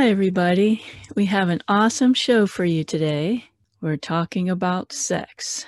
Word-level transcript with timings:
Hi, 0.00 0.08
everybody. 0.08 0.82
We 1.14 1.26
have 1.26 1.50
an 1.50 1.60
awesome 1.68 2.14
show 2.14 2.46
for 2.46 2.64
you 2.64 2.84
today. 2.84 3.50
We're 3.82 3.98
talking 3.98 4.48
about 4.48 4.94
sex. 4.94 5.66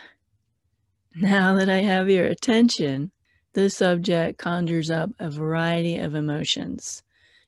Now 1.14 1.55
that 1.56 1.68
I 1.68 1.82
have 1.82 2.08
your 2.08 2.24
attention, 2.24 3.10
this 3.52 3.77
subject 3.77 4.38
conjures 4.38 4.91
up 4.91 5.10
a 5.18 5.28
variety 5.28 5.98
of 5.98 6.14
emotions. 6.14 7.02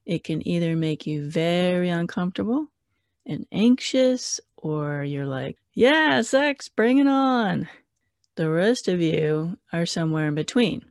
It 0.05 0.25
can 0.25 0.47
either 0.47 0.77
make 0.77 1.07
you 1.07 1.27
very 1.27 1.89
uncomfortable 1.89 2.67
and 3.25 3.47
anxious, 3.51 4.39
or 4.55 5.05
you're 5.05 5.25
like, 5.25 5.57
yeah, 5.73 6.21
sex, 6.21 6.69
bring 6.69 6.99
it 6.99 7.09
on. 7.09 7.67
The 8.35 8.51
rest 8.51 8.89
of 8.89 9.01
you 9.01 9.57
are 9.73 9.87
somewhere 9.87 10.29
in 10.29 10.35
between. 10.35 10.85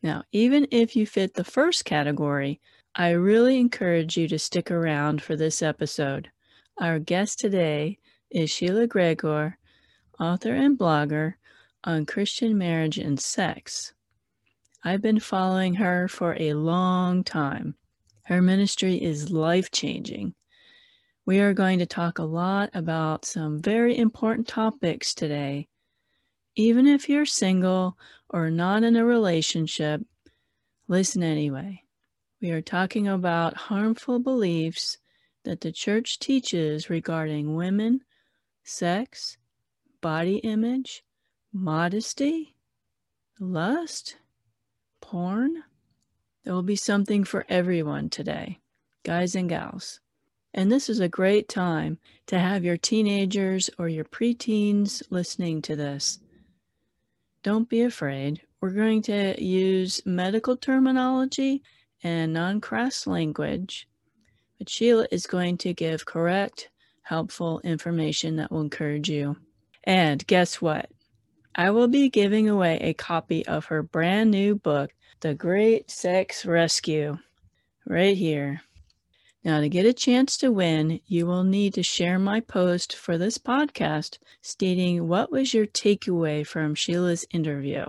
Now, 0.00 0.22
even 0.30 0.68
if 0.70 0.94
you 0.94 1.08
fit 1.08 1.34
the 1.34 1.42
first 1.42 1.84
category, 1.84 2.60
I 2.96 3.10
really 3.10 3.58
encourage 3.58 4.16
you 4.16 4.28
to 4.28 4.38
stick 4.38 4.70
around 4.70 5.20
for 5.20 5.34
this 5.34 5.62
episode. 5.62 6.30
Our 6.78 7.00
guest 7.00 7.40
today 7.40 7.98
is 8.30 8.52
Sheila 8.52 8.86
Gregoire, 8.86 9.58
author 10.20 10.54
and 10.54 10.78
blogger 10.78 11.34
on 11.82 12.06
Christian 12.06 12.56
marriage 12.56 12.96
and 12.98 13.18
sex. 13.18 13.94
I've 14.84 15.02
been 15.02 15.18
following 15.18 15.74
her 15.74 16.06
for 16.06 16.36
a 16.38 16.54
long 16.54 17.24
time. 17.24 17.74
Her 18.26 18.40
ministry 18.40 19.02
is 19.02 19.32
life 19.32 19.72
changing. 19.72 20.36
We 21.26 21.40
are 21.40 21.52
going 21.52 21.80
to 21.80 21.86
talk 21.86 22.20
a 22.20 22.22
lot 22.22 22.70
about 22.74 23.24
some 23.24 23.60
very 23.60 23.98
important 23.98 24.46
topics 24.46 25.14
today. 25.14 25.66
Even 26.54 26.86
if 26.86 27.08
you're 27.08 27.26
single 27.26 27.98
or 28.30 28.50
not 28.50 28.84
in 28.84 28.94
a 28.94 29.04
relationship, 29.04 30.00
listen 30.86 31.24
anyway. 31.24 31.83
We 32.44 32.50
are 32.50 32.60
talking 32.60 33.08
about 33.08 33.56
harmful 33.56 34.18
beliefs 34.18 34.98
that 35.44 35.62
the 35.62 35.72
church 35.72 36.18
teaches 36.18 36.90
regarding 36.90 37.54
women, 37.54 38.02
sex, 38.62 39.38
body 40.02 40.36
image, 40.40 41.02
modesty, 41.54 42.54
lust, 43.40 44.18
porn. 45.00 45.62
There 46.44 46.52
will 46.52 46.62
be 46.62 46.76
something 46.76 47.24
for 47.24 47.46
everyone 47.48 48.10
today, 48.10 48.60
guys 49.04 49.34
and 49.34 49.48
gals. 49.48 50.00
And 50.52 50.70
this 50.70 50.90
is 50.90 51.00
a 51.00 51.08
great 51.08 51.48
time 51.48 51.98
to 52.26 52.38
have 52.38 52.62
your 52.62 52.76
teenagers 52.76 53.70
or 53.78 53.88
your 53.88 54.04
preteens 54.04 55.02
listening 55.08 55.62
to 55.62 55.76
this. 55.76 56.18
Don't 57.42 57.70
be 57.70 57.80
afraid. 57.80 58.42
We're 58.60 58.68
going 58.68 59.00
to 59.04 59.42
use 59.42 60.02
medical 60.04 60.58
terminology 60.58 61.62
and 62.04 62.32
non 62.32 62.60
crass 62.60 63.06
language, 63.06 63.88
but 64.58 64.68
Sheila 64.68 65.08
is 65.10 65.26
going 65.26 65.58
to 65.58 65.74
give 65.74 66.04
correct, 66.04 66.68
helpful 67.02 67.60
information 67.64 68.36
that 68.36 68.52
will 68.52 68.60
encourage 68.60 69.08
you. 69.08 69.36
And 69.82 70.24
guess 70.26 70.60
what? 70.60 70.90
I 71.56 71.70
will 71.70 71.88
be 71.88 72.08
giving 72.10 72.48
away 72.48 72.78
a 72.80 72.94
copy 72.94 73.46
of 73.46 73.66
her 73.66 73.82
brand 73.82 74.30
new 74.30 74.54
book, 74.54 74.92
The 75.20 75.34
Great 75.34 75.90
Sex 75.90 76.44
Rescue, 76.44 77.18
right 77.86 78.16
here. 78.16 78.62
Now, 79.44 79.60
to 79.60 79.68
get 79.68 79.84
a 79.84 79.92
chance 79.92 80.38
to 80.38 80.50
win, 80.50 81.00
you 81.06 81.26
will 81.26 81.44
need 81.44 81.74
to 81.74 81.82
share 81.82 82.18
my 82.18 82.40
post 82.40 82.96
for 82.96 83.18
this 83.18 83.36
podcast 83.36 84.18
stating 84.40 85.06
what 85.06 85.30
was 85.30 85.52
your 85.52 85.66
takeaway 85.66 86.46
from 86.46 86.74
Sheila's 86.74 87.26
interview. 87.30 87.84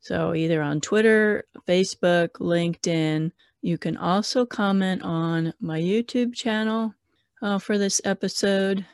So, 0.00 0.34
either 0.34 0.62
on 0.62 0.80
Twitter, 0.80 1.46
Facebook, 1.66 2.32
LinkedIn, 2.34 3.32
you 3.62 3.76
can 3.78 3.96
also 3.96 4.46
comment 4.46 5.02
on 5.02 5.52
my 5.60 5.80
YouTube 5.80 6.34
channel 6.34 6.94
uh, 7.42 7.58
for 7.58 7.78
this 7.78 8.00
episode. 8.04 8.86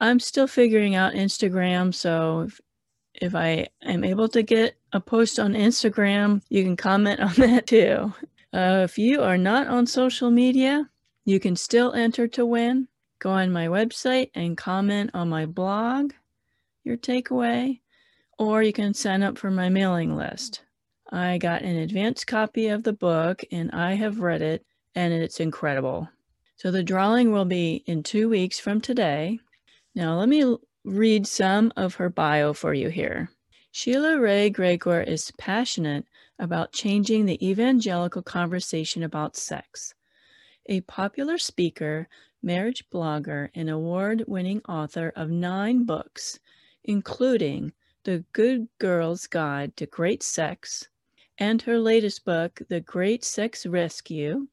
I'm 0.00 0.18
still 0.20 0.46
figuring 0.46 0.94
out 0.94 1.14
Instagram, 1.14 1.94
so 1.94 2.40
if, 2.40 2.60
if 3.14 3.34
I 3.34 3.68
am 3.82 4.04
able 4.04 4.28
to 4.28 4.42
get 4.42 4.76
a 4.92 5.00
post 5.00 5.38
on 5.38 5.54
Instagram, 5.54 6.42
you 6.48 6.64
can 6.64 6.76
comment 6.76 7.20
on 7.20 7.34
that 7.34 7.66
too. 7.66 8.12
Uh, 8.52 8.82
if 8.84 8.98
you 8.98 9.20
are 9.22 9.38
not 9.38 9.66
on 9.66 9.86
social 9.86 10.30
media, 10.30 10.88
you 11.24 11.40
can 11.40 11.56
still 11.56 11.92
enter 11.92 12.28
to 12.28 12.46
win. 12.46 12.88
Go 13.18 13.30
on 13.30 13.52
my 13.52 13.66
website 13.66 14.30
and 14.34 14.56
comment 14.56 15.10
on 15.14 15.28
my 15.28 15.46
blog, 15.46 16.12
your 16.84 16.96
takeaway, 16.96 17.80
or 18.38 18.62
you 18.62 18.72
can 18.72 18.94
sign 18.94 19.22
up 19.22 19.38
for 19.38 19.50
my 19.50 19.68
mailing 19.68 20.14
list. 20.14 20.62
I 21.10 21.38
got 21.38 21.62
an 21.62 21.76
advance 21.76 22.24
copy 22.24 22.68
of 22.68 22.82
the 22.82 22.92
book 22.92 23.42
and 23.52 23.70
I 23.72 23.94
have 23.94 24.20
read 24.20 24.42
it, 24.42 24.64
and 24.94 25.12
it's 25.12 25.40
incredible. 25.40 26.08
So 26.56 26.70
the 26.70 26.82
drawing 26.82 27.32
will 27.32 27.44
be 27.44 27.84
in 27.86 28.02
two 28.02 28.28
weeks 28.28 28.58
from 28.58 28.80
today. 28.80 29.38
Now, 29.94 30.18
let 30.18 30.28
me 30.28 30.56
read 30.84 31.26
some 31.26 31.72
of 31.76 31.96
her 31.96 32.08
bio 32.08 32.52
for 32.52 32.74
you 32.74 32.88
here. 32.88 33.30
Sheila 33.70 34.18
Wray 34.20 34.50
Gregoire 34.50 35.02
is 35.02 35.32
passionate 35.38 36.06
about 36.38 36.72
changing 36.72 37.26
the 37.26 37.44
evangelical 37.46 38.22
conversation 38.22 39.02
about 39.02 39.36
sex. 39.36 39.94
A 40.66 40.80
popular 40.82 41.38
speaker, 41.38 42.08
marriage 42.42 42.84
blogger, 42.90 43.50
and 43.54 43.68
award 43.68 44.24
winning 44.26 44.62
author 44.68 45.12
of 45.16 45.30
nine 45.30 45.84
books, 45.84 46.38
including 46.82 47.72
The 48.04 48.24
Good 48.32 48.68
Girl's 48.78 49.26
Guide 49.26 49.76
to 49.76 49.86
Great 49.86 50.22
Sex, 50.22 50.88
and 51.38 51.62
her 51.62 51.78
latest 51.78 52.24
book, 52.24 52.60
The 52.68 52.80
Great 52.80 53.24
Sex 53.24 53.66
Rescue. 53.66 54.46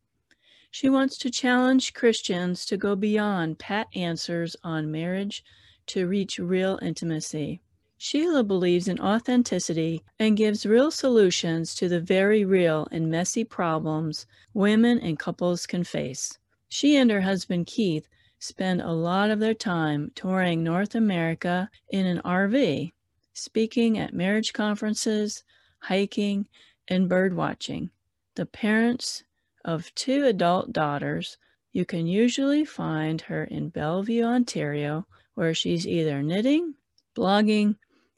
She 0.72 0.90
wants 0.90 1.18
to 1.20 1.30
challenge 1.30 1.94
Christians 1.94 2.66
to 2.66 2.78
go 2.78 2.96
beyond 2.96 3.60
pat 3.60 3.88
answers 3.94 4.56
on 4.64 4.92
marriage 4.92 5.44
to 5.88 6.08
reach 6.08 6.40
real 6.40 6.80
intimacy. 6.82 7.62
Sheila 7.98 8.44
believes 8.44 8.88
in 8.88 9.00
authenticity 9.00 10.04
and 10.18 10.36
gives 10.36 10.66
real 10.66 10.90
solutions 10.90 11.76
to 11.76 11.88
the 11.88 12.00
very 12.00 12.44
real 12.44 12.88
and 12.92 13.12
messy 13.12 13.44
problems 13.44 14.26
women 14.54 14.98
and 15.00 15.20
couples 15.20 15.68
can 15.68 15.84
face. 15.84 16.40
She 16.68 16.96
and 16.96 17.12
her 17.12 17.22
husband 17.22 17.68
Keith 17.68 18.08
spend 18.40 18.82
a 18.82 18.92
lot 18.92 19.30
of 19.30 19.40
their 19.40 19.54
time 19.54 20.12
touring 20.16 20.64
North 20.64 20.96
America 20.96 21.70
in 21.90 22.08
an 22.08 22.22
RV, 22.26 22.92
speaking 23.34 24.00
at 24.00 24.16
marriage 24.16 24.52
conferences, 24.52 25.44
hiking, 25.80 26.48
and 26.92 27.08
bird 27.08 27.34
watching. 27.34 27.90
The 28.36 28.46
parents 28.46 29.24
of 29.64 29.94
two 29.96 30.26
adult 30.26 30.74
daughters, 30.74 31.38
you 31.72 31.86
can 31.86 32.06
usually 32.06 32.66
find 32.66 33.22
her 33.22 33.46
in 33.46 33.70
Belleville, 33.70 34.28
Ontario, 34.28 35.08
where 35.34 35.54
she's 35.54 35.88
either 35.88 36.22
knitting, 36.22 36.76
blogging, 37.16 37.78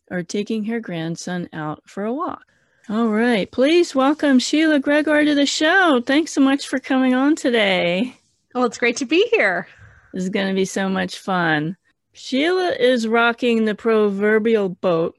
or 0.10 0.24
taking 0.24 0.66
her 0.66 0.80
grandson 0.80 1.48
out 1.54 1.84
for 1.86 2.04
a 2.04 2.14
walk. 2.14 2.44
All 2.90 3.08
right, 3.08 3.50
please 3.50 3.96
welcome 3.96 4.40
Sheila 4.40 4.80
Gregoire 4.80 5.24
to 5.24 5.36
the 5.36 5.46
show. 5.46 6.02
Thanks 6.06 6.34
so 6.34 6.42
much 6.42 6.68
for 6.68 6.80
coming 6.80 7.14
on 7.14 7.36
today. 7.36 8.18
Well, 8.56 8.66
it's 8.66 8.80
great 8.80 8.98
to 8.98 9.06
be 9.06 9.28
here. 9.32 9.68
This 10.14 10.24
is 10.24 10.30
going 10.30 10.48
to 10.48 10.54
be 10.54 10.66
so 10.66 10.90
much 10.90 11.20
fun. 11.20 11.78
Sheila 12.12 12.72
is 12.72 13.08
rocking 13.08 13.66
the 13.66 13.76
proverbial 13.76 14.70
boat 14.70 15.16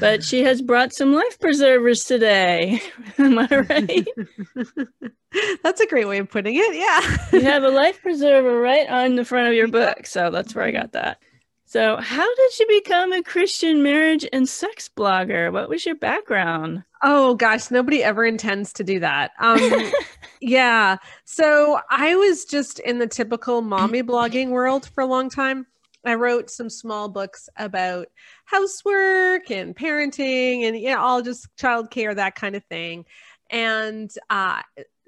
but 0.00 0.22
she 0.22 0.42
has 0.44 0.62
brought 0.62 0.92
some 0.92 1.12
life 1.12 1.38
preservers 1.40 2.04
today. 2.04 2.80
Am 3.18 3.38
I 3.38 3.48
right? 3.68 4.08
that's 5.62 5.80
a 5.80 5.86
great 5.86 6.08
way 6.08 6.18
of 6.18 6.30
putting 6.30 6.54
it. 6.56 6.74
Yeah. 6.74 7.16
you 7.32 7.42
have 7.42 7.62
a 7.64 7.70
life 7.70 8.00
preserver 8.02 8.60
right 8.60 8.88
on 8.88 9.16
the 9.16 9.24
front 9.24 9.48
of 9.48 9.54
your 9.54 9.68
book. 9.68 10.06
So 10.06 10.30
that's 10.30 10.54
where 10.54 10.64
I 10.64 10.70
got 10.70 10.92
that. 10.92 11.18
So, 11.66 11.96
how 11.96 12.34
did 12.36 12.58
you 12.60 12.66
become 12.68 13.12
a 13.12 13.22
Christian 13.22 13.82
marriage 13.82 14.24
and 14.32 14.48
sex 14.48 14.88
blogger? 14.94 15.52
What 15.52 15.68
was 15.68 15.84
your 15.84 15.96
background? 15.96 16.84
Oh 17.02 17.34
gosh, 17.34 17.70
nobody 17.70 18.00
ever 18.00 18.24
intends 18.24 18.72
to 18.74 18.84
do 18.84 19.00
that. 19.00 19.32
Um, 19.40 19.90
yeah. 20.40 20.98
So, 21.24 21.80
I 21.90 22.14
was 22.14 22.44
just 22.44 22.78
in 22.78 22.98
the 22.98 23.08
typical 23.08 23.60
mommy 23.60 24.04
blogging 24.04 24.50
world 24.50 24.88
for 24.94 25.00
a 25.02 25.06
long 25.06 25.28
time. 25.30 25.66
I 26.04 26.14
wrote 26.14 26.50
some 26.50 26.68
small 26.70 27.08
books 27.08 27.48
about 27.56 28.08
housework 28.44 29.50
and 29.50 29.74
parenting 29.74 30.64
and 30.64 30.78
yeah, 30.78 30.98
all 30.98 31.22
just 31.22 31.48
childcare, 31.56 32.14
that 32.14 32.34
kind 32.34 32.56
of 32.56 32.64
thing. 32.64 33.04
And 33.50 34.10
uh, 34.30 34.62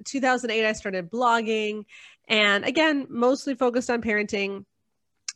2008, 0.04 0.66
I 0.66 0.72
started 0.72 1.10
blogging, 1.10 1.84
and 2.28 2.64
again, 2.64 3.06
mostly 3.08 3.54
focused 3.54 3.90
on 3.90 4.02
parenting 4.02 4.64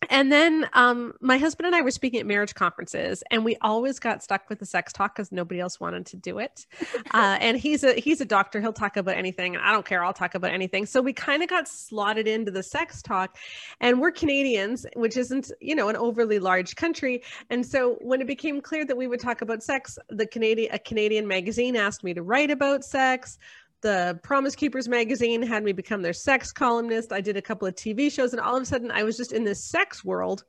and 0.08 0.32
then 0.32 0.66
um, 0.72 1.12
my 1.20 1.36
husband 1.36 1.66
and 1.66 1.76
I 1.76 1.82
were 1.82 1.90
speaking 1.90 2.20
at 2.20 2.26
marriage 2.26 2.54
conferences, 2.54 3.22
and 3.30 3.44
we 3.44 3.56
always 3.60 3.98
got 3.98 4.22
stuck 4.22 4.48
with 4.48 4.58
the 4.58 4.66
sex 4.66 4.92
talk 4.92 5.14
because 5.14 5.30
nobody 5.30 5.60
else 5.60 5.78
wanted 5.78 6.06
to 6.06 6.16
do 6.16 6.38
it. 6.38 6.66
Uh, 7.12 7.36
and 7.40 7.56
he's 7.58 7.82
a 7.82 7.94
he's 7.94 8.20
a 8.20 8.24
doctor; 8.24 8.60
he'll 8.60 8.72
talk 8.72 8.96
about 8.96 9.16
anything, 9.16 9.56
and 9.56 9.64
I 9.64 9.72
don't 9.72 9.84
care; 9.84 10.04
I'll 10.04 10.12
talk 10.12 10.34
about 10.34 10.52
anything. 10.52 10.86
So 10.86 11.00
we 11.00 11.12
kind 11.12 11.42
of 11.42 11.48
got 11.48 11.66
slotted 11.66 12.28
into 12.28 12.52
the 12.52 12.62
sex 12.62 13.02
talk, 13.02 13.36
and 13.80 14.00
we're 14.00 14.12
Canadians, 14.12 14.86
which 14.94 15.16
isn't 15.16 15.50
you 15.60 15.74
know 15.74 15.88
an 15.88 15.96
overly 15.96 16.38
large 16.38 16.76
country. 16.76 17.22
And 17.48 17.66
so 17.66 17.96
when 18.00 18.20
it 18.20 18.28
became 18.28 18.60
clear 18.60 18.84
that 18.84 18.96
we 18.96 19.08
would 19.08 19.18
talk 19.18 19.42
about 19.42 19.62
sex, 19.62 19.98
the 20.08 20.26
Canadian 20.26 20.72
a 20.72 20.78
Canadian 20.78 21.26
magazine 21.26 21.74
asked 21.74 22.04
me 22.04 22.14
to 22.14 22.22
write 22.22 22.50
about 22.50 22.84
sex 22.84 23.38
the 23.82 24.18
Promise 24.22 24.56
Keepers 24.56 24.88
magazine 24.88 25.42
had 25.42 25.64
me 25.64 25.72
become 25.72 26.02
their 26.02 26.12
sex 26.12 26.52
columnist. 26.52 27.12
I 27.12 27.20
did 27.20 27.36
a 27.36 27.42
couple 27.42 27.66
of 27.66 27.74
TV 27.74 28.10
shows, 28.10 28.32
and 28.32 28.40
all 28.40 28.56
of 28.56 28.62
a 28.62 28.66
sudden, 28.66 28.90
I 28.90 29.02
was 29.02 29.16
just 29.16 29.32
in 29.32 29.44
this 29.44 29.64
sex 29.64 30.04
world. 30.04 30.44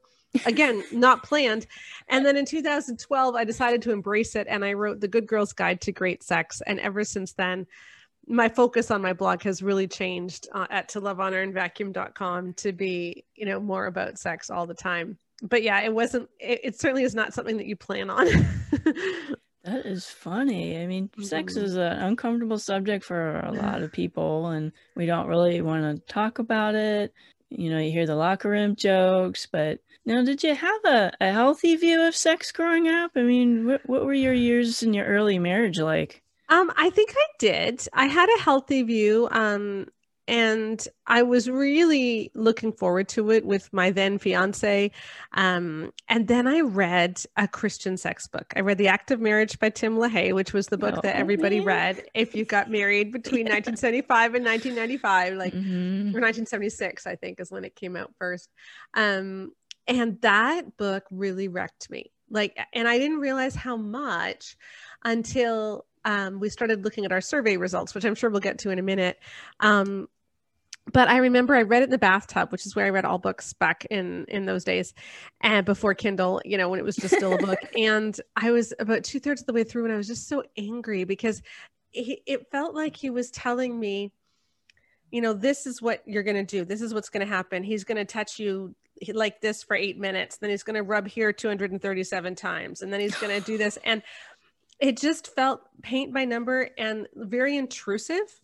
Again, 0.45 0.83
not 0.91 1.23
planned. 1.23 1.67
And 2.07 2.25
then 2.25 2.37
in 2.37 2.45
2012, 2.45 3.35
I 3.35 3.43
decided 3.43 3.81
to 3.83 3.91
embrace 3.91 4.35
it, 4.35 4.47
and 4.49 4.63
I 4.63 4.73
wrote 4.73 4.99
The 4.99 5.07
Good 5.07 5.27
Girl's 5.27 5.53
Guide 5.53 5.81
to 5.81 5.91
Great 5.91 6.23
Sex. 6.23 6.61
And 6.65 6.79
ever 6.79 7.03
since 7.03 7.33
then, 7.33 7.67
my 8.27 8.49
focus 8.49 8.91
on 8.91 9.01
my 9.01 9.13
blog 9.13 9.43
has 9.43 9.61
really 9.61 9.87
changed 9.87 10.47
uh, 10.53 10.67
at 10.69 10.89
to 10.89 10.99
love 10.99 11.19
honor 11.19 11.41
and 11.41 11.53
vacuum.com 11.53 12.53
to 12.53 12.71
be 12.71 13.25
you 13.35 13.45
know 13.45 13.59
more 13.59 13.87
about 13.87 14.19
sex 14.19 14.49
all 14.49 14.67
the 14.67 14.73
time 14.73 15.17
but 15.41 15.63
yeah 15.63 15.81
it 15.81 15.93
wasn't 15.93 16.29
it, 16.39 16.59
it 16.63 16.79
certainly 16.79 17.03
is 17.03 17.15
not 17.15 17.33
something 17.33 17.57
that 17.57 17.65
you 17.65 17.75
plan 17.75 18.09
on 18.09 18.27
That 19.63 19.85
is 19.85 20.07
funny. 20.07 20.81
I 20.81 20.87
mean, 20.87 21.09
mm-hmm. 21.09 21.23
sex 21.23 21.55
is 21.55 21.75
an 21.75 21.93
uncomfortable 21.93 22.57
subject 22.57 23.05
for 23.05 23.39
a 23.39 23.51
lot 23.51 23.83
of 23.83 23.91
people, 23.91 24.47
and 24.47 24.71
we 24.95 25.05
don't 25.05 25.27
really 25.27 25.61
want 25.61 25.83
to 25.83 26.13
talk 26.13 26.39
about 26.39 26.75
it. 26.75 27.13
You 27.49 27.69
know, 27.69 27.79
you 27.79 27.91
hear 27.91 28.07
the 28.07 28.15
locker 28.15 28.49
room 28.49 28.75
jokes, 28.75 29.47
but 29.51 29.79
now, 30.05 30.23
did 30.23 30.41
you 30.41 30.55
have 30.55 30.85
a, 30.85 31.11
a 31.21 31.31
healthy 31.31 31.75
view 31.75 32.01
of 32.01 32.15
sex 32.15 32.51
growing 32.51 32.87
up? 32.87 33.11
I 33.15 33.21
mean, 33.21 33.67
what, 33.67 33.87
what 33.87 34.05
were 34.05 34.13
your 34.13 34.33
years 34.33 34.81
in 34.81 34.93
your 34.93 35.05
early 35.05 35.37
marriage 35.37 35.79
like? 35.79 36.23
Um, 36.49 36.71
I 36.75 36.89
think 36.89 37.13
I 37.15 37.25
did. 37.37 37.87
I 37.93 38.05
had 38.07 38.27
a 38.35 38.41
healthy 38.41 38.81
view. 38.81 39.27
Um, 39.31 39.87
and 40.31 40.87
I 41.07 41.23
was 41.23 41.49
really 41.49 42.31
looking 42.33 42.71
forward 42.71 43.09
to 43.09 43.31
it 43.31 43.45
with 43.45 43.71
my 43.73 43.91
then 43.91 44.17
fiance. 44.17 44.89
Um, 45.33 45.91
and 46.07 46.29
then 46.29 46.47
I 46.47 46.61
read 46.61 47.21
a 47.35 47.49
Christian 47.49 47.97
sex 47.97 48.27
book. 48.27 48.53
I 48.55 48.61
read 48.61 48.77
The 48.77 48.87
Act 48.87 49.11
of 49.11 49.19
Marriage 49.19 49.59
by 49.59 49.71
Tim 49.71 49.97
LaHaye, 49.97 50.33
which 50.33 50.53
was 50.53 50.67
the 50.67 50.77
book 50.77 50.95
oh, 50.97 51.01
that 51.01 51.17
everybody 51.17 51.57
man. 51.57 51.65
read 51.67 52.05
if 52.13 52.33
you 52.33 52.45
got 52.45 52.71
married 52.71 53.11
between 53.11 53.43
1975 53.49 54.35
and 54.35 54.45
1995, 54.45 55.33
like 55.33 55.53
mm-hmm. 55.53 56.15
or 56.15 56.21
1976, 56.21 57.05
I 57.05 57.17
think 57.17 57.41
is 57.41 57.51
when 57.51 57.65
it 57.65 57.75
came 57.75 57.97
out 57.97 58.13
first. 58.17 58.49
Um, 58.93 59.51
and 59.85 60.21
that 60.21 60.77
book 60.77 61.03
really 61.11 61.49
wrecked 61.49 61.89
me. 61.89 62.09
Like, 62.29 62.57
and 62.71 62.87
I 62.87 62.99
didn't 62.99 63.19
realize 63.19 63.53
how 63.53 63.75
much 63.75 64.55
until 65.03 65.85
um, 66.05 66.39
we 66.39 66.47
started 66.47 66.85
looking 66.85 67.03
at 67.03 67.11
our 67.11 67.19
survey 67.19 67.57
results, 67.57 67.93
which 67.93 68.05
I'm 68.05 68.15
sure 68.15 68.29
we'll 68.29 68.39
get 68.39 68.59
to 68.59 68.69
in 68.69 68.79
a 68.79 68.83
minute. 68.83 69.19
Um, 69.59 70.07
but 70.91 71.07
I 71.07 71.17
remember 71.17 71.55
I 71.55 71.61
read 71.61 71.81
it 71.81 71.85
in 71.85 71.89
the 71.91 71.97
bathtub, 71.97 72.51
which 72.51 72.65
is 72.65 72.75
where 72.75 72.85
I 72.85 72.89
read 72.89 73.05
all 73.05 73.17
books 73.17 73.53
back 73.53 73.85
in 73.89 74.25
in 74.27 74.45
those 74.45 74.63
days, 74.63 74.93
and 75.41 75.65
before 75.65 75.93
Kindle, 75.93 76.41
you 76.45 76.57
know, 76.57 76.69
when 76.69 76.79
it 76.79 76.85
was 76.85 76.95
just 76.95 77.15
still 77.15 77.33
a 77.33 77.38
book. 77.38 77.59
And 77.77 78.19
I 78.35 78.51
was 78.51 78.73
about 78.79 79.03
two 79.03 79.19
thirds 79.19 79.41
of 79.41 79.47
the 79.47 79.53
way 79.53 79.63
through, 79.63 79.85
and 79.85 79.93
I 79.93 79.97
was 79.97 80.07
just 80.07 80.27
so 80.27 80.43
angry 80.57 81.03
because 81.03 81.41
he, 81.91 82.21
it 82.25 82.51
felt 82.51 82.75
like 82.75 82.95
he 82.95 83.09
was 83.09 83.31
telling 83.31 83.79
me, 83.79 84.11
you 85.09 85.21
know, 85.21 85.33
this 85.33 85.65
is 85.65 85.81
what 85.81 86.01
you're 86.05 86.23
going 86.23 86.38
to 86.38 86.43
do. 86.43 86.65
This 86.65 86.81
is 86.81 86.93
what's 86.93 87.09
going 87.09 87.25
to 87.25 87.33
happen. 87.33 87.63
He's 87.63 87.83
going 87.83 87.97
to 87.97 88.05
touch 88.05 88.39
you 88.39 88.75
like 89.13 89.41
this 89.41 89.63
for 89.63 89.75
eight 89.75 89.97
minutes. 89.97 90.38
Then 90.38 90.49
he's 90.49 90.63
going 90.63 90.75
to 90.75 90.83
rub 90.83 91.07
here 91.07 91.33
237 91.33 92.35
times, 92.35 92.81
and 92.81 92.91
then 92.93 92.99
he's 92.99 93.15
going 93.15 93.39
to 93.39 93.45
do 93.45 93.57
this. 93.57 93.77
And 93.85 94.03
it 94.79 94.97
just 94.97 95.35
felt 95.35 95.61
paint 95.83 96.11
by 96.11 96.25
number 96.25 96.69
and 96.75 97.07
very 97.15 97.55
intrusive 97.55 98.41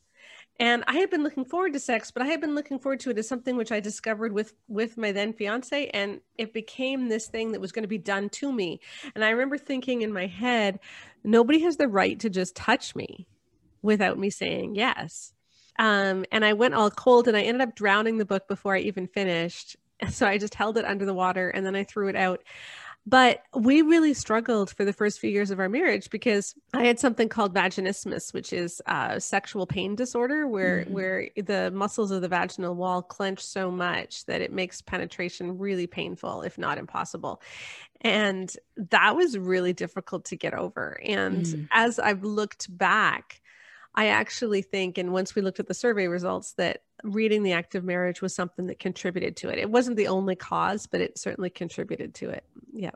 and 0.60 0.84
i 0.88 0.96
had 0.96 1.10
been 1.10 1.24
looking 1.24 1.46
forward 1.46 1.74
to 1.74 1.80
sex 1.80 2.12
but 2.12 2.22
i 2.22 2.28
had 2.28 2.42
been 2.42 2.56
looking 2.56 2.80
forward 2.80 3.00
to 3.00 3.10
it 3.10 3.18
as 3.18 3.28
something 3.28 3.56
which 3.56 3.72
i 3.72 3.80
discovered 3.80 4.34
with 4.34 4.54
with 4.68 4.98
my 4.98 5.12
then 5.12 5.34
fiance 5.34 5.88
and 5.90 6.20
it 6.38 6.54
became 6.54 7.10
this 7.10 7.28
thing 7.28 7.52
that 7.52 7.62
was 7.62 7.72
going 7.72 7.84
to 7.84 7.88
be 7.88 7.98
done 7.98 8.30
to 8.30 8.52
me. 8.52 8.80
And 9.16 9.24
i 9.24 9.30
remember 9.30 9.58
thinking 9.58 10.02
in 10.02 10.14
my 10.14 10.28
head 10.28 10.80
nobody 11.24 11.60
has 11.60 11.78
the 11.78 11.88
right 11.88 12.20
to 12.20 12.30
just 12.30 12.56
touch 12.56 12.96
me 12.96 13.28
without 13.82 14.18
me 14.18 14.30
saying 14.30 14.76
yes. 14.76 15.34
Um, 15.80 16.26
and 16.32 16.44
i 16.44 16.54
went 16.54 16.74
all 16.74 16.90
cold 16.90 17.28
and 17.28 17.38
i 17.38 17.42
ended 17.42 17.68
up 17.68 17.76
drowning 17.76 18.18
the 18.18 18.26
book 18.26 18.48
before 18.48 18.76
i 18.76 18.80
even 18.80 19.08
finished. 19.08 19.76
So 20.12 20.28
i 20.28 20.38
just 20.38 20.54
held 20.54 20.78
it 20.78 20.86
under 20.86 21.06
the 21.06 21.14
water 21.14 21.50
and 21.50 21.66
then 21.66 21.76
i 21.76 21.84
threw 21.84 22.08
it 22.08 22.16
out 22.16 22.44
but 23.08 23.44
we 23.56 23.82
really 23.82 24.14
struggled 24.14 24.70
for 24.70 24.84
the 24.84 24.92
first 24.92 25.22
few 25.22 25.30
years 25.30 25.50
of 25.50 25.62
our 25.62 25.70
marriage 25.70 26.10
because 26.10 26.54
I 26.74 26.84
had 26.84 27.00
something 27.00 27.30
called 27.30 27.56
vaginismus, 27.56 28.34
which 28.34 28.52
is 28.52 28.82
a 28.86 29.22
sexual 29.22 29.66
pain 29.66 29.96
disorder 29.96 30.46
where 30.46 30.82
mm-hmm. 30.82 30.94
where 30.94 31.30
the 31.38 31.72
muscles 31.72 32.12
of 32.12 32.22
the 32.22 32.28
vaginal 32.28 32.76
wall 32.76 33.02
clench 33.02 33.40
so 33.40 33.72
much 33.72 34.26
that 34.26 34.42
it 34.42 34.52
makes 34.52 34.82
penetration 34.82 35.58
really 35.58 35.88
painful, 35.88 36.42
if 36.42 36.58
not 36.58 36.78
impossible. 36.78 37.42
And 38.02 38.54
that 38.76 39.16
was 39.16 39.38
really 39.38 39.72
difficult 39.72 40.26
to 40.26 40.36
get 40.36 40.54
over. 40.54 41.00
And 41.02 41.46
mm. 41.46 41.68
as 41.72 42.00
I've 42.00 42.26
looked 42.26 42.78
back, 42.78 43.42
I 43.98 44.08
actually 44.10 44.62
think, 44.62 45.00
and 45.00 45.12
once 45.12 45.34
we 45.34 45.42
looked 45.42 45.60
at 45.60 45.68
the 45.68 45.74
survey 45.74 46.08
results, 46.08 46.54
that 46.54 46.84
reading 47.04 47.42
The 47.42 47.54
Act 47.54 47.74
of 47.74 47.84
Marriage 47.84 48.22
was 48.22 48.36
something 48.36 48.68
that 48.68 48.78
contributed 48.78 49.36
to 49.38 49.50
it. 49.50 49.58
It 49.58 49.72
wasn't 49.72 49.98
the 49.98 50.08
only 50.08 50.36
cause, 50.36 50.86
but 50.86 51.02
it 51.02 51.18
certainly 51.18 51.50
contributed 51.50 52.14
to 52.16 52.30
it. 52.30 52.44
Yeah. 52.72 52.92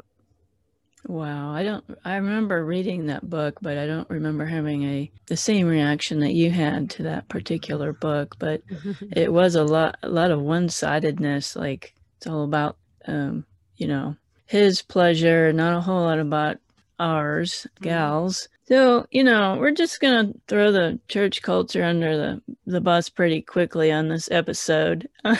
Wow, 1.08 1.52
I 1.52 1.64
don't 1.64 1.84
I 2.06 2.18
remember 2.18 2.64
reading 2.64 3.08
that 3.08 3.28
book, 3.28 3.58
but 3.60 3.80
I 3.80 3.88
don't 3.88 4.08
remember 4.12 4.46
having 4.46 4.84
a 4.84 5.12
the 5.26 5.36
same 5.36 5.66
reaction 5.66 6.20
that 6.20 6.34
you 6.34 6.52
had 6.52 6.92
to 6.92 7.04
that 7.04 7.28
particular 7.28 7.92
book, 7.92 8.36
but 8.38 8.62
it 9.12 9.34
was 9.34 9.56
a 9.56 9.64
lot 9.64 9.98
a 10.04 10.10
lot 10.10 10.30
of 10.30 10.40
one-sidedness 10.40 11.56
like 11.56 11.96
it's 12.18 12.28
all 12.28 12.44
about 12.44 12.78
um, 13.08 13.46
you 13.78 13.88
know, 13.88 14.16
his 14.46 14.84
pleasure, 14.84 15.52
not 15.52 15.76
a 15.76 15.82
whole 15.82 16.02
lot 16.02 16.20
about 16.20 16.58
ours, 17.02 17.68
mm-hmm. 17.76 17.84
gals. 17.86 18.48
So, 18.66 19.06
you 19.12 19.24
know, 19.24 19.58
we're 19.60 19.72
just 19.72 20.00
going 20.00 20.34
to 20.34 20.40
throw 20.48 20.72
the 20.72 21.00
church 21.10 21.42
culture 21.42 21.84
under 21.84 22.16
the, 22.16 22.42
the 22.66 22.80
bus 22.80 23.10
pretty 23.10 23.42
quickly 23.42 23.92
on 23.92 24.08
this 24.08 24.32
episode. 24.32 25.10
How 25.24 25.36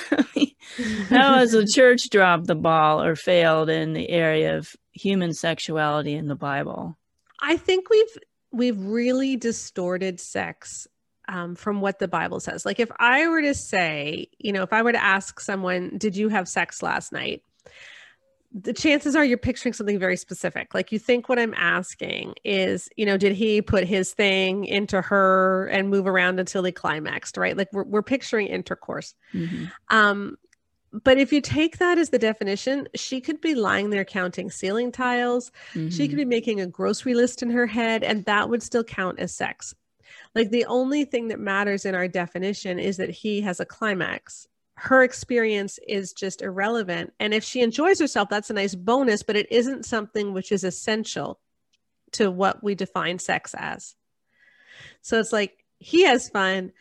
has 1.36 1.52
the 1.52 1.66
church 1.74 2.10
dropped 2.10 2.48
the 2.48 2.56
ball 2.56 3.02
or 3.02 3.16
failed 3.16 3.70
in 3.70 3.94
the 3.94 4.10
area 4.10 4.58
of 4.58 4.76
human 4.92 5.34
sexuality 5.34 6.14
in 6.14 6.28
the 6.28 6.36
Bible? 6.36 6.98
I 7.40 7.58
think 7.58 7.90
we've 7.90 8.18
we've 8.52 8.80
really 8.80 9.38
distorted 9.38 10.20
sex 10.20 10.88
um, 11.30 11.56
from 11.56 11.80
what 11.80 12.00
the 12.00 12.08
Bible 12.08 12.40
says. 12.40 12.66
Like 12.66 12.80
if 12.80 12.92
I 13.00 13.28
were 13.28 13.42
to 13.42 13.54
say, 13.54 14.28
you 14.38 14.52
know, 14.52 14.64
if 14.64 14.74
I 14.74 14.82
were 14.82 14.92
to 14.92 15.04
ask 15.04 15.40
someone, 15.40 15.98
"Did 15.98 16.16
you 16.18 16.30
have 16.30 16.48
sex 16.48 16.84
last 16.84 17.12
night?" 17.12 17.44
The 18.54 18.74
chances 18.74 19.16
are 19.16 19.24
you're 19.24 19.38
picturing 19.38 19.74
something 19.74 19.98
very 19.98 20.18
specific. 20.18 20.74
Like 20.74 20.92
you 20.92 21.00
think 21.00 21.30
what 21.30 21.40
I'm 21.40 21.54
asking 21.54 22.36
is, 22.44 22.90
you 22.98 23.06
know, 23.06 23.18
did 23.18 23.34
he 23.34 23.62
put 23.62 23.86
his 23.86 24.14
thing 24.14 24.66
into 24.66 25.02
her 25.02 25.68
and 25.68 25.90
move 25.90 26.06
around 26.06 26.40
until 26.40 26.64
he 26.64 26.72
climaxed, 26.72 27.38
right? 27.38 27.56
Like 27.56 27.70
we're, 27.72 27.84
we're 27.84 28.02
picturing 28.02 28.48
intercourse. 28.48 29.16
Mm-hmm. 29.34 29.66
Um, 29.90 30.38
but 30.92 31.18
if 31.18 31.32
you 31.32 31.40
take 31.40 31.78
that 31.78 31.98
as 31.98 32.10
the 32.10 32.20
definition, 32.20 32.90
she 32.94 33.22
could 33.22 33.40
be 33.40 33.56
lying 33.56 33.90
there 33.90 34.04
counting 34.04 34.52
ceiling 34.52 34.92
tiles. 34.92 35.52
Mm-hmm. 35.74 35.88
She 35.88 36.10
could 36.10 36.18
be 36.18 36.24
mm-hmm. 36.24 36.30
making 36.30 36.62
a 36.62 36.68
grocery 36.68 37.14
list 37.14 37.42
in 37.42 37.50
her 37.52 37.66
head, 37.66 38.04
and 38.04 38.26
that 38.26 38.50
would 38.50 38.62
still 38.62 38.84
count 38.84 39.20
as 39.20 39.34
sex. 39.34 39.74
Like 40.36 40.50
the 40.50 40.66
only 40.66 41.06
thing 41.06 41.30
that 41.30 41.40
matters 41.40 41.86
in 41.86 41.96
our 41.96 42.10
definition 42.10 42.80
is 42.80 42.98
that 42.98 43.10
he 43.10 43.40
has 43.42 43.62
a 43.62 43.66
climax 43.66 44.48
her 44.82 45.04
experience 45.04 45.78
is 45.88 46.12
just 46.12 46.42
irrelevant. 46.42 47.14
And 47.20 47.36
if 47.36 47.44
she 47.44 47.62
enjoys 47.62 48.00
herself, 48.00 48.30
that's 48.30 48.50
a 48.50 48.54
nice 48.54 48.74
bonus, 48.74 49.22
but 49.22 49.36
it 49.36 49.52
isn't 49.52 49.86
something 49.86 50.34
which 50.34 50.52
is 50.52 50.64
essential 50.64 51.40
to 52.14 52.32
what 52.32 52.64
we 52.64 52.74
define 52.74 53.20
sex 53.20 53.54
as. 53.56 53.94
So 55.04 55.20
it's 55.20 55.32
like 55.32 55.64
he 55.78 56.04
has 56.06 56.30
fun. 56.30 56.72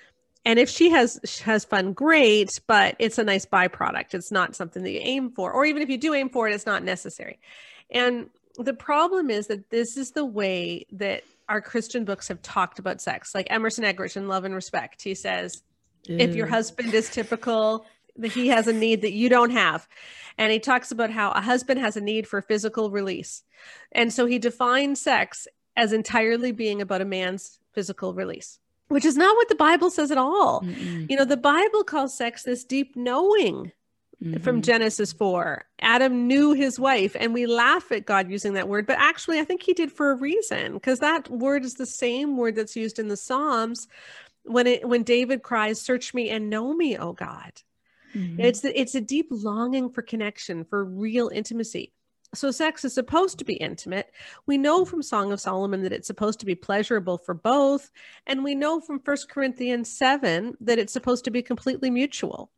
And 0.47 0.59
if 0.59 0.71
she 0.71 0.89
has 0.89 1.21
has 1.45 1.67
fun, 1.67 1.93
great, 1.93 2.59
but 2.67 2.97
it's 2.99 3.19
a 3.19 3.25
nice 3.25 3.45
byproduct. 3.45 4.15
It's 4.15 4.33
not 4.33 4.57
something 4.57 4.83
that 4.83 4.93
you 4.93 5.01
aim 5.03 5.33
for. 5.33 5.53
Or 5.53 5.67
even 5.67 5.83
if 5.83 5.91
you 5.91 5.99
do 5.99 6.15
aim 6.15 6.31
for 6.31 6.49
it, 6.49 6.55
it's 6.55 6.65
not 6.65 6.83
necessary. 6.83 7.39
And 7.91 8.31
the 8.57 8.73
problem 8.73 9.29
is 9.29 9.49
that 9.49 9.69
this 9.69 9.99
is 9.99 10.13
the 10.13 10.25
way 10.25 10.87
that 10.93 11.23
our 11.51 11.61
Christian 11.61 12.07
books 12.07 12.29
have 12.29 12.41
talked 12.41 12.79
about 12.79 13.03
sex. 13.03 13.35
Like 13.35 13.49
Emerson 13.51 13.85
Eggerichs 13.85 14.17
in 14.17 14.27
Love 14.27 14.47
and 14.47 14.55
Respect, 14.55 15.03
he 15.03 15.15
says, 15.15 15.63
if 16.09 16.35
your 16.35 16.47
husband 16.47 16.95
is 16.95 17.11
typical, 17.11 17.87
that 18.17 18.33
he 18.33 18.49
has 18.49 18.67
a 18.67 18.73
need 18.73 19.03
that 19.03 19.13
you 19.13 19.29
don't 19.29 19.51
have. 19.51 19.89
And 20.39 20.51
he 20.53 20.59
talks 20.59 20.91
about 20.91 21.11
how 21.11 21.31
a 21.33 21.41
husband 21.41 21.81
has 21.81 21.97
a 21.97 22.01
need 22.01 22.27
for 22.27 22.41
physical 22.43 22.91
release. 22.91 23.43
And 23.93 24.13
so 24.13 24.27
he 24.27 24.39
defines 24.39 25.01
sex 25.01 25.47
as 25.77 25.93
entirely 25.93 26.53
being 26.53 26.81
about 26.81 27.01
a 27.01 27.05
man's 27.05 27.59
physical 27.73 28.15
release. 28.15 28.59
which 28.89 29.05
is 29.05 29.17
not 29.17 29.37
what 29.37 29.49
the 29.49 29.55
Bible 29.55 29.89
says 29.89 30.11
at 30.11 30.19
all. 30.19 30.63
Mm-mm. 30.63 31.09
You 31.09 31.17
know, 31.17 31.25
the 31.25 31.37
Bible 31.37 31.85
calls 31.85 32.17
sex 32.17 32.43
this 32.43 32.65
deep 32.65 32.97
knowing 32.97 33.71
from 34.43 34.61
Mhm. 34.61 34.65
Genesis 34.65 35.13
4. 35.13 35.65
Adam 35.81 36.27
knew 36.27 36.55
his 36.55 36.77
wife, 36.81 37.15
and 37.19 37.33
we 37.33 37.47
laugh 37.47 37.93
at 37.93 38.05
God 38.05 38.29
using 38.29 38.55
that 38.55 38.69
word, 38.69 38.87
but 38.89 38.99
actually, 38.99 39.39
I 39.39 39.45
think 39.45 39.63
he 39.63 39.75
did 39.75 39.93
for 39.93 40.11
a 40.11 40.17
reason 40.17 40.75
because 40.75 40.99
that 40.99 41.31
word 41.31 41.65
is 41.65 41.75
the 41.75 41.87
same 41.87 42.37
word 42.37 42.57
that's 42.57 42.75
used 42.75 42.99
in 42.99 43.07
the 43.07 43.17
Psalms 43.17 43.87
when 44.45 44.67
it 44.67 44.89
when 44.89 45.03
David 45.03 45.43
cries, 45.43 45.81
"Search 45.81 46.15
me 46.15 46.31
and 46.31 46.51
know 46.51 46.73
me, 46.75 46.97
O 46.97 47.13
God." 47.13 47.63
Mhm. 48.15 48.41
It's 48.41 48.65
it's 48.65 48.95
a 48.95 49.01
deep 49.01 49.29
longing 49.31 49.91
for 49.91 50.03
connection, 50.03 50.65
for 50.65 50.85
real 50.85 51.29
intimacy. 51.33 51.93
So 52.33 52.53
sex 52.53 52.85
is 52.85 52.95
supposed 52.95 53.39
to 53.41 53.45
be 53.45 53.55
intimate. 53.55 54.13
We 54.47 54.57
know 54.57 54.85
from 54.85 55.03
Song 55.03 55.33
of 55.33 55.41
Solomon 55.41 55.83
that 55.83 55.93
it's 55.93 56.07
supposed 56.07 56.39
to 56.41 56.47
be 56.47 56.55
pleasurable 56.55 57.19
for 57.19 57.35
both, 57.35 57.91
and 58.27 58.45
we 58.45 58.55
know 58.55 58.81
from 58.81 59.01
1 59.01 59.29
Corinthians 59.29 59.91
7 59.91 60.57
that 60.61 60.79
it's 60.79 60.93
supposed 60.93 61.25
to 61.25 61.33
be 61.33 61.43
completely 61.43 61.91
mutual. 61.91 62.53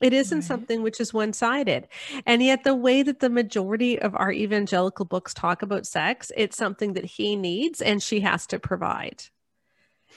It 0.00 0.12
isn't 0.12 0.40
Right. 0.40 0.44
something 0.46 0.82
which 0.82 1.00
is 1.00 1.12
one-sided. 1.14 1.88
And 2.24 2.42
yet 2.42 2.62
the 2.64 2.74
way 2.74 3.02
that 3.02 3.20
the 3.20 3.30
majority 3.30 3.98
of 3.98 4.14
our 4.14 4.30
evangelical 4.30 5.06
books 5.06 5.34
talk 5.34 5.62
about 5.62 5.86
sex, 5.86 6.30
it's 6.36 6.56
something 6.56 6.92
that 6.92 7.06
he 7.06 7.34
needs 7.34 7.80
and 7.82 8.00
she 8.02 8.20
has 8.20 8.46
to 8.48 8.58
provide. 8.60 9.24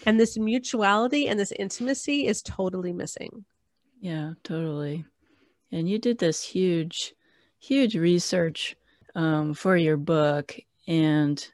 And 0.06 0.20
this 0.20 0.38
mutuality 0.38 1.28
and 1.28 1.40
this 1.40 1.52
intimacy 1.52 2.28
is 2.28 2.42
totally 2.42 2.94
missing. 2.94 3.46
Yeah, 4.00 4.34
totally. 4.44 5.06
And 5.72 5.90
you 5.90 6.00
did 6.00 6.20
this 6.20 6.44
huge, 6.44 7.14
huge 7.60 7.96
research 7.96 8.76
um, 9.16 9.54
for 9.54 9.76
your 9.76 9.98
book. 9.98 10.58
And 10.88 11.46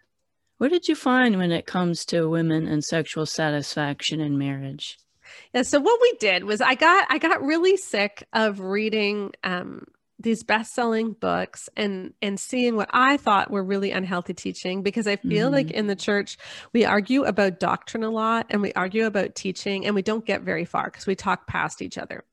what 0.57 0.71
did 0.71 0.87
you 0.87 0.95
find 0.95 1.37
when 1.37 1.51
it 1.51 1.65
comes 1.65 2.05
to 2.05 2.29
women 2.29 2.67
and 2.67 2.83
sexual 2.83 3.25
satisfaction 3.25 4.21
in 4.21 4.37
marriage? 4.37 4.97
Yeah, 5.53 5.63
so 5.63 5.79
what 5.79 5.99
we 6.01 6.13
did 6.19 6.43
was 6.43 6.61
I 6.61 6.75
got 6.75 7.07
I 7.09 7.17
got 7.17 7.43
really 7.43 7.77
sick 7.77 8.23
of 8.31 8.59
reading 8.59 9.33
um 9.43 9.85
these 10.25 10.43
best-selling 10.43 11.13
books 11.13 11.69
and 11.77 12.11
and 12.19 12.39
seeing 12.39 12.75
what 12.75 12.89
I 12.91 13.15
thought 13.15 13.51
were 13.51 13.63
really 13.63 13.91
unhealthy 13.91 14.33
teaching 14.33 14.81
because 14.81 15.05
I 15.05 15.17
feel 15.17 15.51
like 15.51 15.67
mm-hmm. 15.67 15.75
in 15.75 15.87
the 15.87 15.95
church 15.95 16.37
we 16.73 16.83
argue 16.83 17.23
about 17.23 17.59
doctrine 17.59 18.03
a 18.03 18.09
lot 18.09 18.47
and 18.49 18.61
we 18.61 18.73
argue 18.73 19.05
about 19.05 19.35
teaching 19.35 19.85
and 19.85 19.93
we 19.93 20.01
don't 20.01 20.25
get 20.25 20.41
very 20.41 20.65
far 20.65 20.85
because 20.85 21.05
we 21.05 21.15
talk 21.15 21.45
past 21.45 21.81
each 21.81 21.99
other. 21.99 22.25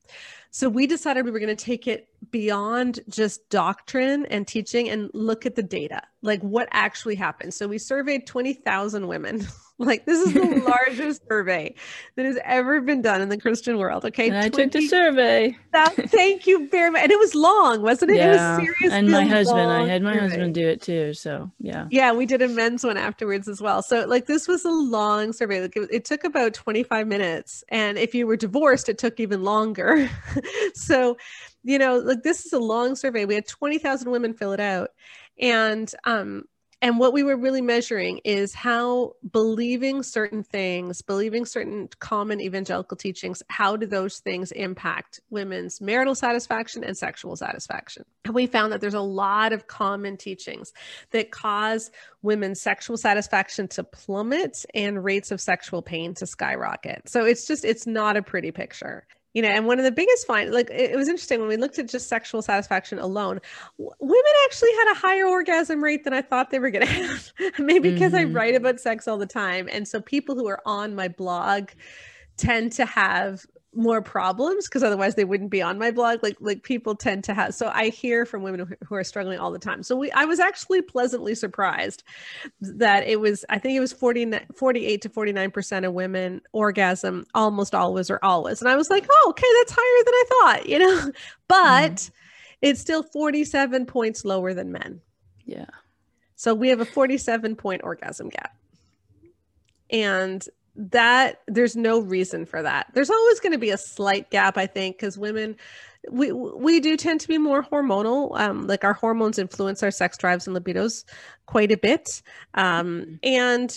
So 0.50 0.70
we 0.70 0.86
decided 0.86 1.26
we 1.26 1.30
were 1.30 1.38
going 1.38 1.54
to 1.54 1.64
take 1.64 1.86
it 1.86 2.08
beyond 2.30 3.00
just 3.08 3.48
doctrine 3.50 4.26
and 4.26 4.46
teaching 4.46 4.88
and 4.88 5.10
look 5.12 5.44
at 5.46 5.54
the 5.54 5.62
data, 5.62 6.02
like 6.22 6.40
what 6.42 6.68
actually 6.70 7.16
happened. 7.16 7.54
So 7.54 7.66
we 7.66 7.78
surveyed 7.78 8.26
20,000 8.26 9.08
women. 9.08 9.46
like 9.78 10.04
this 10.04 10.26
is 10.26 10.34
the 10.34 10.62
largest 10.68 11.22
survey 11.28 11.74
that 12.16 12.24
has 12.24 12.38
ever 12.44 12.80
been 12.80 13.02
done 13.02 13.20
in 13.20 13.28
the 13.28 13.36
Christian 13.36 13.78
world. 13.78 14.04
Okay. 14.04 14.28
And 14.28 14.38
I 14.38 14.48
took 14.48 14.70
the 14.70 14.86
survey. 14.86 15.56
thank 15.72 16.46
you 16.46 16.68
very 16.68 16.90
much. 16.90 17.02
And 17.02 17.12
it 17.12 17.18
was 17.18 17.34
long, 17.34 17.82
wasn't 17.82 18.12
it? 18.12 18.18
Yeah. 18.18 18.26
It 18.26 18.30
was 18.30 18.66
seriously. 18.66 18.98
And 18.98 19.10
my 19.10 19.24
husband, 19.24 19.70
I 19.70 19.86
had 19.86 20.02
my 20.02 20.14
survey. 20.14 20.28
husband 20.28 20.54
do 20.54 20.68
it 20.68 20.82
too. 20.82 21.14
So, 21.14 21.50
yeah. 21.58 21.86
Yeah, 21.90 22.12
we 22.12 22.26
did 22.26 22.42
a 22.42 22.48
men's 22.48 22.84
one 22.84 22.96
afterwards 22.96 23.48
as 23.48 23.60
well. 23.60 23.82
So, 23.82 24.06
like, 24.06 24.26
this 24.26 24.46
was 24.46 24.64
a 24.64 24.70
long 24.70 25.32
survey. 25.32 25.62
Like, 25.62 25.76
it, 25.76 25.88
it 25.90 26.04
took 26.04 26.24
about 26.24 26.54
25 26.54 27.06
minutes. 27.06 27.64
And 27.68 27.98
if 27.98 28.14
you 28.14 28.26
were 28.26 28.36
divorced, 28.36 28.88
it 28.88 28.98
took 28.98 29.18
even 29.18 29.42
longer. 29.42 30.08
so, 30.74 31.16
you 31.64 31.78
know, 31.78 31.98
like, 31.98 32.22
this 32.22 32.44
is 32.46 32.52
a 32.52 32.58
long 32.58 32.96
survey. 32.96 33.24
We 33.24 33.34
had 33.34 33.46
20,000 33.46 34.10
women 34.10 34.34
fill 34.34 34.52
it 34.52 34.60
out. 34.60 34.90
And, 35.38 35.92
um, 36.04 36.44
and 36.82 36.98
what 36.98 37.12
we 37.12 37.22
were 37.22 37.36
really 37.36 37.62
measuring 37.62 38.18
is 38.24 38.52
how 38.54 39.12
believing 39.30 40.02
certain 40.02 40.42
things, 40.42 41.00
believing 41.00 41.46
certain 41.46 41.88
common 42.00 42.40
evangelical 42.40 42.96
teachings, 42.96 43.40
how 43.46 43.76
do 43.76 43.86
those 43.86 44.18
things 44.18 44.50
impact 44.50 45.20
women's 45.30 45.80
marital 45.80 46.16
satisfaction 46.16 46.82
and 46.82 46.98
sexual 46.98 47.36
satisfaction? 47.36 48.04
And 48.24 48.34
we 48.34 48.48
found 48.48 48.72
that 48.72 48.80
there's 48.80 48.94
a 48.94 49.00
lot 49.00 49.52
of 49.52 49.68
common 49.68 50.16
teachings 50.16 50.72
that 51.12 51.30
cause 51.30 51.92
women's 52.20 52.60
sexual 52.60 52.96
satisfaction 52.96 53.68
to 53.68 53.84
plummet 53.84 54.64
and 54.74 55.04
rates 55.04 55.30
of 55.30 55.40
sexual 55.40 55.82
pain 55.82 56.14
to 56.14 56.26
skyrocket. 56.26 57.08
So 57.08 57.24
it's 57.24 57.46
just, 57.46 57.64
it's 57.64 57.86
not 57.86 58.16
a 58.16 58.22
pretty 58.22 58.50
picture. 58.50 59.06
You 59.34 59.40
know, 59.42 59.48
and 59.48 59.66
one 59.66 59.78
of 59.78 59.84
the 59.86 59.92
biggest 59.92 60.26
find, 60.26 60.52
like 60.52 60.68
it 60.70 60.94
was 60.94 61.08
interesting 61.08 61.40
when 61.40 61.48
we 61.48 61.56
looked 61.56 61.78
at 61.78 61.88
just 61.88 62.08
sexual 62.08 62.42
satisfaction 62.42 62.98
alone, 62.98 63.40
w- 63.78 63.94
women 63.98 64.32
actually 64.44 64.72
had 64.72 64.92
a 64.92 64.94
higher 64.94 65.26
orgasm 65.26 65.82
rate 65.82 66.04
than 66.04 66.12
I 66.12 66.20
thought 66.20 66.50
they 66.50 66.58
were 66.58 66.70
going 66.70 66.86
to 66.86 66.92
have. 66.92 67.32
Maybe 67.58 67.90
because 67.90 68.12
I 68.12 68.24
Mhm. 68.24 68.34
write 68.34 68.54
about 68.54 68.78
sex 68.78 69.08
all 69.08 69.16
the 69.16 69.24
time. 69.26 69.68
And 69.72 69.88
so 69.88 70.00
people 70.02 70.34
who 70.34 70.46
are 70.48 70.60
on 70.66 70.94
my 70.94 71.08
blog 71.08 71.70
tend 72.36 72.72
to 72.72 72.84
have 72.84 73.46
more 73.74 74.02
problems 74.02 74.66
because 74.66 74.82
otherwise 74.82 75.14
they 75.14 75.24
wouldn't 75.24 75.50
be 75.50 75.62
on 75.62 75.78
my 75.78 75.90
blog. 75.90 76.22
Like 76.22 76.36
like 76.40 76.62
people 76.62 76.94
tend 76.94 77.24
to 77.24 77.34
have 77.34 77.54
so 77.54 77.70
i 77.74 77.88
hear 77.88 78.26
from 78.26 78.42
women 78.42 78.76
who, 78.86 78.94
are 78.94 79.04
struggling 79.04 79.38
all 79.38 79.50
the 79.50 79.58
time. 79.58 79.82
So 79.82 79.96
we 79.96 80.10
i 80.12 80.24
was 80.24 80.40
actually 80.40 80.82
pleasantly 80.82 81.34
surprised 81.34 82.02
that 82.60 83.06
it 83.06 83.20
was 83.20 83.44
i 83.48 83.58
think 83.58 83.76
it 83.76 83.80
was 83.80 83.92
40 83.92 84.32
48 84.56 85.02
to 85.02 85.08
49 85.08 85.50
percent 85.50 85.86
of 85.86 85.94
women 85.94 86.42
orgasm 86.52 87.24
almost 87.34 87.74
always 87.74 88.10
or 88.10 88.18
always. 88.22 88.60
And 88.60 88.68
i 88.68 88.76
was 88.76 88.90
like 88.90 89.06
oh 89.10 89.26
okay 89.30 89.48
that's 89.58 89.72
higher 89.76 90.04
than 90.04 90.14
i 90.14 90.24
thought 90.28 90.68
you 90.68 90.78
know? 90.78 91.12
But 91.48 91.92
mm-hmm. 91.96 92.12
it's 92.62 92.80
still 92.80 93.02
47 93.02 93.84
points 93.84 94.24
lower 94.24 94.54
than 94.54 94.72
men. 94.72 95.00
Yeah. 95.44 95.66
so 96.34 96.54
we 96.54 96.68
have 96.68 96.80
a 96.80 96.86
47 96.86 97.56
point 97.56 97.82
orgasm 97.84 98.28
gap. 98.28 98.56
And 99.90 100.46
that 100.74 101.40
there's 101.46 101.76
no 101.76 102.00
reason 102.00 102.46
for 102.46 102.62
that. 102.62 102.86
There's 102.94 103.10
always 103.10 103.40
going 103.40 103.52
to 103.52 103.58
be 103.58 103.70
a 103.70 103.76
slight 103.76 104.30
gap, 104.30 104.56
I 104.56 104.66
think, 104.66 104.96
because 104.96 105.18
women 105.18 105.56
we 106.10 106.32
we 106.32 106.80
do 106.80 106.96
tend 106.96 107.20
to 107.20 107.28
be 107.28 107.38
more 107.38 107.62
hormonal. 107.62 108.38
Um, 108.38 108.66
like 108.66 108.82
our 108.82 108.92
hormones 108.94 109.38
influence 109.38 109.82
our 109.82 109.90
sex 109.90 110.16
drives 110.18 110.46
and 110.48 110.56
libidos 110.56 111.04
quite 111.46 111.70
a 111.70 111.76
bit. 111.76 112.22
Um, 112.54 113.20
and 113.22 113.76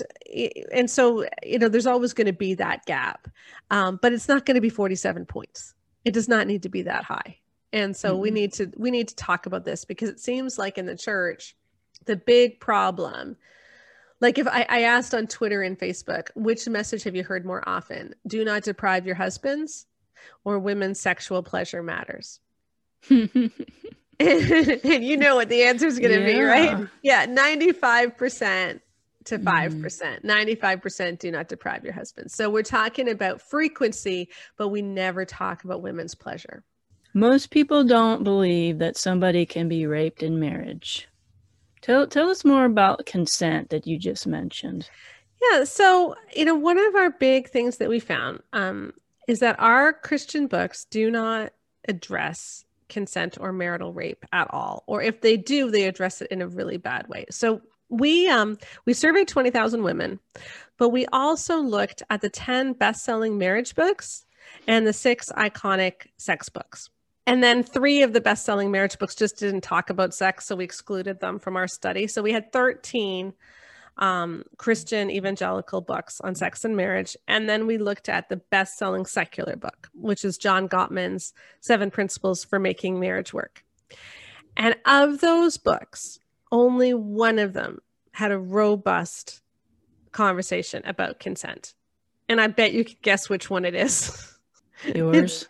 and 0.72 0.90
so 0.90 1.26
you 1.44 1.60
know, 1.60 1.70
there's 1.70 1.86
always 1.86 2.14
going 2.14 2.28
to 2.28 2.34
be 2.34 2.56
that 2.56 2.86
gap. 2.86 3.28
Um, 3.70 4.00
but 4.02 4.14
it's 4.14 4.28
not 4.28 4.46
going 4.46 4.56
to 4.56 4.62
be 4.62 4.70
47 4.70 5.26
points. 5.26 5.76
It 6.04 6.14
does 6.14 6.28
not 6.28 6.48
need 6.48 6.64
to 6.64 6.70
be 6.70 6.82
that 6.84 7.04
high. 7.04 7.38
And 7.74 7.96
so 7.96 8.16
we 8.16 8.30
Mhm. 8.30 8.34
need 8.34 8.54
to 8.54 8.72
we 8.78 8.90
need 8.90 9.10
to 9.10 9.16
talk 9.16 9.46
about 9.46 9.66
this 9.66 9.86
because 9.86 10.10
it 10.10 10.20
seems 10.20 10.58
like 10.58 10.78
in 10.78 10.86
the 10.86 10.96
church 10.96 11.56
the 12.06 12.16
big 12.16 12.60
problem 12.60 13.36
like 14.22 14.38
if 14.38 14.48
I, 14.48 14.66
I 14.70 14.82
asked 14.84 15.14
on 15.14 15.28
twitter 15.28 15.62
and 15.62 15.78
facebook 15.78 16.30
which 16.36 16.68
message 16.68 17.04
have 17.04 17.16
you 17.16 17.24
heard 17.24 17.46
more 17.46 17.68
often? 17.68 18.16
Do 18.28 18.44
not 18.44 18.64
deprive 18.64 19.06
your 19.06 19.16
husbands 19.16 19.86
or 20.44 20.60
women's 20.60 21.00
sexual 21.00 21.44
pleasure 21.44 21.84
matters. 21.84 22.40
And 24.18 25.04
you 25.04 25.18
know 25.18 25.36
what 25.36 25.50
the 25.50 25.64
answer 25.64 25.88
is 25.88 26.00
going 26.00 26.18
to 26.18 26.26
be 26.26 26.40
right? 26.40 26.88
Yeah 27.02 27.26
95% 27.26 28.80
to 29.26 29.38
hmm. 29.38 29.46
5% 29.46 30.24
95% 30.24 31.20
do 31.20 31.32
not 31.32 31.50
deprive 31.50 31.84
your 31.84 31.94
husbands. 31.94 32.34
So 32.34 32.50
we're 32.50 32.64
talking 32.64 33.10
about 33.10 33.42
frequency 33.42 34.30
but 34.58 34.70
we 34.70 34.82
never 34.82 35.26
talk 35.26 35.66
about 35.66 35.82
women's 35.82 36.16
pleasure. 36.16 36.64
Most 37.14 37.50
people 37.50 37.84
don't 37.84 38.24
believe 38.24 38.80
that 38.80 38.98
somebody 38.98 39.46
can 39.46 39.68
be 39.68 39.86
raped 39.86 40.24
in 40.24 40.40
marriage. 40.40 41.08
Tell 41.86 42.08
tell 42.08 42.32
us 42.32 42.44
more 42.44 42.66
about 42.66 43.06
consent 43.06 43.70
that 43.70 43.86
you 43.86 44.00
just 44.00 44.26
mentioned. 44.26 44.90
Yeah. 45.52 45.66
So, 45.66 46.16
you 46.36 46.44
know, 46.44 46.56
one 46.56 46.80
of 46.80 46.96
our 46.96 47.12
big 47.12 47.48
things 47.48 47.78
that 47.78 47.90
we 47.90 48.00
found 48.00 48.42
um, 48.54 48.94
is 49.28 49.38
that 49.42 49.60
our 49.60 49.94
Christian 49.94 50.48
books 50.48 50.86
do 50.86 51.12
not 51.12 51.54
address 51.88 52.66
consent 52.90 53.38
or 53.40 53.54
marital 53.54 53.94
rape 53.94 54.26
at 54.34 54.48
all. 54.50 54.84
Or 54.88 55.04
if 55.04 55.22
they 55.22 55.38
do, 55.38 55.70
they 55.70 55.84
address 55.84 56.24
it 56.24 56.32
in 56.32 56.42
a 56.42 56.48
really 56.48 56.78
bad 56.78 57.08
way. 57.08 57.26
So 57.30 57.62
we 57.90 58.28
um 58.30 58.58
we 58.86 58.94
surveyed 58.94 59.28
20,000 59.28 59.84
women, 59.84 60.20
but 60.80 60.90
we 60.90 61.06
also 61.14 61.58
looked 61.58 62.02
at 62.10 62.22
the 62.22 62.30
10 62.30 62.74
best-selling 62.74 63.38
marriage 63.38 63.76
books 63.76 64.26
and 64.68 64.88
the 64.88 64.94
six 64.94 65.32
iconic 65.38 66.08
sex 66.18 66.50
books. 66.50 66.90
And 67.28 67.44
then 67.44 67.64
three 67.64 68.04
of 68.04 68.14
the 68.14 68.22
best 68.22 68.46
selling 68.46 68.72
marriage 68.72 69.00
books 69.00 69.16
just 69.16 69.40
didn't 69.40 69.62
talk 69.62 69.90
about 69.90 70.14
sex. 70.14 70.46
So 70.46 70.56
we 70.56 70.64
excluded 70.64 71.20
them 71.20 71.40
from 71.40 71.56
our 71.56 71.68
study. 71.68 72.08
So 72.08 72.22
we 72.22 72.32
had 72.32 72.52
13 72.52 73.34
um, 73.98 74.44
Christian 74.58 75.10
evangelical 75.10 75.82
books 75.82 76.22
on 76.22 76.36
sex 76.36 76.66
and 76.66 76.76
marriage. 76.76 77.16
And 77.28 77.50
then 77.50 77.66
we 77.66 77.78
looked 77.78 78.10
at 78.10 78.30
the 78.30 78.38
best 78.38 78.78
selling 78.78 79.06
secular 79.06 79.56
book, 79.56 79.90
which 79.94 80.26
is 80.26 80.38
John 80.38 80.68
Gottman's 80.68 81.34
Seven 81.62 81.90
Principles 81.90 82.44
for 82.44 82.60
Making 82.60 83.00
Marriage 83.00 83.34
Work. 83.34 83.64
And 84.58 84.76
of 84.86 85.22
those 85.22 85.58
books, 85.58 86.20
only 86.52 86.94
one 86.94 87.40
of 87.40 87.54
them 87.54 87.80
had 88.12 88.32
a 88.32 88.38
robust 88.38 89.42
conversation 90.12 90.82
about 90.86 91.20
consent. 91.20 91.74
And 92.30 92.40
I 92.40 92.48
bet 92.48 92.74
you 92.74 92.86
could 92.86 93.02
guess 93.02 93.30
which 93.30 93.50
one 93.50 93.66
it 93.66 93.76
is. 93.76 94.32
Yours. 94.94 95.48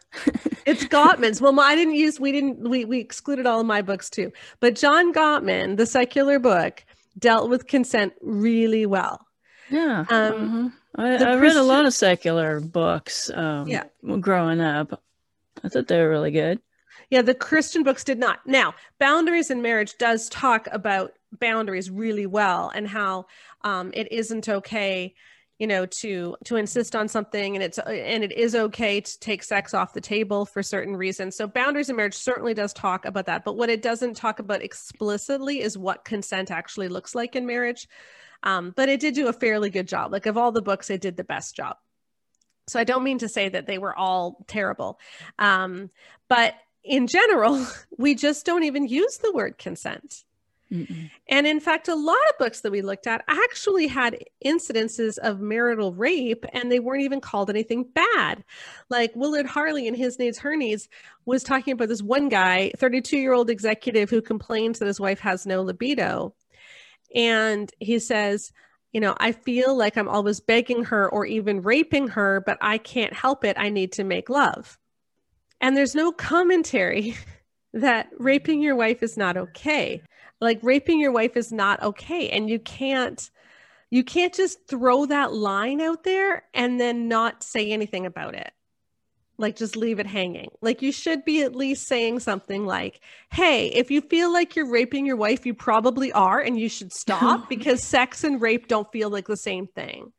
It's 0.65 0.85
Gottman's. 0.85 1.41
Well, 1.41 1.59
I 1.59 1.75
didn't 1.75 1.95
use, 1.95 2.19
we 2.19 2.31
didn't, 2.31 2.67
we, 2.69 2.85
we 2.85 2.99
excluded 2.99 3.45
all 3.45 3.59
of 3.59 3.65
my 3.65 3.81
books 3.81 4.09
too. 4.09 4.31
But 4.59 4.75
John 4.75 5.13
Gottman, 5.13 5.77
the 5.77 5.85
secular 5.85 6.39
book, 6.39 6.83
dealt 7.19 7.49
with 7.49 7.67
consent 7.67 8.13
really 8.21 8.85
well. 8.85 9.25
yeah. 9.69 10.05
Um, 10.09 10.33
mhm. 10.33 10.73
I, 10.97 11.15
I 11.17 11.35
read 11.35 11.57
a 11.57 11.63
lot 11.63 11.85
of 11.85 11.93
secular 11.93 12.59
books 12.61 13.29
um, 13.33 13.67
Yeah. 13.67 13.83
growing 14.21 14.61
up. 14.61 15.01
I 15.63 15.69
thought 15.69 15.87
they 15.87 15.99
were 15.99 16.09
really 16.09 16.31
good. 16.31 16.61
Yeah, 17.09 17.21
the 17.21 17.33
Christian 17.35 17.83
books 17.83 18.03
did 18.03 18.17
not. 18.17 18.39
Now, 18.45 18.73
Boundaries 18.99 19.51
in 19.51 19.61
Marriage 19.61 19.97
does 19.97 20.29
talk 20.29 20.67
about 20.71 21.13
boundaries 21.39 21.89
really 21.91 22.25
well 22.25 22.71
and 22.73 22.87
how 22.87 23.25
um, 23.63 23.91
it 23.93 24.11
isn't 24.11 24.47
okay, 24.49 25.13
you 25.59 25.67
know, 25.67 25.85
to 25.85 26.35
to 26.45 26.57
insist 26.57 26.95
on 26.95 27.07
something, 27.07 27.55
and 27.55 27.63
it's 27.63 27.77
and 27.79 28.23
it 28.23 28.31
is 28.33 28.55
okay 28.55 28.99
to 28.99 29.19
take 29.19 29.43
sex 29.43 29.73
off 29.73 29.93
the 29.93 30.01
table 30.01 30.45
for 30.45 30.61
certain 30.61 30.95
reasons. 30.95 31.35
So, 31.35 31.47
Boundaries 31.47 31.89
in 31.89 31.95
Marriage 31.95 32.15
certainly 32.15 32.53
does 32.53 32.73
talk 32.73 33.05
about 33.05 33.25
that, 33.27 33.45
but 33.45 33.55
what 33.55 33.69
it 33.69 33.81
doesn't 33.81 34.15
talk 34.15 34.39
about 34.39 34.61
explicitly 34.61 35.61
is 35.61 35.77
what 35.77 36.03
consent 36.03 36.51
actually 36.51 36.89
looks 36.89 37.15
like 37.15 37.35
in 37.35 37.45
marriage. 37.45 37.87
Um, 38.43 38.73
but 38.75 38.89
it 38.89 38.99
did 38.99 39.15
do 39.15 39.27
a 39.27 39.33
fairly 39.33 39.69
good 39.69 39.87
job. 39.87 40.11
Like 40.11 40.25
of 40.25 40.37
all 40.37 40.51
the 40.51 40.61
books, 40.61 40.89
it 40.89 41.01
did 41.01 41.17
the 41.17 41.23
best 41.23 41.55
job. 41.55 41.77
So 42.67 42.79
I 42.79 42.83
don't 42.83 43.03
mean 43.03 43.19
to 43.19 43.29
say 43.29 43.49
that 43.49 43.67
they 43.67 43.77
were 43.77 43.95
all 43.95 44.43
terrible. 44.47 44.99
Um, 45.39 45.89
but 46.27 46.55
in 46.83 47.07
general, 47.07 47.65
we 47.97 48.15
just 48.15 48.45
don't 48.45 48.63
even 48.63 48.87
use 48.87 49.17
the 49.17 49.33
word 49.33 49.57
consent. 49.57 50.23
Mm-mm. 50.71 51.11
And 51.29 51.45
in 51.45 51.59
fact, 51.59 51.87
a 51.87 51.95
lot 51.95 52.17
of 52.29 52.37
books 52.39 52.61
that 52.61 52.71
we 52.71 52.81
looked 52.81 53.05
at 53.07 53.23
actually 53.27 53.87
had 53.87 54.17
incidences 54.43 55.17
of 55.19 55.39
marital 55.39 55.93
rape 55.93 56.45
and 56.53 56.71
they 56.71 56.79
weren't 56.79 57.03
even 57.03 57.21
called 57.21 57.49
anything 57.49 57.83
bad. 57.83 58.43
Like 58.89 59.15
Willard 59.15 59.45
Harley 59.45 59.87
in 59.87 59.93
His 59.93 60.17
Needs, 60.17 60.39
Her 60.39 60.55
Needs 60.55 60.89
was 61.25 61.43
talking 61.43 61.73
about 61.73 61.89
this 61.89 62.01
one 62.01 62.29
guy, 62.29 62.71
32 62.77 63.17
year 63.17 63.33
old 63.33 63.49
executive 63.49 64.09
who 64.09 64.21
complains 64.21 64.79
that 64.79 64.87
his 64.87 64.99
wife 64.99 65.19
has 65.19 65.45
no 65.45 65.61
libido. 65.61 66.33
And 67.13 67.71
he 67.79 67.99
says, 67.99 68.51
you 68.91 69.01
know, 69.01 69.15
I 69.17 69.33
feel 69.33 69.75
like 69.75 69.97
I'm 69.97 70.07
always 70.07 70.39
begging 70.39 70.85
her 70.85 71.09
or 71.09 71.25
even 71.25 71.61
raping 71.61 72.07
her, 72.09 72.41
but 72.45 72.57
I 72.61 72.77
can't 72.77 73.13
help 73.13 73.43
it. 73.43 73.57
I 73.59 73.69
need 73.69 73.91
to 73.93 74.03
make 74.03 74.29
love. 74.29 74.79
And 75.61 75.75
there's 75.75 75.95
no 75.95 76.11
commentary 76.11 77.15
that 77.73 78.09
raping 78.17 78.61
your 78.61 78.75
wife 78.75 79.03
is 79.03 79.17
not 79.17 79.37
okay. 79.37 80.01
Like 80.41 80.59
raping 80.61 80.99
your 80.99 81.11
wife 81.11 81.37
is 81.37 81.51
not 81.51 81.81
okay. 81.81 82.29
And 82.29 82.49
you 82.49 82.59
can't 82.59 83.29
you 83.89 84.03
can't 84.03 84.33
just 84.33 84.67
throw 84.67 85.05
that 85.05 85.33
line 85.33 85.79
out 85.79 86.03
there 86.03 86.43
and 86.53 86.79
then 86.79 87.07
not 87.07 87.43
say 87.43 87.71
anything 87.71 88.05
about 88.05 88.35
it. 88.35 88.51
Like 89.37 89.55
just 89.55 89.75
leave 89.75 89.99
it 89.99 90.07
hanging. 90.07 90.49
Like 90.61 90.81
you 90.81 90.91
should 90.91 91.25
be 91.25 91.41
at 91.41 91.55
least 91.55 91.87
saying 91.87 92.19
something 92.19 92.65
like, 92.65 93.01
"Hey, 93.31 93.67
if 93.67 93.91
you 93.91 94.01
feel 94.01 94.31
like 94.31 94.55
you're 94.55 94.69
raping 94.69 95.05
your 95.05 95.17
wife, 95.17 95.45
you 95.45 95.53
probably 95.53 96.11
are 96.13 96.39
and 96.39 96.59
you 96.59 96.69
should 96.69 96.93
stop 96.93 97.49
because 97.49 97.83
sex 97.83 98.23
and 98.23 98.41
rape 98.41 98.67
don't 98.67 98.91
feel 98.91 99.09
like 99.09 99.27
the 99.27 99.37
same 99.37 99.67
thing." 99.67 100.13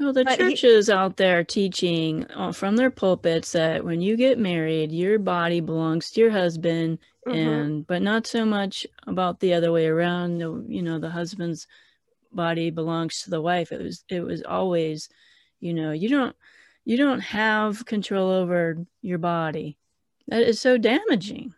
Well, 0.00 0.12
the 0.12 0.24
But 0.24 0.40
he- 0.40 0.50
churches 0.50 0.90
out 0.90 1.16
there 1.16 1.44
teaching 1.44 2.26
uh, 2.34 2.52
from 2.52 2.76
their 2.76 2.90
pulpits 2.90 3.52
that 3.52 3.84
when 3.84 4.00
you 4.00 4.16
get 4.16 4.38
married, 4.38 4.90
your 4.92 5.18
body 5.18 5.60
belongs 5.60 6.10
to 6.12 6.20
your 6.20 6.30
husband, 6.30 6.98
Mhm. 7.26 7.34
and 7.34 7.86
but 7.86 8.02
not 8.02 8.26
so 8.26 8.44
much 8.44 8.86
about 9.06 9.40
the 9.40 9.54
other 9.54 9.72
way 9.72 9.86
around. 9.86 10.38
The, 10.38 10.64
you 10.68 10.82
know, 10.82 10.98
the 10.98 11.10
husband's 11.10 11.66
body 12.32 12.70
belongs 12.70 13.22
to 13.22 13.30
the 13.30 13.40
wife. 13.40 13.72
It 13.72 13.80
was 13.82 14.04
it 14.08 14.20
was 14.20 14.42
always, 14.42 15.08
you 15.60 15.72
know, 15.74 15.92
you 15.92 16.08
don't 16.08 16.36
you 16.84 16.96
don't 16.96 17.20
have 17.20 17.86
control 17.86 18.30
over 18.30 18.84
your 19.00 19.18
body. 19.18 19.78
That 20.28 20.42
is 20.42 20.60
so 20.60 20.76
damaging. 20.78 21.54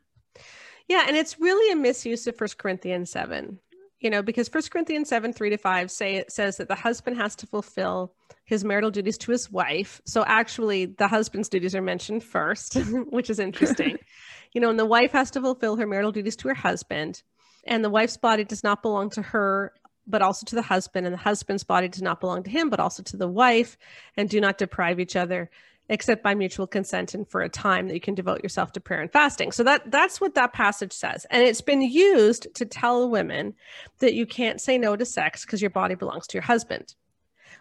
Yeah, 0.88 1.04
and 1.08 1.16
it's 1.16 1.40
really 1.40 1.73
a 1.73 1.76
misuse 1.76 2.26
of 2.28 2.37
First 2.37 2.58
Corinthians 2.58 3.11
7. 3.11 3.58
You 4.00 4.10
know, 4.10 4.22
because 4.22 4.48
First 4.48 4.70
Corinthians 4.70 5.08
7, 5.08 5.32
3 5.32 5.50
to 5.50 5.56
5 5.56 5.90
say 5.90 6.16
it 6.16 6.30
says 6.30 6.58
that 6.58 6.68
the 6.68 6.74
husband 6.74 7.16
has 7.16 7.34
to 7.36 7.46
fulfill 7.46 8.12
his 8.44 8.64
marital 8.64 8.90
duties 8.90 9.18
to 9.18 9.32
his 9.32 9.50
wife. 9.50 10.00
So 10.04 10.24
actually 10.26 10.86
the 10.86 11.08
husband's 11.08 11.48
duties 11.48 11.74
are 11.74 11.82
mentioned 11.82 12.22
first, 12.22 12.74
which 13.10 13.30
is 13.30 13.38
interesting. 13.38 13.98
you 14.52 14.60
know, 14.60 14.71
and 14.71 14.78
the 14.78 14.86
wife 14.86 15.12
has 15.12 15.30
to 15.32 15.40
fulfill 15.40 15.76
her 15.76 15.86
marital 15.86 16.12
duties 16.12 16.36
to 16.36 16.49
her 16.49 16.54
husband. 16.54 17.23
And 17.66 17.84
the 17.84 17.90
wife's 17.90 18.16
body 18.16 18.44
does 18.44 18.62
not 18.62 18.82
belong 18.82 19.10
to 19.10 19.23
her, 19.23 19.73
but 20.06 20.23
also 20.23 20.44
to 20.47 20.54
the 20.54 20.62
husband. 20.62 21.06
And 21.06 21.12
the 21.12 21.18
husband's 21.18 21.64
body 21.64 21.88
does 21.88 22.02
not 22.02 22.21
belong 22.21 22.44
to 22.44 22.50
him, 22.50 22.71
but 22.71 22.78
also 22.78 23.02
to 23.02 23.16
the 23.16 23.26
wife. 23.26 23.76
And 24.16 24.28
do 24.28 24.40
not 24.40 24.58
deprive 24.58 25.00
each 25.00 25.16
other 25.16 25.50
except 25.88 26.22
by 26.22 26.34
mutual 26.34 26.66
consent 26.66 27.14
and 27.14 27.28
for 27.28 27.42
a 27.42 27.49
time 27.49 27.88
that 27.88 27.94
you 27.94 28.00
can 28.00 28.14
devote 28.14 28.42
yourself 28.42 28.72
to 28.72 28.80
prayer 28.80 29.00
and 29.00 29.12
fasting. 29.12 29.52
So 29.52 29.62
that 29.64 29.90
that's 29.90 30.20
what 30.20 30.34
that 30.34 30.52
passage 30.52 30.92
says. 30.92 31.26
And 31.30 31.42
it's 31.42 31.60
been 31.60 31.82
used 31.82 32.49
to 32.54 32.64
tell 32.64 33.08
women 33.08 33.54
that 34.00 34.14
you 34.14 34.26
can't 34.26 34.60
say 34.60 34.78
no 34.78 34.96
to 34.96 35.04
sex 35.04 35.44
because 35.44 35.60
your 35.60 35.70
body 35.70 35.94
belongs 35.94 36.26
to 36.28 36.34
your 36.34 36.42
husband. 36.42 36.94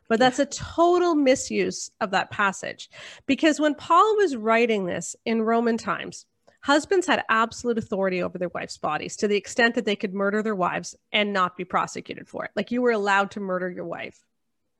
But 0.07 0.19
that's 0.19 0.39
a 0.39 0.45
total 0.45 1.15
misuse 1.15 1.89
of 1.99 2.11
that 2.11 2.29
passage. 2.29 2.89
Because 3.25 3.59
when 3.59 3.75
Paul 3.75 4.17
was 4.17 4.35
writing 4.35 4.85
this 4.85 5.15
in 5.25 5.41
Roman 5.41 5.77
times, 5.77 6.25
husbands 6.61 7.07
had 7.07 7.23
absolute 7.29 7.77
authority 7.77 8.21
over 8.21 8.37
their 8.37 8.49
wives' 8.49 8.77
bodies 8.77 9.15
to 9.17 9.27
the 9.27 9.35
extent 9.35 9.75
that 9.75 9.85
they 9.85 9.95
could 9.95 10.13
murder 10.13 10.43
their 10.43 10.55
wives 10.55 10.95
and 11.11 11.33
not 11.33 11.57
be 11.57 11.65
prosecuted 11.65 12.27
for 12.27 12.45
it. 12.45 12.51
Like 12.55 12.71
you 12.71 12.81
were 12.81 12.91
allowed 12.91 13.31
to 13.31 13.39
murder 13.39 13.69
your 13.69 13.85
wife. 13.85 14.23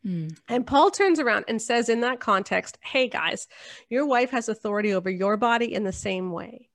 Hmm. 0.05 0.27
And 0.47 0.67
Paul 0.67 0.91
turns 0.91 1.19
around 1.19 1.45
and 1.47 1.59
says, 1.59 1.89
in 1.89 2.01
that 2.01 2.19
context, 2.19 2.77
hey 2.81 3.07
guys, 3.07 3.47
your 3.89 4.05
wife 4.05 4.29
has 4.29 4.47
authority 4.47 4.93
over 4.93 5.09
your 5.09 5.35
body 5.35 5.73
in 5.73 5.83
the 5.83 5.91
same 5.91 6.31
way. 6.31 6.69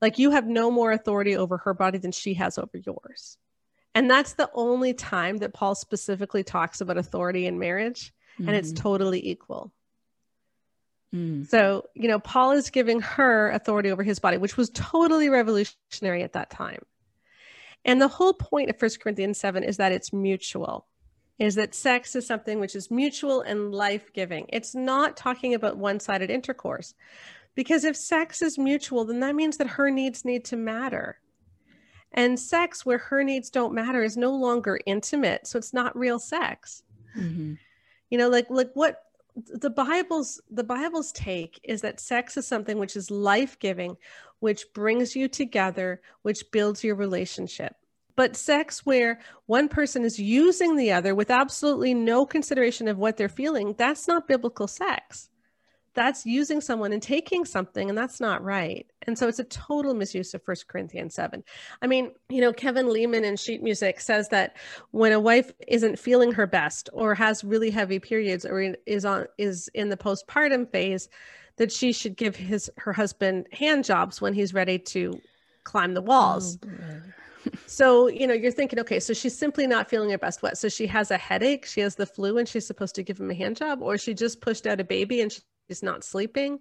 Like 0.00 0.18
you 0.18 0.30
have 0.30 0.46
no 0.46 0.70
more 0.70 0.92
authority 0.92 1.36
over 1.36 1.56
her 1.58 1.74
body 1.74 1.98
than 1.98 2.12
she 2.12 2.34
has 2.34 2.58
over 2.58 2.76
yours. 2.78 3.36
And 3.96 4.08
that's 4.08 4.34
the 4.34 4.48
only 4.54 4.94
time 4.94 5.38
that 5.38 5.54
Paul 5.54 5.74
specifically 5.74 6.44
talks 6.44 6.80
about 6.80 6.98
authority 6.98 7.46
in 7.46 7.58
marriage, 7.58 8.12
and 8.38 8.50
it's 8.50 8.72
Mhm. 8.72 8.76
totally 8.76 9.28
equal. 9.28 9.72
Mm. 11.14 11.46
So, 11.46 11.88
you 11.94 12.08
know, 12.08 12.18
Paul 12.18 12.52
is 12.52 12.70
giving 12.70 13.00
her 13.00 13.50
authority 13.50 13.90
over 13.90 14.02
his 14.02 14.18
body, 14.18 14.38
which 14.38 14.56
was 14.56 14.70
totally 14.70 15.28
revolutionary 15.28 16.22
at 16.22 16.32
that 16.32 16.48
time. 16.48 16.82
And 17.84 18.00
the 18.00 18.08
whole 18.08 18.32
point 18.32 18.70
of 18.70 18.78
1 18.78 19.00
Corinthians 19.00 19.38
7 19.38 19.62
is 19.62 19.76
that 19.76 19.92
it's 19.92 20.12
mutual, 20.12 20.86
is 21.42 21.56
that 21.56 21.74
sex 21.74 22.14
is 22.14 22.26
something 22.26 22.60
which 22.60 22.76
is 22.76 22.90
mutual 22.90 23.40
and 23.40 23.74
life 23.74 24.12
giving. 24.12 24.46
It's 24.48 24.74
not 24.74 25.16
talking 25.16 25.54
about 25.54 25.76
one 25.76 25.98
sided 26.00 26.30
intercourse. 26.30 26.94
Because 27.54 27.84
if 27.84 27.96
sex 27.96 28.40
is 28.42 28.58
mutual, 28.58 29.04
then 29.04 29.20
that 29.20 29.34
means 29.34 29.56
that 29.58 29.66
her 29.66 29.90
needs 29.90 30.24
need 30.24 30.44
to 30.46 30.56
matter. 30.56 31.18
And 32.12 32.38
sex 32.38 32.86
where 32.86 32.98
her 32.98 33.24
needs 33.24 33.50
don't 33.50 33.74
matter 33.74 34.02
is 34.02 34.16
no 34.16 34.32
longer 34.34 34.78
intimate. 34.86 35.46
So 35.46 35.58
it's 35.58 35.74
not 35.74 35.96
real 35.96 36.18
sex 36.18 36.82
Mhm. 37.16 37.58
you 38.08 38.16
know 38.18 38.28
like 38.28 38.48
like 38.48 38.70
what 38.74 39.02
the 39.34 39.68
bible's 39.70 40.40
the 40.50 40.64
bible's 40.64 41.12
take 41.12 41.60
is 41.62 41.80
that 41.82 42.00
sex 42.00 42.36
is 42.36 42.46
something 42.46 42.78
which 42.78 42.96
is 42.96 43.10
life-giving 43.10 43.96
which 44.40 44.72
brings 44.72 45.14
you 45.16 45.28
together 45.28 46.00
which 46.22 46.50
builds 46.52 46.82
your 46.84 46.94
relationship 46.94 47.76
but 48.16 48.36
sex 48.36 48.84
where 48.84 49.20
one 49.46 49.68
person 49.68 50.04
is 50.04 50.18
using 50.18 50.76
the 50.76 50.92
other 50.92 51.14
with 51.14 51.30
absolutely 51.30 51.94
no 51.94 52.26
consideration 52.26 52.88
of 52.88 52.98
what 52.98 53.16
they're 53.16 53.28
feeling 53.28 53.74
that's 53.76 54.08
not 54.08 54.28
biblical 54.28 54.66
sex. 54.66 55.28
That's 55.94 56.24
using 56.24 56.62
someone 56.62 56.94
and 56.94 57.02
taking 57.02 57.44
something 57.44 57.90
and 57.90 57.98
that's 57.98 58.18
not 58.18 58.42
right. 58.42 58.86
And 59.06 59.18
so 59.18 59.28
it's 59.28 59.40
a 59.40 59.44
total 59.44 59.92
misuse 59.92 60.32
of 60.32 60.42
First 60.42 60.68
corinthians 60.68 61.14
7 61.14 61.42
i 61.82 61.86
mean 61.86 62.12
you 62.28 62.40
know 62.40 62.52
kevin 62.52 62.92
leman 62.92 63.24
in 63.24 63.36
sheet 63.36 63.62
music 63.62 64.00
says 64.00 64.28
that 64.28 64.56
when 64.90 65.12
a 65.12 65.20
wife 65.20 65.50
isn't 65.68 65.98
feeling 65.98 66.32
her 66.32 66.46
best 66.46 66.88
or 66.92 67.14
has 67.14 67.44
really 67.44 67.70
heavy 67.70 67.98
periods 67.98 68.44
or 68.46 68.74
is 68.86 69.04
on 69.04 69.26
is 69.38 69.68
in 69.74 69.88
the 69.88 69.96
postpartum 69.96 70.70
phase 70.70 71.08
that 71.56 71.72
she 71.72 71.92
should 71.92 72.16
give 72.16 72.36
his 72.36 72.70
her 72.78 72.92
husband 72.92 73.46
hand 73.52 73.84
jobs 73.84 74.20
when 74.20 74.32
he's 74.34 74.54
ready 74.54 74.78
to 74.78 75.20
climb 75.64 75.94
the 75.94 76.02
walls. 76.02 76.58
Oh. 76.64 76.68
So 77.66 78.08
you 78.08 78.26
know 78.26 78.34
you're 78.34 78.52
thinking 78.52 78.78
okay 78.78 79.00
so 79.00 79.12
she's 79.12 79.36
simply 79.36 79.66
not 79.66 79.88
feeling 79.88 80.10
her 80.10 80.18
best 80.18 80.42
what 80.42 80.56
so 80.56 80.68
she 80.68 80.86
has 80.86 81.10
a 81.10 81.18
headache 81.18 81.66
she 81.66 81.80
has 81.80 81.94
the 81.96 82.06
flu 82.06 82.38
and 82.38 82.48
she's 82.48 82.66
supposed 82.66 82.94
to 82.94 83.02
give 83.02 83.18
him 83.18 83.30
a 83.30 83.34
hand 83.34 83.56
job 83.56 83.82
or 83.82 83.98
she 83.98 84.14
just 84.14 84.40
pushed 84.40 84.66
out 84.66 84.80
a 84.80 84.84
baby 84.84 85.20
and 85.20 85.32
she's 85.68 85.82
not 85.82 86.04
sleeping. 86.04 86.60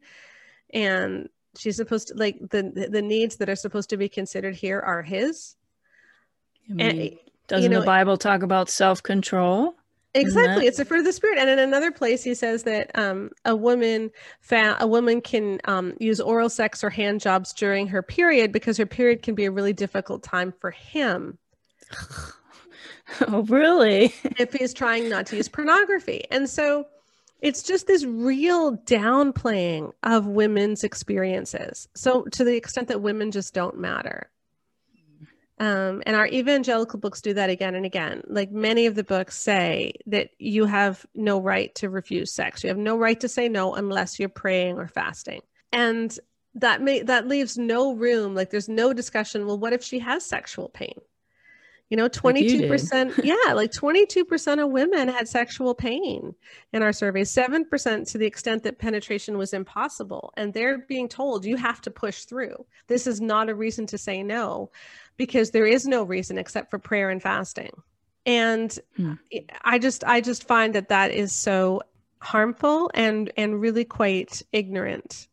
And 0.74 1.30
she's 1.58 1.76
supposed 1.76 2.10
to 2.10 2.14
like 2.16 2.38
the 2.50 2.88
the 2.90 3.02
needs 3.02 3.38
that 3.38 3.50
are 3.50 3.56
supposed 3.56 3.90
to 3.90 3.98
be 3.98 4.10
considered 4.10 4.56
here 4.56 4.80
are 4.80 5.02
his. 5.02 5.56
I 6.70 6.84
and 6.84 7.18
doesn't 7.48 7.72
know, 7.72 7.82
the 7.82 7.86
Bible 7.86 8.18
talk 8.18 8.44
about 8.44 8.70
self 8.70 9.04
control? 9.04 9.76
Exactly, 10.14 10.68
it's 10.68 10.80
a 10.80 10.86
fruit 10.86 11.00
of 11.00 11.06
the 11.06 11.14
spirit. 11.14 11.38
And 11.38 11.50
in 11.50 11.60
another 11.60 11.92
place, 11.92 12.24
he 12.24 12.34
says 12.34 12.64
that 12.64 12.92
um, 12.96 13.32
a 13.46 13.56
woman 13.56 14.12
a 14.52 14.88
woman 14.88 15.22
can 15.22 15.60
um, 15.66 15.94
use 16.00 16.20
oral 16.20 16.50
sex 16.50 16.84
or 16.84 16.90
hand 16.90 17.22
jobs 17.22 17.54
during 17.54 17.88
her 17.88 18.02
period 18.02 18.52
because 18.52 18.78
her 18.78 18.86
period 18.86 19.24
can 19.24 19.36
be 19.36 19.46
a 19.46 19.52
really 19.52 19.74
difficult 19.74 20.24
time 20.24 20.54
for 20.60 20.72
him 20.72 21.38
Oh, 23.28 23.44
really? 23.44 24.14
if 24.38 24.54
he's 24.54 24.74
trying 24.74 25.10
not 25.10 25.26
to 25.28 25.36
use 25.36 25.50
pornography. 25.50 26.24
And 26.32 26.50
so, 26.50 26.88
it's 27.42 27.64
just 27.64 27.88
this 27.88 28.06
real 28.06 28.78
downplaying 28.78 29.92
of 30.04 30.28
women's 30.28 30.84
experiences. 30.84 31.88
So 31.96 32.24
to 32.26 32.44
the 32.44 32.56
extent 32.56 32.88
that 32.90 33.02
women 33.02 33.32
just 33.32 33.54
don't 33.54 33.80
matter. 33.80 34.31
Um, 35.62 36.02
and 36.08 36.16
our 36.16 36.26
evangelical 36.26 36.98
books 36.98 37.22
do 37.22 37.36
that 37.36 37.52
again 37.52 37.76
and 37.76 37.86
again. 37.86 38.24
Like 38.26 38.52
many 38.52 38.88
of 38.88 38.96
the 38.96 39.04
books 39.04 39.38
say 39.38 39.94
that 40.08 40.32
you 40.40 40.66
have 40.66 41.06
no 41.14 41.40
right 41.40 41.74
to 41.76 41.88
refuse 41.88 42.32
sex. 42.32 42.64
You 42.64 42.70
have 42.70 42.80
no 42.80 42.98
right 42.98 43.20
to 43.20 43.30
say 43.30 43.48
no 43.48 43.76
unless 43.76 44.20
you're 44.20 44.28
praying 44.28 44.80
or 44.80 44.88
fasting. 44.88 45.42
And 45.72 46.18
that 46.56 46.82
may 46.82 47.04
that 47.04 47.28
leaves 47.28 47.60
no 47.60 47.94
room. 47.94 48.34
Like 48.34 48.50
there's 48.50 48.70
no 48.70 48.92
discussion. 48.92 49.46
Well, 49.46 49.60
what 49.60 49.72
if 49.72 49.84
she 49.84 50.00
has 50.00 50.26
sexual 50.26 50.68
pain? 50.68 50.96
You 51.92 51.98
know, 51.98 52.08
22%, 52.08 53.24
yeah, 53.24 53.54
like 53.54 53.72
22% 53.72 54.64
of 54.64 54.72
women 54.72 55.10
had 55.10 55.28
sexual 55.28 55.76
pain 55.76 56.34
in 56.72 56.82
our 56.82 56.94
survey, 56.94 57.24
7% 57.24 58.10
to 58.12 58.18
the 58.18 58.26
extent 58.26 58.64
that 58.64 58.80
penetration 58.80 59.38
was 59.38 59.54
impossible. 59.54 60.34
And 60.38 60.54
they're 60.54 60.78
being 60.78 61.10
told 61.10 61.44
you 61.44 61.58
have 61.58 61.82
to 61.82 61.92
push 61.92 62.24
through. 62.24 62.66
This 62.88 63.08
is 63.08 63.20
not 63.20 63.50
a 63.50 63.56
reason 63.56 63.86
to 63.88 63.98
say 63.98 64.24
no 64.24 64.72
because 65.18 65.52
there 65.52 65.66
is 65.66 65.86
no 65.86 66.04
reason 66.04 66.38
except 66.38 66.72
for 66.72 66.80
prayer 66.80 67.10
and 67.10 67.22
fasting. 67.22 67.72
And 68.26 68.78
hmm. 68.96 69.16
I 69.64 69.78
just 69.78 70.06
I 70.06 70.22
just 70.22 70.48
find 70.48 70.76
that 70.76 70.90
that 70.90 71.12
is 71.12 71.34
so 71.34 71.82
harmful 72.20 72.90
and 72.94 73.34
and 73.36 73.60
really 73.60 73.84
quite 73.84 74.42
ignorant 74.54 75.28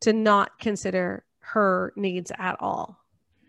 to 0.00 0.12
not 0.12 0.58
consider 0.60 1.24
her 1.40 1.92
needs 1.96 2.30
at 2.38 2.56
all. 2.60 3.00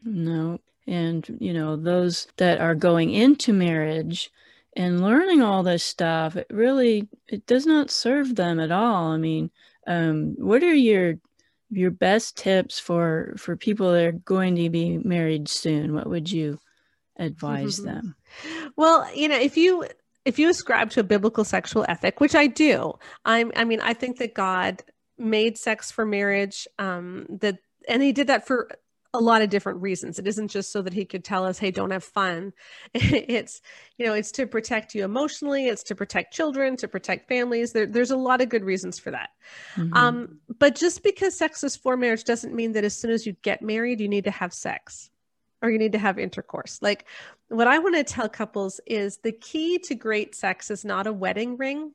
No, 0.04 0.60
and 0.88 1.38
you 1.40 1.54
know 1.54 1.76
those 1.76 2.28
that 2.38 2.60
are 2.60 2.76
going 2.76 3.12
into 3.12 3.54
marriage 3.54 4.32
and 4.76 5.02
learning 5.02 5.42
all 5.42 5.64
this 5.64 5.84
stuff 5.84 6.36
it 6.36 6.48
really 6.50 7.08
it 7.28 7.46
does 7.46 7.66
not 7.66 7.92
serve 7.92 8.36
them 8.36 8.60
at 8.60 8.72
all. 8.72 9.12
I 9.12 9.18
mean 9.18 9.52
um, 9.86 10.36
what 10.38 10.64
are 10.64 10.74
your 10.74 11.16
your 11.70 11.92
best 11.92 12.38
tips 12.38 12.80
for 12.80 13.34
for 13.38 13.56
people 13.56 13.92
that 13.92 14.06
are 14.06 14.12
going 14.12 14.56
to 14.56 14.70
be 14.70 14.98
married 14.98 15.50
soon? 15.50 15.94
What 15.94 16.10
would 16.10 16.32
you 16.32 16.60
advise 17.18 17.78
them? 17.78 18.16
Well 18.76 19.14
you 19.14 19.28
know 19.28 19.40
if 19.40 19.58
you 19.58 19.86
if 20.28 20.38
you 20.38 20.50
ascribe 20.50 20.90
to 20.92 21.00
a 21.00 21.04
biblical 21.04 21.46
sexual 21.46 21.86
ethic 21.88 22.20
which 22.20 22.36
i 22.36 22.48
do 22.48 22.94
i'm 23.24 23.50
i 23.56 23.64
mean 23.64 23.80
i 23.80 23.94
think 23.94 24.18
that 24.18 24.34
god 24.34 24.84
made 25.18 25.58
sex 25.58 25.90
for 25.90 26.06
marriage 26.06 26.68
um 26.80 27.26
that 27.30 27.58
and 27.88 28.04
he 28.04 28.12
did 28.12 28.28
that 28.28 28.46
for 28.46 28.70
a 29.18 29.20
lot 29.20 29.42
of 29.42 29.50
different 29.50 29.82
reasons. 29.82 30.20
It 30.20 30.28
isn't 30.28 30.50
just 30.50 30.72
so 30.72 30.82
that 30.82 30.94
he 30.94 31.06
could 31.06 31.24
tell 31.24 31.46
us, 31.46 31.58
"Hey, 31.58 31.72
don't 31.72 31.92
have 31.92 32.04
fun." 32.04 32.54
it's, 32.94 33.62
you 33.98 34.06
know, 34.06 34.14
it's 34.14 34.32
to 34.34 34.48
protect 34.48 34.96
you 34.96 35.04
emotionally, 35.04 35.68
it's 35.68 35.84
to 35.84 35.96
protect 35.96 36.34
children, 36.34 36.78
to 36.78 36.88
protect 36.88 37.28
families. 37.28 37.74
There, 37.74 37.86
there's 37.86 38.12
a 38.12 38.18
lot 38.18 38.42
of 38.42 38.50
good 38.50 38.64
reasons 38.64 39.00
for 39.00 39.12
that. 39.12 39.30
Mm-hmm. 39.76 39.94
Um, 39.94 40.40
but 40.60 40.76
just 40.76 41.04
because 41.04 41.38
sex 41.38 41.64
is 41.64 41.76
for 41.76 41.98
marriage 41.98 42.24
doesn't 42.24 42.54
mean 42.54 42.74
that 42.74 42.84
as 42.84 42.96
soon 42.96 43.12
as 43.12 43.26
you 43.26 43.34
get 43.42 43.62
married, 43.62 44.00
you 44.00 44.08
need 44.08 44.26
to 44.26 44.32
have 44.32 44.54
sex 44.54 45.10
or 45.62 45.70
you 45.70 45.80
need 45.80 45.94
to 45.94 46.00
have 46.00 46.20
intercourse. 46.20 46.80
Like 46.82 47.06
what 47.50 47.68
I 47.68 47.80
want 47.80 47.96
to 47.96 48.04
tell 48.04 48.30
couples 48.30 48.80
is 48.86 49.18
the 49.18 49.32
key 49.32 49.80
to 49.80 49.96
great 49.96 50.36
sex 50.36 50.70
is 50.70 50.86
not 50.86 51.08
a 51.08 51.14
wedding 51.14 51.58
ring 51.58 51.94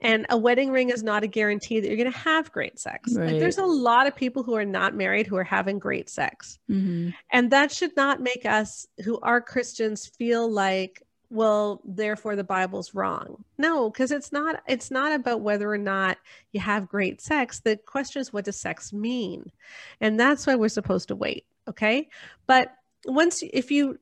and 0.00 0.26
a 0.30 0.36
wedding 0.36 0.70
ring 0.70 0.90
is 0.90 1.02
not 1.02 1.22
a 1.22 1.26
guarantee 1.26 1.80
that 1.80 1.88
you're 1.88 1.96
going 1.96 2.10
to 2.10 2.18
have 2.18 2.50
great 2.52 2.78
sex. 2.78 3.14
Right. 3.14 3.32
Like 3.32 3.40
there's 3.40 3.58
a 3.58 3.66
lot 3.66 4.06
of 4.06 4.16
people 4.16 4.42
who 4.42 4.54
are 4.54 4.64
not 4.64 4.94
married 4.94 5.26
who 5.26 5.36
are 5.36 5.44
having 5.44 5.78
great 5.78 6.08
sex. 6.08 6.58
Mm-hmm. 6.70 7.10
And 7.30 7.50
that 7.50 7.70
should 7.70 7.96
not 7.96 8.20
make 8.20 8.46
us 8.46 8.86
who 9.04 9.18
are 9.20 9.40
Christians 9.40 10.06
feel 10.06 10.50
like 10.50 11.02
well 11.30 11.80
therefore 11.84 12.34
the 12.34 12.42
bible's 12.42 12.92
wrong 12.92 13.44
no 13.56 13.88
because 13.88 14.10
it's 14.10 14.32
not 14.32 14.60
it's 14.66 14.90
not 14.90 15.12
about 15.12 15.40
whether 15.40 15.70
or 15.70 15.78
not 15.78 16.18
you 16.50 16.58
have 16.58 16.88
great 16.88 17.20
sex 17.20 17.60
the 17.60 17.76
question 17.76 18.20
is 18.20 18.32
what 18.32 18.44
does 18.44 18.60
sex 18.60 18.92
mean 18.92 19.50
and 20.00 20.18
that's 20.18 20.44
why 20.44 20.56
we're 20.56 20.68
supposed 20.68 21.06
to 21.06 21.14
wait 21.14 21.46
okay 21.68 22.08
but 22.48 22.72
once 23.06 23.44
if 23.52 23.70
you 23.70 23.96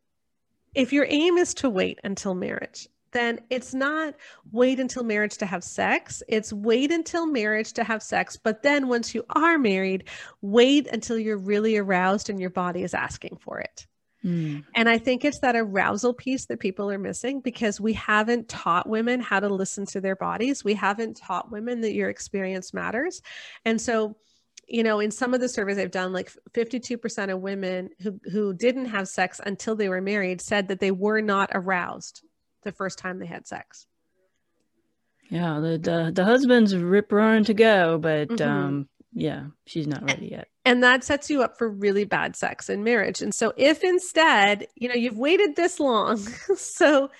if 0.75 0.93
your 0.93 1.07
aim 1.11 1.37
is 1.37 1.53
to 1.53 1.69
wait 1.69 1.99
until 2.03 2.35
marriage 2.35 2.89
then 3.13 3.41
it's 3.51 3.75
not 3.75 4.15
wait 4.53 4.81
until 4.81 5.05
marriage 5.05 5.39
to 5.39 5.47
have 5.47 5.65
sex. 5.65 6.23
It's 6.29 6.53
wait 6.53 6.91
until 6.93 7.27
marriage 7.27 7.73
to 7.75 7.85
have 7.85 8.03
sex. 8.03 8.37
But 8.37 8.63
then 8.63 8.89
once 8.89 9.15
you 9.15 9.25
are 9.31 9.59
married, 9.59 10.05
wait 10.43 10.87
until 10.89 11.19
you're 11.19 11.39
really 11.39 11.77
aroused 11.77 12.31
and 12.31 12.41
your 12.41 12.51
body 12.51 12.83
is 12.83 12.95
asking 12.95 13.39
for 13.41 13.61
it. 13.61 13.87
Mm. 14.25 14.65
And 14.75 14.89
I 14.89 14.99
think 14.99 15.25
it's 15.25 15.39
that 15.41 15.57
arousal 15.57 16.13
piece 16.13 16.47
that 16.47 16.59
people 16.59 16.91
are 16.91 16.99
missing 16.99 17.41
because 17.41 17.81
we 17.81 17.93
haven't 17.93 18.49
taught 18.49 18.89
women 18.89 19.21
how 19.21 19.41
to 19.41 19.49
listen 19.49 19.87
to 19.87 20.01
their 20.01 20.17
bodies. 20.17 20.65
We 20.65 20.75
haven't 20.75 21.17
taught 21.17 21.53
women 21.53 21.81
that 21.83 21.95
your 21.95 22.11
experience 22.11 22.75
matters. 22.75 23.23
And 23.65 23.81
so, 23.81 24.17
you 24.67 24.83
know, 24.83 25.01
in 25.01 25.11
some 25.11 25.35
of 25.35 25.41
the 25.41 25.49
surveys 25.49 25.79
I've 25.79 25.93
done, 25.93 26.13
like 26.13 26.33
52% 26.53 27.33
of 27.33 27.41
women 27.41 27.91
who, 28.03 28.21
who 28.31 28.53
didn't 28.53 28.87
have 28.87 29.09
sex 29.09 29.41
until 29.45 29.77
they 29.77 29.89
were 29.89 30.03
married 30.03 30.41
said 30.41 30.69
that 30.69 30.81
they 30.81 30.91
were 30.91 31.21
not 31.21 31.51
aroused 31.55 32.23
the 32.69 32.77
first 32.77 32.99
time 32.99 33.19
they 33.19 33.27
had 33.27 33.47
sex. 33.47 33.87
Yeah, 35.31 35.61
the 35.61 35.79
the, 35.79 36.13
the 36.15 36.25
husband's 36.25 36.77
rip 36.77 37.11
roaring 37.11 37.45
to 37.45 37.55
go, 37.55 37.99
but 37.99 38.29
mm-hmm. 38.29 38.51
um 38.51 38.89
yeah, 39.13 39.47
she's 39.67 39.87
not 39.87 40.05
ready 40.05 40.29
yet. 40.29 40.49
And 40.65 40.83
that 40.83 41.03
sets 41.03 41.31
you 41.31 41.43
up 41.43 41.57
for 41.57 41.69
really 41.69 42.05
bad 42.05 42.37
sex 42.37 42.69
in 42.69 42.85
marriage. 42.85 43.23
And 43.23 43.35
so 43.35 43.55
if 43.57 43.83
instead, 43.83 44.67
you 44.75 44.89
know, 44.89 44.95
you've 44.95 45.17
waited 45.17 45.57
this 45.57 45.81
long, 45.81 46.19
so 46.57 47.11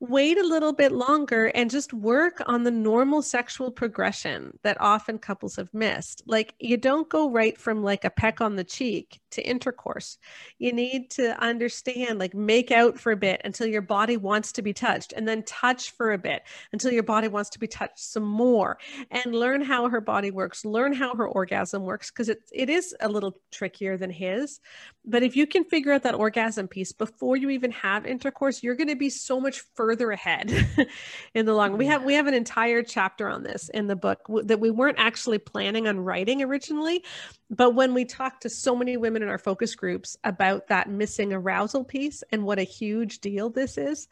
wait 0.00 0.38
a 0.38 0.46
little 0.46 0.72
bit 0.72 0.92
longer 0.92 1.46
and 1.46 1.70
just 1.70 1.92
work 1.92 2.40
on 2.46 2.62
the 2.62 2.70
normal 2.70 3.22
sexual 3.22 3.70
progression 3.70 4.56
that 4.62 4.80
often 4.80 5.18
couples 5.18 5.56
have 5.56 5.72
missed. 5.74 6.22
Like 6.26 6.54
you 6.60 6.76
don't 6.76 7.08
go 7.08 7.30
right 7.30 7.58
from 7.58 7.82
like 7.82 8.04
a 8.04 8.10
peck 8.10 8.40
on 8.40 8.56
the 8.56 8.64
cheek 8.64 9.20
to 9.30 9.42
intercourse. 9.42 10.18
You 10.58 10.72
need 10.72 11.10
to 11.12 11.40
understand, 11.42 12.18
like, 12.18 12.34
make 12.34 12.70
out 12.70 12.98
for 12.98 13.12
a 13.12 13.16
bit 13.16 13.40
until 13.44 13.66
your 13.66 13.82
body 13.82 14.16
wants 14.16 14.52
to 14.52 14.62
be 14.62 14.72
touched, 14.72 15.12
and 15.12 15.26
then 15.26 15.42
touch 15.44 15.90
for 15.92 16.12
a 16.12 16.18
bit 16.18 16.42
until 16.72 16.92
your 16.92 17.02
body 17.02 17.28
wants 17.28 17.50
to 17.50 17.58
be 17.58 17.66
touched 17.66 17.98
some 17.98 18.24
more, 18.24 18.78
and 19.10 19.34
learn 19.34 19.60
how 19.60 19.88
her 19.88 20.00
body 20.00 20.30
works, 20.30 20.64
learn 20.64 20.92
how 20.92 21.14
her 21.14 21.26
orgasm 21.26 21.84
works, 21.84 22.10
because 22.10 22.28
it, 22.28 22.42
it 22.52 22.70
is 22.70 22.94
a 23.00 23.08
little 23.08 23.40
trickier 23.50 23.96
than 23.96 24.10
his. 24.10 24.60
But 25.04 25.22
if 25.22 25.36
you 25.36 25.46
can 25.46 25.64
figure 25.64 25.92
out 25.92 26.02
that 26.02 26.14
orgasm 26.14 26.68
piece 26.68 26.92
before 26.92 27.36
you 27.36 27.48
even 27.50 27.70
have 27.70 28.06
intercourse, 28.06 28.62
you're 28.62 28.74
going 28.74 28.88
to 28.88 28.96
be 28.96 29.08
so 29.08 29.40
much 29.40 29.62
further 29.74 30.10
ahead 30.10 30.66
in 31.34 31.46
the 31.46 31.54
long. 31.54 31.78
We 31.78 31.86
have 31.86 32.04
we 32.04 32.14
have 32.14 32.26
an 32.26 32.34
entire 32.34 32.82
chapter 32.82 33.28
on 33.28 33.42
this 33.42 33.70
in 33.70 33.86
the 33.86 33.96
book 33.96 34.20
that 34.44 34.60
we 34.60 34.70
weren't 34.70 34.98
actually 34.98 35.38
planning 35.38 35.88
on 35.88 35.98
writing 35.98 36.42
originally, 36.42 37.02
but 37.50 37.74
when 37.74 37.94
we 37.94 38.04
talked 38.04 38.42
to 38.42 38.50
so 38.50 38.76
many 38.76 38.96
women 38.96 39.17
in 39.22 39.28
our 39.28 39.38
focus 39.38 39.74
groups 39.74 40.16
about 40.24 40.68
that 40.68 40.88
missing 40.88 41.32
arousal 41.32 41.84
piece 41.84 42.22
and 42.30 42.44
what 42.44 42.58
a 42.58 42.64
huge 42.64 43.20
deal 43.20 43.50
this 43.50 43.78
is, 43.78 44.08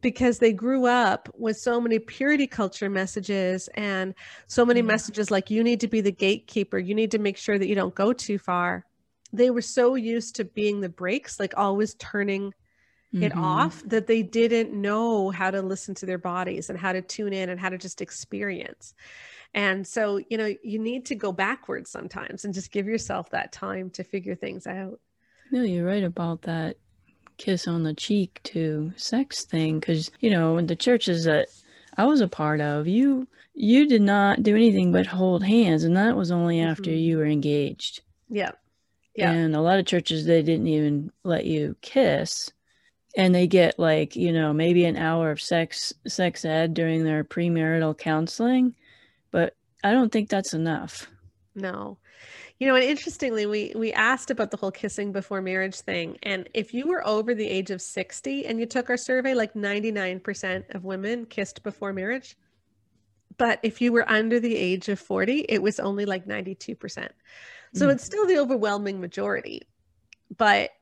because 0.00 0.38
they 0.38 0.52
grew 0.52 0.86
up 0.86 1.28
with 1.36 1.58
so 1.58 1.80
many 1.80 1.98
purity 1.98 2.46
culture 2.46 2.88
messages 2.88 3.68
and 3.74 4.14
so 4.46 4.64
many 4.64 4.82
messages 4.82 5.30
like, 5.30 5.50
you 5.50 5.62
need 5.62 5.80
to 5.80 5.88
be 5.88 6.00
the 6.00 6.10
gatekeeper, 6.12 6.78
you 6.78 6.94
need 6.94 7.10
to 7.10 7.18
make 7.18 7.36
sure 7.36 7.58
that 7.58 7.68
you 7.68 7.74
don't 7.74 7.94
go 7.94 8.12
too 8.12 8.38
far. 8.38 8.86
They 9.32 9.50
were 9.50 9.62
so 9.62 9.94
used 9.94 10.36
to 10.36 10.44
being 10.44 10.80
the 10.80 10.88
brakes, 10.88 11.38
like 11.38 11.54
always 11.56 11.94
turning 11.94 12.54
it 13.12 13.32
mm-hmm. 13.32 13.44
off 13.44 13.82
that 13.86 14.06
they 14.06 14.22
didn't 14.22 14.72
know 14.72 15.30
how 15.30 15.50
to 15.50 15.62
listen 15.62 15.94
to 15.96 16.06
their 16.06 16.16
bodies 16.18 16.70
and 16.70 16.78
how 16.78 16.92
to 16.92 17.02
tune 17.02 17.32
in 17.32 17.48
and 17.48 17.58
how 17.58 17.68
to 17.68 17.76
just 17.76 18.00
experience. 18.00 18.94
And 19.52 19.86
so, 19.86 20.20
you 20.28 20.38
know, 20.38 20.54
you 20.62 20.78
need 20.78 21.06
to 21.06 21.14
go 21.14 21.32
backwards 21.32 21.90
sometimes 21.90 22.44
and 22.44 22.54
just 22.54 22.70
give 22.70 22.86
yourself 22.86 23.30
that 23.30 23.52
time 23.52 23.90
to 23.90 24.04
figure 24.04 24.36
things 24.36 24.66
out. 24.66 25.00
No, 25.50 25.62
you're 25.62 25.86
right 25.86 26.04
about 26.04 26.42
that 26.42 26.76
kiss 27.40 27.66
on 27.66 27.82
the 27.82 27.94
cheek 27.94 28.38
to 28.44 28.92
sex 28.96 29.44
thing 29.44 29.80
because 29.80 30.10
you 30.20 30.28
know 30.28 30.58
in 30.58 30.66
the 30.66 30.76
churches 30.76 31.24
that 31.24 31.48
I 31.96 32.04
was 32.04 32.20
a 32.20 32.28
part 32.28 32.60
of, 32.60 32.86
you 32.86 33.26
you 33.54 33.88
did 33.88 34.02
not 34.02 34.42
do 34.42 34.54
anything 34.54 34.92
but 34.92 35.06
hold 35.06 35.42
hands, 35.42 35.82
and 35.82 35.96
that 35.96 36.16
was 36.16 36.30
only 36.30 36.60
after 36.60 36.90
mm-hmm. 36.90 37.00
you 37.00 37.16
were 37.18 37.26
engaged. 37.26 38.02
Yeah, 38.28 38.52
yeah. 39.16 39.32
And 39.32 39.56
a 39.56 39.60
lot 39.60 39.78
of 39.78 39.86
churches 39.86 40.24
they 40.24 40.42
didn't 40.42 40.68
even 40.68 41.10
let 41.24 41.46
you 41.46 41.76
kiss, 41.80 42.52
and 43.16 43.34
they 43.34 43.46
get 43.46 43.78
like 43.78 44.14
you 44.14 44.32
know 44.32 44.52
maybe 44.52 44.84
an 44.84 44.96
hour 44.96 45.30
of 45.30 45.40
sex 45.40 45.92
sex 46.06 46.44
ed 46.44 46.74
during 46.74 47.04
their 47.04 47.24
premarital 47.24 47.98
counseling, 47.98 48.74
but 49.30 49.54
I 49.82 49.92
don't 49.92 50.10
think 50.10 50.28
that's 50.28 50.54
enough. 50.54 51.08
No. 51.54 51.98
You 52.58 52.68
know, 52.68 52.74
and 52.74 52.84
interestingly, 52.84 53.46
we 53.46 53.72
we 53.74 53.92
asked 53.92 54.30
about 54.30 54.50
the 54.50 54.56
whole 54.56 54.70
kissing 54.70 55.12
before 55.12 55.40
marriage 55.40 55.80
thing, 55.80 56.18
and 56.22 56.48
if 56.52 56.74
you 56.74 56.86
were 56.86 57.06
over 57.06 57.34
the 57.34 57.48
age 57.48 57.70
of 57.70 57.80
60 57.80 58.44
and 58.44 58.60
you 58.60 58.66
took 58.66 58.90
our 58.90 58.98
survey, 58.98 59.34
like 59.34 59.54
99% 59.54 60.74
of 60.74 60.84
women 60.84 61.24
kissed 61.24 61.62
before 61.62 61.92
marriage. 61.92 62.36
But 63.38 63.60
if 63.62 63.80
you 63.80 63.92
were 63.92 64.06
under 64.10 64.38
the 64.38 64.54
age 64.54 64.90
of 64.90 65.00
40, 65.00 65.46
it 65.48 65.62
was 65.62 65.80
only 65.80 66.04
like 66.04 66.26
92%. 66.26 67.08
So 67.72 67.86
mm. 67.86 67.92
it's 67.92 68.04
still 68.04 68.26
the 68.26 68.38
overwhelming 68.38 69.00
majority. 69.00 69.62
But 70.36 70.72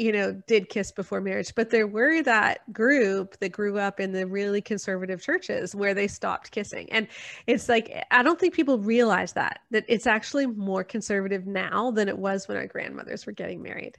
you 0.00 0.12
know, 0.12 0.32
did 0.46 0.70
kiss 0.70 0.90
before 0.90 1.20
marriage, 1.20 1.54
but 1.54 1.68
there 1.68 1.86
were 1.86 2.22
that 2.22 2.72
group 2.72 3.38
that 3.40 3.50
grew 3.50 3.78
up 3.78 4.00
in 4.00 4.12
the 4.12 4.26
really 4.26 4.62
conservative 4.62 5.20
churches 5.20 5.74
where 5.74 5.92
they 5.92 6.08
stopped 6.08 6.52
kissing. 6.52 6.90
And 6.90 7.06
it's 7.46 7.68
like, 7.68 8.06
I 8.10 8.22
don't 8.22 8.40
think 8.40 8.54
people 8.54 8.78
realize 8.78 9.34
that, 9.34 9.60
that 9.72 9.84
it's 9.88 10.06
actually 10.06 10.46
more 10.46 10.82
conservative 10.82 11.46
now 11.46 11.90
than 11.90 12.08
it 12.08 12.16
was 12.16 12.48
when 12.48 12.56
our 12.56 12.66
grandmothers 12.66 13.26
were 13.26 13.32
getting 13.32 13.60
married. 13.60 13.98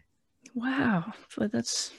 Wow, 0.55 1.13
but 1.37 1.51
that's 1.51 1.91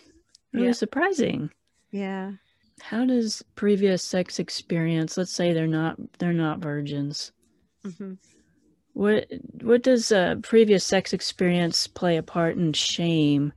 really 0.52 0.66
yeah. 0.66 0.72
surprising. 0.72 1.50
Yeah. 1.92 2.32
How 2.80 3.04
does 3.04 3.40
previous 3.54 4.02
sex 4.02 4.40
experience? 4.40 5.16
Let's 5.16 5.32
say 5.32 5.52
they're 5.52 5.68
not 5.68 5.96
they're 6.18 6.32
not 6.32 6.58
virgins. 6.58 7.30
Mm-hmm. 7.86 8.14
What 8.94 9.28
what 9.60 9.84
does 9.84 10.10
a 10.10 10.40
previous 10.42 10.84
sex 10.84 11.12
experience 11.12 11.86
play 11.86 12.16
a 12.16 12.22
part 12.22 12.56
in 12.56 12.72
shame? 12.72 13.52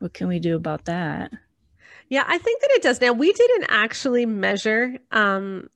What 0.00 0.12
can 0.12 0.28
we 0.28 0.38
do 0.38 0.56
about 0.56 0.86
that? 0.86 1.30
Yeah, 2.08 2.24
I 2.26 2.38
think 2.38 2.60
that 2.62 2.70
it 2.72 2.82
does. 2.82 3.00
Now 3.00 3.12
we 3.12 3.32
didn't 3.32 3.66
actually 3.68 4.26
measure 4.26 4.98
um, 5.12 5.70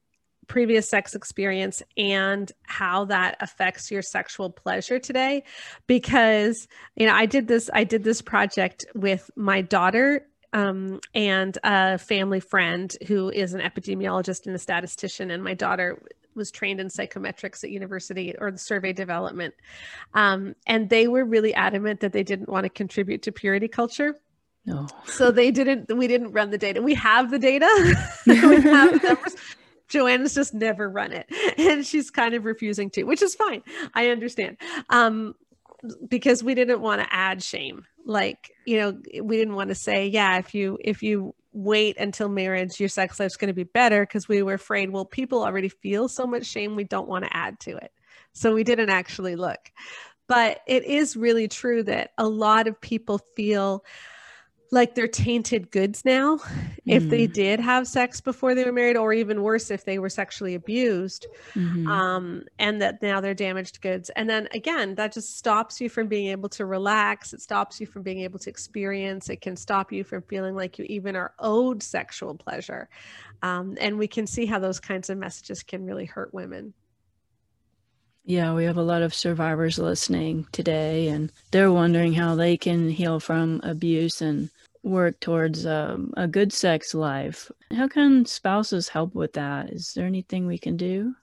previous 0.48 0.88
sex 0.88 1.14
experience 1.14 1.82
and 1.96 2.50
how 2.64 3.04
that 3.06 3.36
affects 3.40 3.90
your 3.90 4.02
sexual 4.02 4.50
pleasure 4.50 4.98
today 4.98 5.42
because 5.86 6.68
you 6.96 7.06
know 7.06 7.14
i 7.14 7.24
did 7.24 7.48
this 7.48 7.70
i 7.72 7.82
did 7.82 8.04
this 8.04 8.20
project 8.20 8.84
with 8.94 9.30
my 9.36 9.62
daughter 9.62 10.26
um, 10.52 11.00
and 11.14 11.58
a 11.64 11.98
family 11.98 12.40
friend 12.40 12.96
who 13.06 13.30
is 13.30 13.54
an 13.54 13.60
epidemiologist 13.60 14.46
and 14.46 14.54
a 14.54 14.58
statistician 14.58 15.30
and 15.30 15.42
my 15.42 15.54
daughter 15.54 16.00
was 16.34 16.50
trained 16.50 16.80
in 16.80 16.88
psychometrics 16.88 17.64
at 17.64 17.70
university 17.70 18.34
or 18.38 18.50
the 18.50 18.58
survey 18.58 18.92
development 18.92 19.54
um, 20.14 20.54
and 20.66 20.90
they 20.90 21.08
were 21.08 21.24
really 21.24 21.54
adamant 21.54 22.00
that 22.00 22.12
they 22.12 22.22
didn't 22.22 22.48
want 22.48 22.64
to 22.64 22.70
contribute 22.70 23.22
to 23.22 23.32
purity 23.32 23.68
culture 23.68 24.16
no. 24.66 24.86
So 25.04 25.30
they 25.30 25.50
didn't 25.50 25.94
we 25.94 26.06
didn't 26.06 26.32
run 26.32 26.48
the 26.48 26.56
data. 26.56 26.80
We 26.80 26.94
have 26.94 27.30
the 27.30 27.38
data. 27.38 27.68
we 28.26 28.36
have 28.36 28.62
the 28.98 29.08
numbers, 29.08 29.36
Joanna's 29.88 30.34
just 30.34 30.54
never 30.54 30.88
run 30.88 31.12
it. 31.12 31.28
And 31.58 31.86
she's 31.86 32.10
kind 32.10 32.34
of 32.34 32.44
refusing 32.44 32.90
to, 32.90 33.04
which 33.04 33.22
is 33.22 33.34
fine. 33.34 33.62
I 33.94 34.08
understand. 34.08 34.56
Um, 34.90 35.34
because 36.08 36.42
we 36.42 36.54
didn't 36.54 36.80
want 36.80 37.02
to 37.02 37.14
add 37.14 37.42
shame. 37.42 37.86
Like, 38.04 38.50
you 38.64 38.78
know, 38.78 39.00
we 39.22 39.36
didn't 39.36 39.54
want 39.54 39.68
to 39.68 39.74
say, 39.74 40.08
yeah, 40.08 40.38
if 40.38 40.54
you 40.54 40.78
if 40.80 41.02
you 41.02 41.34
wait 41.54 41.96
until 41.98 42.28
marriage, 42.28 42.78
your 42.80 42.88
sex 42.88 43.18
life's 43.18 43.36
going 43.36 43.48
to 43.48 43.54
be 43.54 43.64
better 43.64 44.02
because 44.02 44.28
we 44.28 44.42
were 44.42 44.54
afraid, 44.54 44.90
well, 44.90 45.04
people 45.04 45.42
already 45.42 45.68
feel 45.68 46.08
so 46.08 46.26
much 46.26 46.44
shame, 46.44 46.76
we 46.76 46.84
don't 46.84 47.08
want 47.08 47.24
to 47.24 47.34
add 47.34 47.58
to 47.60 47.76
it. 47.76 47.92
So 48.32 48.52
we 48.52 48.64
didn't 48.64 48.90
actually 48.90 49.36
look. 49.36 49.70
But 50.26 50.60
it 50.66 50.84
is 50.84 51.16
really 51.16 51.48
true 51.48 51.82
that 51.84 52.10
a 52.18 52.26
lot 52.26 52.66
of 52.66 52.80
people 52.80 53.20
feel 53.36 53.84
like 54.74 54.94
they're 54.94 55.08
tainted 55.08 55.70
goods 55.70 56.04
now 56.04 56.38
if 56.84 57.08
they 57.08 57.26
mm. 57.26 57.32
did 57.32 57.60
have 57.60 57.86
sex 57.86 58.20
before 58.20 58.54
they 58.54 58.64
were 58.64 58.72
married 58.72 58.96
or 58.96 59.12
even 59.12 59.42
worse 59.42 59.70
if 59.70 59.84
they 59.84 59.98
were 59.98 60.08
sexually 60.08 60.54
abused 60.54 61.26
mm-hmm. 61.54 61.86
um, 61.86 62.42
and 62.58 62.82
that 62.82 63.00
now 63.00 63.20
they're 63.20 63.34
damaged 63.34 63.80
goods. 63.80 64.10
And 64.10 64.28
then 64.28 64.48
again 64.52 64.96
that 64.96 65.12
just 65.12 65.38
stops 65.38 65.80
you 65.80 65.88
from 65.88 66.08
being 66.08 66.26
able 66.26 66.48
to 66.50 66.66
relax. 66.66 67.32
It 67.32 67.40
stops 67.40 67.80
you 67.80 67.86
from 67.86 68.02
being 68.02 68.20
able 68.20 68.38
to 68.40 68.50
experience. 68.50 69.30
It 69.30 69.40
can 69.40 69.56
stop 69.56 69.92
you 69.92 70.04
from 70.04 70.22
feeling 70.22 70.54
like 70.54 70.78
you 70.78 70.84
even 70.86 71.16
are 71.16 71.32
owed 71.38 71.82
sexual 71.82 72.34
pleasure. 72.34 72.88
Um, 73.42 73.76
and 73.80 73.98
we 73.98 74.08
can 74.08 74.26
see 74.26 74.44
how 74.44 74.58
those 74.58 74.80
kinds 74.80 75.08
of 75.08 75.18
messages 75.18 75.62
can 75.62 75.86
really 75.86 76.06
hurt 76.06 76.34
women. 76.34 76.74
Yeah, 78.26 78.54
we 78.54 78.64
have 78.64 78.78
a 78.78 78.82
lot 78.82 79.02
of 79.02 79.12
survivors 79.12 79.78
listening 79.78 80.46
today, 80.50 81.08
and 81.08 81.30
they're 81.50 81.70
wondering 81.70 82.14
how 82.14 82.34
they 82.34 82.56
can 82.56 82.88
heal 82.88 83.20
from 83.20 83.60
abuse 83.62 84.22
and 84.22 84.48
work 84.84 85.18
towards 85.20 85.66
um, 85.66 86.12
a 86.16 86.28
good 86.28 86.52
sex 86.52 86.94
life. 86.94 87.50
How 87.72 87.88
can 87.88 88.26
spouses 88.26 88.88
help 88.88 89.14
with 89.14 89.32
that? 89.32 89.70
Is 89.70 89.92
there 89.94 90.06
anything 90.06 90.46
we 90.46 90.58
can 90.58 90.76
do? 90.76 91.14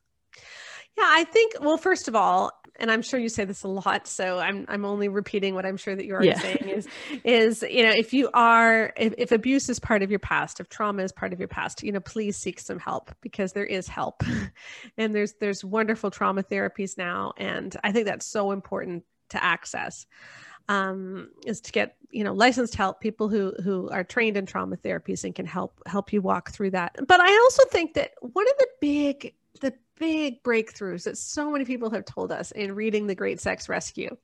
Yeah, 0.97 1.07
I 1.07 1.23
think, 1.23 1.53
well, 1.61 1.77
first 1.77 2.07
of 2.07 2.15
all, 2.15 2.51
and 2.79 2.91
I'm 2.91 3.01
sure 3.01 3.19
you 3.19 3.29
say 3.29 3.45
this 3.45 3.63
a 3.63 3.67
lot, 3.67 4.07
so 4.07 4.39
I'm 4.39 4.65
I'm 4.67 4.85
only 4.85 5.07
repeating 5.07 5.53
what 5.53 5.65
I'm 5.65 5.77
sure 5.77 5.95
that 5.95 6.05
you're 6.05 6.23
yeah. 6.23 6.39
saying 6.39 6.67
is 6.67 6.87
is 7.23 7.63
you 7.69 7.83
know 7.83 7.91
if 7.91 8.13
you 8.13 8.29
are 8.33 8.91
if, 8.97 9.13
if 9.17 9.31
abuse 9.31 9.69
is 9.69 9.79
part 9.79 10.01
of 10.01 10.09
your 10.09 10.19
past, 10.19 10.59
if 10.59 10.67
trauma 10.67 11.03
is 11.03 11.11
part 11.11 11.31
of 11.31 11.39
your 11.39 11.47
past, 11.47 11.83
you 11.83 11.91
know 11.91 11.99
please 11.99 12.37
seek 12.37 12.59
some 12.59 12.79
help 12.79 13.13
because 13.21 13.53
there 13.53 13.65
is 13.65 13.87
help, 13.87 14.23
and 14.97 15.13
there's 15.13 15.33
there's 15.39 15.63
wonderful 15.63 16.09
trauma 16.09 16.43
therapies 16.43 16.97
now, 16.97 17.33
and 17.37 17.75
I 17.83 17.91
think 17.91 18.07
that's 18.07 18.25
so 18.25 18.51
important 18.51 19.03
to 19.29 19.43
access 19.43 20.05
um, 20.69 21.29
is 21.45 21.61
to 21.61 21.71
get 21.71 21.95
you 22.09 22.23
know 22.23 22.33
licensed 22.33 22.75
help 22.75 22.99
people 22.99 23.29
who 23.29 23.53
who 23.63 23.89
are 23.89 24.03
trained 24.03 24.37
in 24.37 24.45
trauma 24.45 24.77
therapies 24.77 25.23
and 25.23 25.33
can 25.35 25.45
help 25.45 25.81
help 25.85 26.11
you 26.13 26.21
walk 26.21 26.51
through 26.51 26.71
that. 26.71 26.95
But 27.07 27.19
i 27.21 27.31
also 27.43 27.63
think 27.65 27.93
that 27.95 28.11
one 28.21 28.47
of 28.47 28.57
the 28.57 28.67
big 28.79 29.33
the 29.61 29.73
big 29.97 30.43
breakthroughs 30.43 31.03
that 31.03 31.17
so 31.17 31.51
many 31.51 31.65
people 31.65 31.89
have 31.91 32.05
told 32.05 32.31
us 32.31 32.51
in 32.51 32.73
reading 32.73 33.07
the 33.07 33.15
great 33.15 33.39
sex 33.39 33.69
rescue 33.69 34.15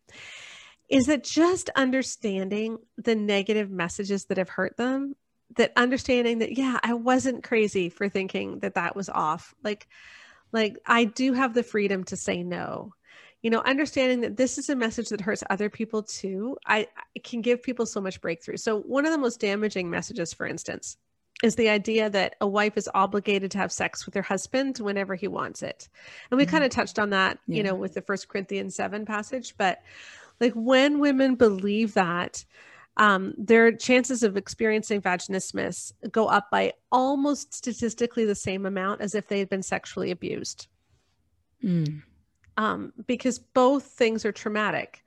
is 0.89 1.06
that 1.08 1.23
just 1.23 1.69
understanding 1.76 2.78
the 2.97 3.15
negative 3.15 3.69
messages 3.69 4.26
that 4.26 4.38
have 4.38 4.50
hurt 4.50 4.76
them 4.78 5.15
that 5.56 5.71
understanding 5.76 6.39
that 6.39 6.58
yeah 6.58 6.80
i 6.84 6.93
wasn't 6.93 7.43
crazy 7.43 7.89
for 7.89 8.10
thinking 8.10 8.60
that 8.60 8.76
that 8.76 8.95
was 8.95 9.10
off. 9.10 9.54
Like 9.63 9.88
like 10.52 10.78
i 10.86 11.06
do 11.06 11.34
have 11.34 11.54
the 11.54 11.63
freedom 11.63 12.04
to 12.06 12.17
say 12.17 12.43
no 12.43 12.93
you 13.41 13.50
know 13.50 13.62
understanding 13.62 14.21
that 14.21 14.38
this 14.38 14.58
is 14.58 14.69
a 14.69 14.76
message 14.76 15.10
that 15.10 15.21
hurts 15.21 15.43
other 15.50 15.69
people 15.69 16.02
too 16.04 16.58
i 16.65 16.88
can 17.23 17.41
give 17.41 17.62
people 17.62 17.86
so 17.86 18.02
much 18.02 18.21
breakthrough 18.21 18.58
so 18.58 18.80
one 18.82 19.06
of 19.06 19.12
the 19.12 19.17
most 19.17 19.39
damaging 19.39 19.89
messages 19.89 20.34
for 20.34 20.47
instance 20.47 20.97
is 21.43 21.56
the 21.56 21.69
idea 21.69 22.10
that 22.10 22.36
a 22.41 22.47
wife 22.47 22.78
is 22.78 22.89
obligated 22.95 23.52
to 23.52 23.60
have 23.60 23.71
sex 23.71 24.06
with 24.06 24.15
her 24.15 24.23
husband 24.23 24.80
whenever 24.80 25.15
he 25.15 25.28
wants 25.28 25.62
it 25.62 25.88
and 26.32 26.38
we 26.38 26.45
mm-hmm. 26.45 26.52
kind 26.52 26.63
of 26.63 26.71
touched 26.71 27.00
on 27.00 27.10
that 27.12 27.38
yeah. 27.47 27.58
you 27.58 27.63
know 27.63 27.76
with 27.76 27.93
the 27.93 28.02
first 28.02 28.28
corinthians 28.28 28.76
7 28.76 29.06
passage 29.06 29.56
but 29.58 29.80
like 30.39 30.54
when 30.54 31.00
women 31.00 31.36
believe 31.36 31.93
that 31.93 32.43
um, 33.00 33.36
their 33.38 33.71
chances 33.71 34.23
of 34.23 34.38
experiencing 34.38 35.04
vaginismus 35.04 35.93
go 36.12 36.26
up 36.26 36.50
by 36.50 36.73
almost 36.91 37.54
statistically 37.54 38.26
the 38.26 38.34
same 38.34 38.65
amount 38.65 39.02
as 39.02 39.13
if 39.13 39.28
they 39.28 39.38
had 39.38 39.50
been 39.50 39.62
sexually 39.62 40.10
abused. 40.10 40.65
Mm 41.63 42.02
um, 42.58 42.91
because 43.06 43.39
both 43.39 43.84
things 43.86 44.26
are 44.26 44.32
traumatic. 44.32 45.04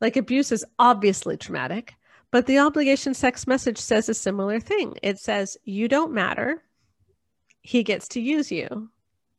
Like 0.00 0.16
abuse 0.16 0.50
is 0.52 0.64
obviously 0.78 1.36
traumatic, 1.36 1.94
but 2.30 2.46
the 2.46 2.58
obligation 2.58 3.14
sex 3.14 3.46
message 3.46 3.78
says 3.78 4.08
a 4.08 4.14
similar 4.14 4.60
thing. 4.60 4.96
It 5.02 5.18
says, 5.18 5.56
You 5.64 5.88
don't 5.88 6.12
matter. 6.12 6.62
He 7.62 7.82
gets 7.82 8.08
to 8.08 8.20
use 8.20 8.50
you, 8.50 8.90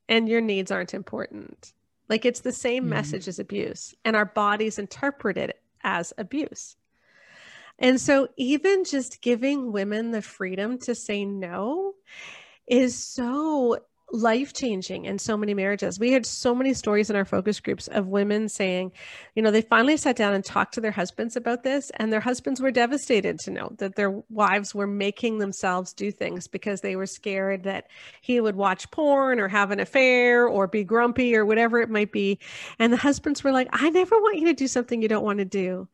and 0.08 0.28
your 0.28 0.40
needs 0.40 0.70
aren't 0.70 0.94
important. 0.94 1.72
Like 2.08 2.24
it's 2.24 2.40
the 2.40 2.52
same 2.52 2.84
mm. 2.84 2.88
message 2.88 3.28
as 3.28 3.38
abuse, 3.38 3.94
and 4.04 4.16
our 4.16 4.26
bodies 4.26 4.78
interpret 4.78 5.36
it 5.36 5.60
as 5.82 6.12
abuse. 6.18 6.76
And 7.78 7.98
so, 7.98 8.28
even 8.36 8.84
just 8.84 9.22
giving 9.22 9.72
women 9.72 10.10
the 10.10 10.20
freedom 10.20 10.78
to 10.80 10.94
say 10.94 11.24
no 11.24 11.94
is 12.66 12.96
so 12.96 13.78
life 14.12 14.52
changing 14.52 15.04
in 15.04 15.18
so 15.18 15.36
many 15.36 15.54
marriages. 15.54 15.98
We 15.98 16.12
had 16.12 16.26
so 16.26 16.54
many 16.54 16.74
stories 16.74 17.10
in 17.10 17.16
our 17.16 17.24
focus 17.24 17.60
groups 17.60 17.88
of 17.88 18.08
women 18.08 18.48
saying, 18.48 18.92
you 19.34 19.42
know, 19.42 19.50
they 19.50 19.62
finally 19.62 19.96
sat 19.96 20.16
down 20.16 20.34
and 20.34 20.44
talked 20.44 20.74
to 20.74 20.80
their 20.80 20.90
husbands 20.90 21.36
about 21.36 21.62
this, 21.62 21.90
and 21.96 22.12
their 22.12 22.20
husbands 22.20 22.60
were 22.60 22.70
devastated 22.70 23.38
to 23.40 23.50
know 23.50 23.72
that 23.78 23.94
their 23.94 24.10
wives 24.30 24.74
were 24.74 24.86
making 24.86 25.38
themselves 25.38 25.92
do 25.92 26.10
things 26.10 26.48
because 26.48 26.80
they 26.80 26.96
were 26.96 27.06
scared 27.06 27.64
that 27.64 27.86
he 28.20 28.40
would 28.40 28.56
watch 28.56 28.90
porn 28.90 29.40
or 29.40 29.48
have 29.48 29.70
an 29.70 29.80
affair 29.80 30.46
or 30.46 30.66
be 30.66 30.84
grumpy 30.84 31.36
or 31.36 31.44
whatever 31.44 31.80
it 31.80 31.90
might 31.90 32.12
be. 32.12 32.38
And 32.78 32.92
the 32.92 32.96
husbands 32.96 33.44
were 33.44 33.52
like, 33.52 33.68
I 33.72 33.90
never 33.90 34.20
want 34.20 34.38
you 34.38 34.46
to 34.46 34.54
do 34.54 34.68
something 34.68 35.02
you 35.02 35.08
don't 35.08 35.24
want 35.24 35.38
to 35.38 35.44
do. 35.44 35.88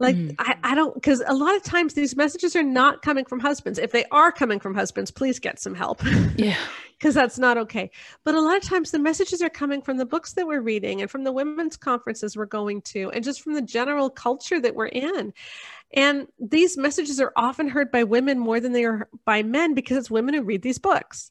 Like, 0.00 0.16
mm. 0.16 0.34
I, 0.38 0.56
I 0.64 0.74
don't, 0.74 0.94
because 0.94 1.22
a 1.26 1.34
lot 1.34 1.54
of 1.54 1.62
times 1.62 1.92
these 1.92 2.16
messages 2.16 2.56
are 2.56 2.62
not 2.62 3.02
coming 3.02 3.26
from 3.26 3.38
husbands. 3.38 3.78
If 3.78 3.92
they 3.92 4.06
are 4.10 4.32
coming 4.32 4.58
from 4.58 4.74
husbands, 4.74 5.10
please 5.10 5.38
get 5.38 5.60
some 5.60 5.74
help. 5.74 6.02
Yeah. 6.36 6.56
Because 6.98 7.14
that's 7.14 7.38
not 7.38 7.56
okay. 7.56 7.90
But 8.24 8.34
a 8.34 8.40
lot 8.40 8.56
of 8.56 8.62
times 8.62 8.90
the 8.90 8.98
messages 8.98 9.40
are 9.40 9.48
coming 9.50 9.80
from 9.80 9.96
the 9.96 10.04
books 10.04 10.34
that 10.34 10.46
we're 10.46 10.60
reading 10.60 11.00
and 11.00 11.10
from 11.10 11.24
the 11.24 11.32
women's 11.32 11.76
conferences 11.76 12.36
we're 12.36 12.44
going 12.44 12.82
to 12.82 13.10
and 13.10 13.24
just 13.24 13.42
from 13.42 13.54
the 13.54 13.62
general 13.62 14.10
culture 14.10 14.60
that 14.60 14.74
we're 14.74 14.86
in. 14.86 15.32
And 15.92 16.28
these 16.38 16.76
messages 16.76 17.18
are 17.20 17.32
often 17.36 17.68
heard 17.68 17.90
by 17.90 18.04
women 18.04 18.38
more 18.38 18.60
than 18.60 18.72
they 18.72 18.84
are 18.84 19.08
by 19.24 19.42
men 19.42 19.74
because 19.74 19.96
it's 19.96 20.10
women 20.10 20.34
who 20.34 20.42
read 20.42 20.62
these 20.62 20.78
books. 20.78 21.30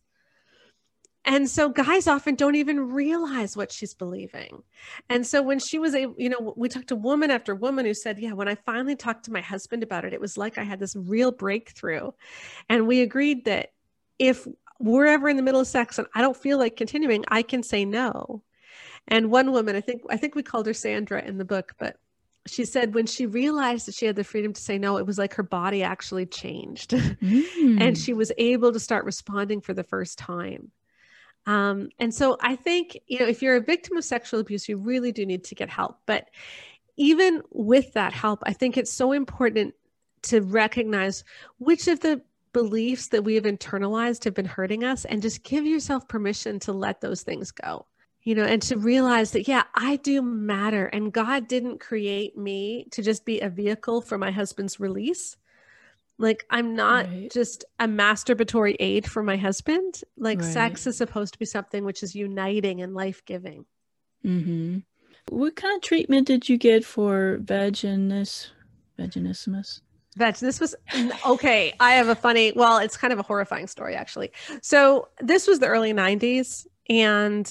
And 1.29 1.47
so 1.47 1.69
guys 1.69 2.07
often 2.07 2.33
don't 2.33 2.55
even 2.55 2.91
realize 2.91 3.55
what 3.55 3.71
she's 3.71 3.93
believing. 3.93 4.63
And 5.09 5.25
so 5.27 5.43
when 5.43 5.59
she 5.59 5.77
was 5.77 5.93
a, 5.93 6.11
you 6.17 6.27
know, 6.27 6.55
we 6.57 6.69
talked 6.69 6.87
to 6.87 6.95
woman 6.95 7.29
after 7.29 7.53
woman 7.53 7.85
who 7.85 7.93
said, 7.93 8.17
yeah, 8.17 8.33
when 8.33 8.47
I 8.47 8.55
finally 8.55 8.95
talked 8.95 9.25
to 9.25 9.31
my 9.31 9.39
husband 9.39 9.83
about 9.83 10.05
it, 10.05 10.13
it 10.13 10.19
was 10.19 10.39
like 10.39 10.57
I 10.57 10.63
had 10.63 10.79
this 10.79 10.95
real 10.95 11.31
breakthrough. 11.31 12.09
And 12.67 12.87
we 12.87 13.01
agreed 13.01 13.45
that 13.45 13.73
if 14.17 14.47
we're 14.79 15.05
ever 15.05 15.29
in 15.29 15.37
the 15.37 15.43
middle 15.43 15.61
of 15.61 15.67
sex 15.67 15.99
and 15.99 16.07
I 16.15 16.21
don't 16.21 16.35
feel 16.35 16.57
like 16.57 16.75
continuing, 16.75 17.23
I 17.27 17.43
can 17.43 17.61
say 17.61 17.85
no. 17.85 18.41
And 19.07 19.29
one 19.29 19.51
woman, 19.51 19.75
I 19.75 19.81
think, 19.81 20.01
I 20.09 20.17
think 20.17 20.33
we 20.33 20.41
called 20.41 20.65
her 20.65 20.73
Sandra 20.73 21.23
in 21.23 21.37
the 21.37 21.45
book, 21.45 21.75
but 21.77 21.97
she 22.47 22.65
said 22.65 22.95
when 22.95 23.05
she 23.05 23.27
realized 23.27 23.85
that 23.85 23.93
she 23.93 24.07
had 24.07 24.15
the 24.15 24.23
freedom 24.23 24.51
to 24.53 24.61
say 24.61 24.79
no, 24.79 24.97
it 24.97 25.05
was 25.05 25.19
like 25.19 25.35
her 25.35 25.43
body 25.43 25.83
actually 25.83 26.25
changed 26.25 26.89
mm. 26.91 27.79
and 27.79 27.95
she 27.95 28.15
was 28.15 28.31
able 28.39 28.73
to 28.73 28.79
start 28.79 29.05
responding 29.05 29.61
for 29.61 29.75
the 29.75 29.83
first 29.83 30.17
time. 30.17 30.71
Um, 31.49 31.89
and 31.97 32.13
so 32.13 32.37
I 32.41 32.55
think, 32.55 32.99
you 33.07 33.17
know, 33.17 33.25
if 33.25 33.41
you're 33.41 33.55
a 33.55 33.61
victim 33.61 33.97
of 33.97 34.05
sexual 34.05 34.39
abuse, 34.39 34.69
you 34.69 34.77
really 34.77 35.11
do 35.11 35.25
need 35.25 35.43
to 35.45 35.55
get 35.55 35.67
help. 35.67 35.97
But 36.05 36.29
even 36.95 37.41
with 37.49 37.93
that 37.93 38.13
help, 38.13 38.41
I 38.43 38.53
think 38.53 38.77
it's 38.77 38.93
so 38.93 39.13
important 39.13 39.73
to 40.23 40.41
recognize 40.41 41.23
which 41.57 41.87
of 41.87 42.01
the 42.01 42.21
beliefs 42.53 43.07
that 43.07 43.23
we 43.23 43.33
have 43.33 43.45
internalized 43.45 44.25
have 44.25 44.35
been 44.35 44.45
hurting 44.45 44.83
us 44.83 45.05
and 45.05 45.23
just 45.23 45.43
give 45.43 45.65
yourself 45.65 46.07
permission 46.07 46.59
to 46.59 46.71
let 46.71 47.01
those 47.01 47.23
things 47.23 47.49
go 47.51 47.85
you 48.23 48.33
know 48.33 48.43
and 48.43 48.63
to 48.63 48.75
realize 48.75 49.31
that 49.31 49.47
yeah 49.47 49.61
i 49.75 49.97
do 49.97 50.19
matter 50.23 50.87
and 50.87 51.13
god 51.13 51.47
didn't 51.47 51.79
create 51.79 52.35
me 52.35 52.87
to 52.89 53.03
just 53.03 53.23
be 53.23 53.39
a 53.39 53.49
vehicle 53.49 54.01
for 54.01 54.17
my 54.17 54.31
husband's 54.31 54.79
release 54.79 55.37
like 56.19 56.45
i'm 56.51 56.75
not 56.75 57.07
right. 57.07 57.31
just 57.31 57.65
a 57.79 57.87
masturbatory 57.87 58.75
aid 58.79 59.09
for 59.09 59.23
my 59.23 59.37
husband 59.37 60.01
like 60.17 60.39
right. 60.39 60.53
sex 60.53 60.85
is 60.85 60.97
supposed 60.97 61.33
to 61.33 61.39
be 61.39 61.45
something 61.45 61.83
which 61.83 62.03
is 62.03 62.13
uniting 62.13 62.81
and 62.81 62.93
life-giving 62.93 63.65
mm-hmm. 64.23 64.77
what 65.29 65.55
kind 65.55 65.75
of 65.75 65.81
treatment 65.81 66.27
did 66.27 66.47
you 66.47 66.57
get 66.57 66.85
for 66.85 67.39
vaginismus 67.41 68.49
vaginismus 68.99 69.81
Veg, 70.17 70.35
this 70.35 70.59
was 70.59 70.75
okay. 71.25 71.71
I 71.79 71.91
have 71.91 72.09
a 72.09 72.15
funny, 72.15 72.51
well, 72.53 72.79
it's 72.79 72.97
kind 72.97 73.13
of 73.13 73.19
a 73.19 73.21
horrifying 73.21 73.67
story 73.67 73.95
actually. 73.95 74.31
So, 74.61 75.07
this 75.19 75.47
was 75.47 75.59
the 75.59 75.67
early 75.67 75.93
90s, 75.93 76.65
and 76.89 77.49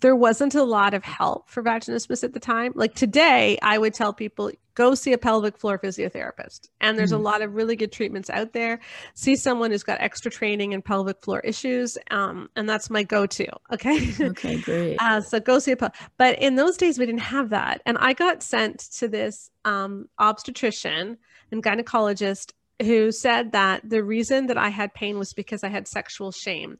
there 0.00 0.16
wasn't 0.16 0.54
a 0.54 0.62
lot 0.62 0.94
of 0.94 1.04
help 1.04 1.48
for 1.48 1.62
vaginismus 1.62 2.24
at 2.24 2.32
the 2.32 2.40
time. 2.40 2.72
Like 2.74 2.94
today, 2.94 3.58
I 3.62 3.78
would 3.78 3.94
tell 3.94 4.12
people 4.12 4.50
go 4.74 4.94
see 4.94 5.12
a 5.12 5.18
pelvic 5.18 5.56
floor 5.58 5.78
physiotherapist. 5.78 6.68
And 6.80 6.98
there's 6.98 7.12
mm. 7.12 7.16
a 7.16 7.18
lot 7.18 7.42
of 7.42 7.54
really 7.54 7.76
good 7.76 7.92
treatments 7.92 8.30
out 8.30 8.52
there. 8.52 8.80
See 9.14 9.36
someone 9.36 9.70
who's 9.70 9.82
got 9.82 10.00
extra 10.00 10.30
training 10.30 10.72
in 10.72 10.82
pelvic 10.82 11.22
floor 11.22 11.40
issues. 11.40 11.98
Um, 12.10 12.48
and 12.56 12.68
that's 12.68 12.90
my 12.90 13.02
go 13.02 13.26
to. 13.26 13.46
Okay. 13.72 14.12
Okay, 14.32 14.56
great. 14.56 14.96
uh, 14.98 15.20
so 15.20 15.40
go 15.40 15.58
see 15.58 15.72
a 15.72 15.76
pel- 15.76 15.92
But 16.16 16.38
in 16.38 16.54
those 16.54 16.76
days, 16.76 16.98
we 16.98 17.06
didn't 17.06 17.20
have 17.20 17.50
that. 17.50 17.82
And 17.84 17.98
I 17.98 18.12
got 18.12 18.42
sent 18.42 18.78
to 18.92 19.08
this 19.08 19.50
um, 19.64 20.08
obstetrician 20.18 21.18
and 21.50 21.62
gynecologist 21.62 22.52
who 22.80 23.12
said 23.12 23.52
that 23.52 23.88
the 23.88 24.02
reason 24.02 24.46
that 24.46 24.58
I 24.58 24.68
had 24.68 24.94
pain 24.94 25.18
was 25.18 25.32
because 25.32 25.62
I 25.62 25.68
had 25.68 25.86
sexual 25.86 26.32
shame. 26.32 26.78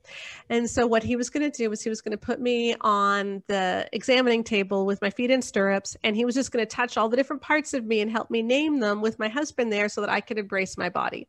And 0.48 0.68
so 0.68 0.86
what 0.86 1.02
he 1.02 1.16
was 1.16 1.30
going 1.30 1.48
to 1.48 1.56
do 1.56 1.70
was 1.70 1.82
he 1.82 1.88
was 1.88 2.00
going 2.00 2.12
to 2.12 2.18
put 2.18 2.40
me 2.40 2.74
on 2.80 3.42
the 3.46 3.88
examining 3.92 4.44
table 4.44 4.86
with 4.86 5.00
my 5.02 5.10
feet 5.10 5.30
in 5.30 5.42
stirrups 5.42 5.96
and 6.02 6.16
he 6.16 6.24
was 6.24 6.34
just 6.34 6.50
going 6.50 6.64
to 6.64 6.70
touch 6.70 6.96
all 6.96 7.08
the 7.08 7.16
different 7.16 7.42
parts 7.42 7.74
of 7.74 7.84
me 7.84 8.00
and 8.00 8.10
help 8.10 8.30
me 8.30 8.42
name 8.42 8.80
them 8.80 9.00
with 9.00 9.18
my 9.18 9.28
husband 9.28 9.72
there 9.72 9.88
so 9.88 10.00
that 10.00 10.10
I 10.10 10.20
could 10.20 10.38
embrace 10.38 10.76
my 10.76 10.88
body. 10.88 11.28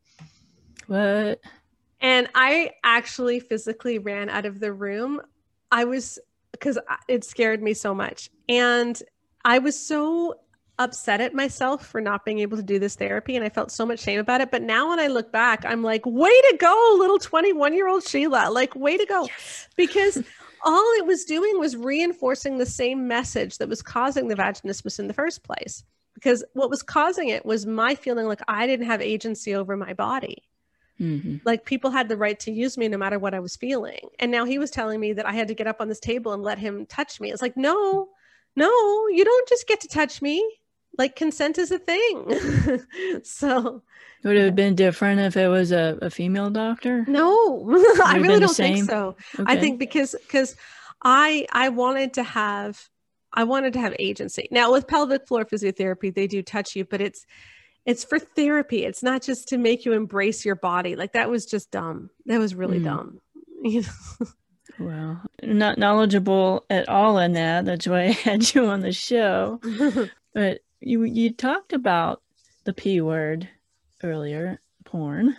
What? 0.88 1.39
And 2.02 2.28
I 2.36 2.71
actually 2.84 3.39
physically 3.39 3.99
ran 3.99 4.30
out 4.30 4.45
of 4.45 4.60
the 4.60 4.73
room. 4.73 5.21
I 5.71 5.86
was 5.86 6.19
because 6.52 6.78
it 7.08 7.23
scared 7.23 7.62
me 7.62 7.73
so 7.73 7.93
much. 7.93 8.30
And 8.47 9.02
I 9.45 9.60
was 9.60 9.80
so 9.80 10.36
upset 10.80 11.22
at 11.22 11.34
myself 11.34 11.86
for 11.86 12.02
not 12.02 12.26
being 12.26 12.40
able 12.40 12.58
to 12.58 12.64
do 12.64 12.80
this 12.80 12.96
therapy 12.96 13.36
and 13.36 13.46
I 13.46 13.50
felt 13.50 13.72
so 13.72 13.86
much 13.86 14.00
shame 14.00 14.20
about 14.20 14.42
it. 14.42 14.52
But 14.52 14.64
now 14.64 14.90
when 14.90 15.00
I 15.00 15.08
look 15.08 15.32
back, 15.32 15.66
I'm 15.66 15.84
like, 15.84 16.06
way 16.06 16.30
to 16.30 16.58
go, 16.60 16.96
little 16.98 17.20
21 17.20 17.74
year 17.74 17.88
old 17.88 18.04
Sheila. 18.04 18.50
Like, 18.52 18.76
way 18.76 18.98
to 18.98 19.06
go. 19.06 19.26
Yes. 19.26 19.68
Because 19.76 20.24
all 20.64 20.94
it 20.98 21.06
was 21.06 21.26
doing 21.26 21.60
was 21.60 21.76
reinforcing 21.76 22.58
the 22.58 22.66
same 22.66 23.08
message 23.08 23.58
that 23.58 23.68
was 23.68 23.82
causing 23.82 24.28
the 24.28 24.36
vaginismus 24.36 25.00
in 25.00 25.08
the 25.08 25.14
first 25.14 25.44
place. 25.44 25.84
Because 26.14 26.44
what 26.54 26.70
was 26.70 26.84
causing 26.84 27.30
it 27.30 27.46
was 27.46 27.66
my 27.66 27.96
feeling 27.96 28.28
like 28.28 28.42
I 28.48 28.68
didn't 28.68 28.86
have 28.86 29.02
agency 29.02 29.56
over 29.56 29.76
my 29.76 29.94
body. 29.94 30.44
Mm-hmm. 31.02 31.38
Like 31.44 31.66
people 31.66 31.90
had 31.90 32.08
the 32.08 32.18
right 32.18 32.40
to 32.42 32.52
use 32.52 32.78
me 32.78 32.88
no 32.88 32.98
matter 32.98 33.18
what 33.20 33.34
I 33.34 33.40
was 33.40 33.56
feeling. 33.56 34.10
And 34.20 34.32
now 34.32 34.46
he 34.46 34.60
was 34.60 34.72
telling 34.72 35.00
me 35.00 35.14
that 35.14 35.26
I 35.26 35.34
had 35.34 35.48
to 35.48 35.56
get 35.56 35.68
up 35.68 35.82
on 35.82 35.90
this 35.90 36.00
table 36.00 36.34
and 36.34 36.44
let 36.44 36.60
him 36.60 36.86
touch 36.86 37.20
me. 37.20 37.32
It's 37.32 37.42
like, 37.42 37.58
no, 37.58 38.10
no, 38.56 39.08
you 39.08 39.26
don't 39.26 39.50
just 39.50 39.68
get 39.68 39.82
to 39.82 39.88
touch 39.88 40.22
me 40.22 40.48
like 40.98 41.16
consent 41.16 41.58
is 41.58 41.72
a 41.72 41.80
thing. 41.80 42.82
so 43.24 43.82
would 44.24 44.38
it 44.38 44.46
have 44.46 44.56
been 44.56 44.76
different 44.76 45.20
if 45.20 45.36
it 45.36 45.48
was 45.48 45.72
a, 45.72 45.98
a 46.02 46.10
female 46.10 46.50
doctor? 46.50 47.06
No, 47.08 47.70
I 48.06 48.18
really 48.22 48.40
don't 48.40 48.56
think 48.56 48.86
so. 48.86 49.16
Okay. 49.38 49.52
I 49.52 49.58
think 49.60 49.80
because 49.80 50.16
because 50.22 50.56
I 51.04 51.46
I 51.52 51.70
wanted 51.70 52.14
to 52.14 52.24
have 52.24 52.90
I 53.34 53.44
wanted 53.44 53.74
to 53.74 53.80
have 53.80 53.96
agency. 54.00 54.48
Now 54.52 54.72
with 54.72 54.88
pelvic 54.88 55.28
floor 55.28 55.46
physiotherapy, 55.46 56.14
they 56.14 56.28
do 56.28 56.42
touch 56.42 56.76
you, 56.76 56.86
but 56.86 57.02
it's 57.02 57.26
it's 57.86 58.04
for 58.04 58.18
therapy. 58.18 58.86
It's 58.86 59.04
not 59.04 59.22
just 59.22 59.50
to 59.50 59.58
make 59.58 59.84
you 59.84 59.94
embrace 59.94 60.46
your 60.46 60.56
body. 60.56 60.96
Like 60.96 61.14
that 61.14 61.30
was 61.30 61.46
just 61.46 61.72
dumb. 61.72 62.10
That 62.26 62.40
was 62.40 62.56
really 62.56 62.80
mm. 62.80 62.86
dumb. 62.86 63.20
You 63.62 63.82
know? 64.20 64.28
Well, 64.80 65.22
not 65.44 65.78
knowledgeable 65.78 66.66
at 66.70 66.88
all 66.90 67.18
in 67.20 67.34
that. 67.34 67.66
That's 67.66 67.88
why 67.88 68.04
I 68.04 68.12
had 68.12 68.54
you 68.56 68.66
on 68.68 68.80
the 68.80 68.94
show. 68.94 69.60
but 70.34 70.62
you 70.84 71.04
you 71.04 71.32
talked 71.32 71.74
about 71.74 72.22
the 72.63 72.74
p 72.74 73.02
word 73.02 73.50
earlier, 74.04 74.60
porn. 74.86 75.38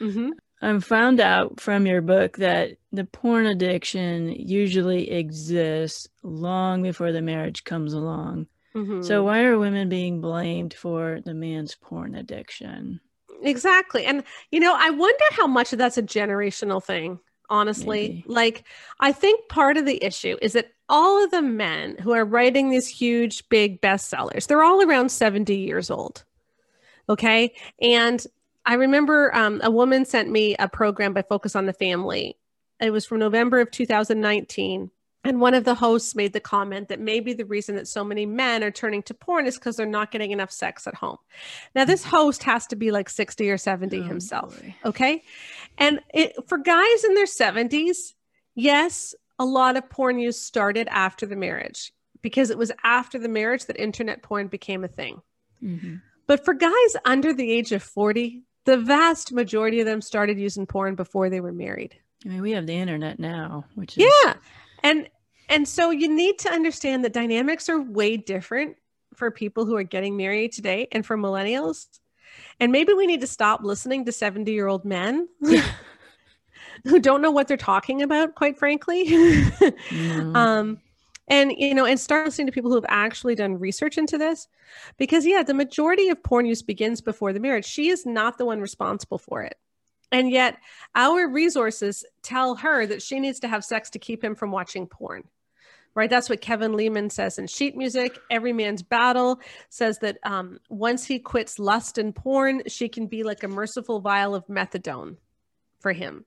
Mm-hmm. 0.00 0.30
I 0.62 0.78
found 0.80 1.20
out 1.20 1.60
from 1.60 1.86
your 1.86 2.02
book 2.02 2.36
that 2.36 2.76
the 2.92 3.04
porn 3.04 3.46
addiction 3.46 4.28
usually 4.30 5.10
exists 5.10 6.08
long 6.22 6.82
before 6.82 7.12
the 7.12 7.22
marriage 7.22 7.64
comes 7.64 7.94
along. 7.94 8.46
Mm-hmm. 8.74 9.02
So 9.02 9.24
why 9.24 9.44
are 9.44 9.58
women 9.58 9.88
being 9.88 10.20
blamed 10.20 10.74
for 10.74 11.20
the 11.24 11.34
man's 11.34 11.74
porn 11.74 12.14
addiction? 12.14 13.00
Exactly. 13.42 14.04
And 14.04 14.22
you 14.50 14.60
know, 14.60 14.74
I 14.78 14.90
wonder 14.90 15.24
how 15.32 15.46
much 15.46 15.72
of 15.72 15.78
that's 15.78 15.98
a 15.98 16.02
generational 16.02 16.82
thing 16.82 17.20
honestly. 17.50 18.08
Maybe. 18.08 18.24
Like, 18.26 18.64
I 19.00 19.12
think 19.12 19.48
part 19.48 19.76
of 19.76 19.84
the 19.84 20.02
issue 20.02 20.36
is 20.40 20.54
that 20.54 20.72
all 20.88 21.22
of 21.22 21.30
the 21.30 21.42
men 21.42 21.96
who 21.98 22.12
are 22.12 22.24
writing 22.24 22.70
these 22.70 22.88
huge, 22.88 23.48
big 23.48 23.80
bestsellers, 23.80 24.46
they're 24.46 24.62
all 24.62 24.82
around 24.82 25.10
70 25.10 25.54
years 25.54 25.90
old. 25.90 26.24
Okay. 27.08 27.52
And 27.82 28.24
I 28.64 28.74
remember 28.74 29.34
um, 29.34 29.60
a 29.62 29.70
woman 29.70 30.04
sent 30.04 30.30
me 30.30 30.54
a 30.58 30.68
program 30.68 31.12
by 31.12 31.22
Focus 31.22 31.56
on 31.56 31.66
the 31.66 31.72
Family. 31.72 32.36
It 32.80 32.90
was 32.90 33.04
from 33.04 33.18
November 33.18 33.60
of 33.60 33.70
2019. 33.70 34.90
And 35.22 35.38
one 35.38 35.52
of 35.52 35.64
the 35.64 35.74
hosts 35.74 36.14
made 36.14 36.32
the 36.32 36.40
comment 36.40 36.88
that 36.88 36.98
maybe 36.98 37.34
the 37.34 37.44
reason 37.44 37.74
that 37.74 37.86
so 37.86 38.02
many 38.02 38.24
men 38.24 38.64
are 38.64 38.70
turning 38.70 39.02
to 39.02 39.14
porn 39.14 39.46
is 39.46 39.56
because 39.56 39.76
they're 39.76 39.84
not 39.84 40.10
getting 40.10 40.30
enough 40.30 40.50
sex 40.50 40.86
at 40.86 40.94
home. 40.94 41.18
Now, 41.74 41.84
this 41.84 42.04
host 42.04 42.42
has 42.44 42.66
to 42.68 42.76
be 42.76 42.90
like 42.90 43.10
60 43.10 43.50
or 43.50 43.58
70 43.58 43.98
oh, 43.98 44.02
himself. 44.02 44.60
Boy. 44.60 44.74
Okay. 44.86 45.22
And 45.76 46.00
it, 46.14 46.34
for 46.48 46.56
guys 46.56 47.04
in 47.04 47.14
their 47.14 47.26
70s, 47.26 48.14
yes, 48.54 49.14
a 49.38 49.44
lot 49.44 49.76
of 49.76 49.90
porn 49.90 50.18
use 50.18 50.40
started 50.40 50.88
after 50.90 51.26
the 51.26 51.36
marriage 51.36 51.92
because 52.22 52.48
it 52.50 52.58
was 52.58 52.72
after 52.82 53.18
the 53.18 53.28
marriage 53.28 53.66
that 53.66 53.78
internet 53.78 54.22
porn 54.22 54.48
became 54.48 54.84
a 54.84 54.88
thing. 54.88 55.20
Mm-hmm. 55.62 55.96
But 56.26 56.44
for 56.44 56.54
guys 56.54 56.96
under 57.04 57.34
the 57.34 57.50
age 57.50 57.72
of 57.72 57.82
40, 57.82 58.42
the 58.64 58.78
vast 58.78 59.32
majority 59.32 59.80
of 59.80 59.86
them 59.86 60.00
started 60.00 60.38
using 60.38 60.66
porn 60.66 60.94
before 60.94 61.28
they 61.28 61.40
were 61.40 61.52
married. 61.52 61.96
I 62.24 62.28
mean, 62.28 62.42
we 62.42 62.52
have 62.52 62.66
the 62.66 62.74
internet 62.74 63.18
now, 63.18 63.64
which 63.74 63.96
is 63.96 64.04
Yeah. 64.24 64.34
And 64.82 65.08
and 65.48 65.66
so 65.66 65.90
you 65.90 66.08
need 66.08 66.38
to 66.40 66.50
understand 66.50 67.04
that 67.04 67.12
dynamics 67.12 67.68
are 67.68 67.80
way 67.80 68.16
different 68.16 68.76
for 69.14 69.30
people 69.30 69.66
who 69.66 69.74
are 69.76 69.82
getting 69.82 70.16
married 70.16 70.52
today 70.52 70.86
and 70.92 71.04
for 71.04 71.16
millennials 71.16 71.86
and 72.60 72.70
maybe 72.70 72.92
we 72.92 73.06
need 73.06 73.20
to 73.20 73.26
stop 73.26 73.62
listening 73.62 74.04
to 74.04 74.12
70 74.12 74.52
year 74.52 74.68
old 74.68 74.84
men 74.84 75.28
who 76.84 77.00
don't 77.00 77.22
know 77.22 77.30
what 77.30 77.48
they're 77.48 77.56
talking 77.56 78.02
about, 78.02 78.34
quite 78.34 78.58
frankly. 78.58 79.06
mm. 79.06 80.36
um, 80.36 80.78
and 81.28 81.52
you 81.56 81.74
know 81.74 81.84
and 81.84 82.00
start 82.00 82.26
listening 82.26 82.46
to 82.46 82.52
people 82.52 82.70
who 82.70 82.76
have 82.76 82.86
actually 82.88 83.36
done 83.36 83.58
research 83.58 83.96
into 83.98 84.18
this 84.18 84.48
because 84.96 85.24
yeah 85.24 85.44
the 85.44 85.54
majority 85.54 86.08
of 86.08 86.20
porn 86.24 86.44
use 86.44 86.60
begins 86.60 87.00
before 87.00 87.32
the 87.32 87.38
marriage 87.38 87.64
she 87.64 87.88
is 87.88 88.04
not 88.04 88.36
the 88.36 88.44
one 88.44 88.60
responsible 88.60 89.16
for 89.18 89.40
it 89.42 89.56
and 90.12 90.30
yet 90.30 90.58
our 90.94 91.28
resources 91.28 92.04
tell 92.22 92.56
her 92.56 92.86
that 92.86 93.02
she 93.02 93.20
needs 93.20 93.40
to 93.40 93.48
have 93.48 93.64
sex 93.64 93.90
to 93.90 93.98
keep 93.98 94.22
him 94.22 94.34
from 94.34 94.50
watching 94.50 94.86
porn 94.86 95.24
right? 95.94 96.10
That's 96.10 96.30
what 96.30 96.40
Kevin 96.40 96.74
Leman 96.74 97.10
says 97.10 97.38
in 97.38 97.46
sheet 97.46 97.76
music. 97.76 98.18
Every 98.30 98.52
man's 98.52 98.82
battle 98.82 99.40
says 99.68 99.98
that 99.98 100.18
um, 100.22 100.58
once 100.68 101.04
he 101.04 101.18
quits 101.18 101.58
lust 101.58 101.98
and 101.98 102.14
porn, 102.14 102.62
she 102.66 102.88
can 102.88 103.06
be 103.06 103.22
like 103.22 103.42
a 103.42 103.48
merciful 103.48 104.00
vial 104.00 104.34
of 104.34 104.46
methadone 104.46 105.16
for 105.80 105.92
him. 105.92 106.24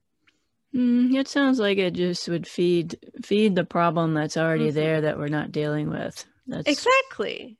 Mm, 0.75 1.15
it 1.15 1.27
sounds 1.27 1.59
like 1.59 1.77
it 1.77 1.93
just 1.93 2.27
would 2.27 2.47
feed 2.47 2.97
feed 3.23 3.55
the 3.55 3.63
problem 3.63 4.15
that's 4.15 4.37
already 4.37 4.67
mm-hmm. 4.67 4.75
there 4.75 5.01
that 5.01 5.19
we're 5.19 5.27
not 5.27 5.51
dealing 5.51 5.89
with. 5.89 6.25
That's 6.47 6.67
exactly 6.67 7.57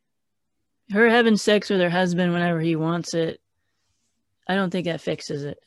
her 0.91 1.09
having 1.09 1.37
sex 1.37 1.69
with 1.69 1.79
her 1.79 1.91
husband 1.91 2.33
whenever 2.33 2.59
he 2.59 2.75
wants 2.75 3.13
it. 3.13 3.39
I 4.47 4.55
don't 4.55 4.71
think 4.71 4.85
that 4.85 4.99
fixes 4.99 5.43
it. 5.43 5.59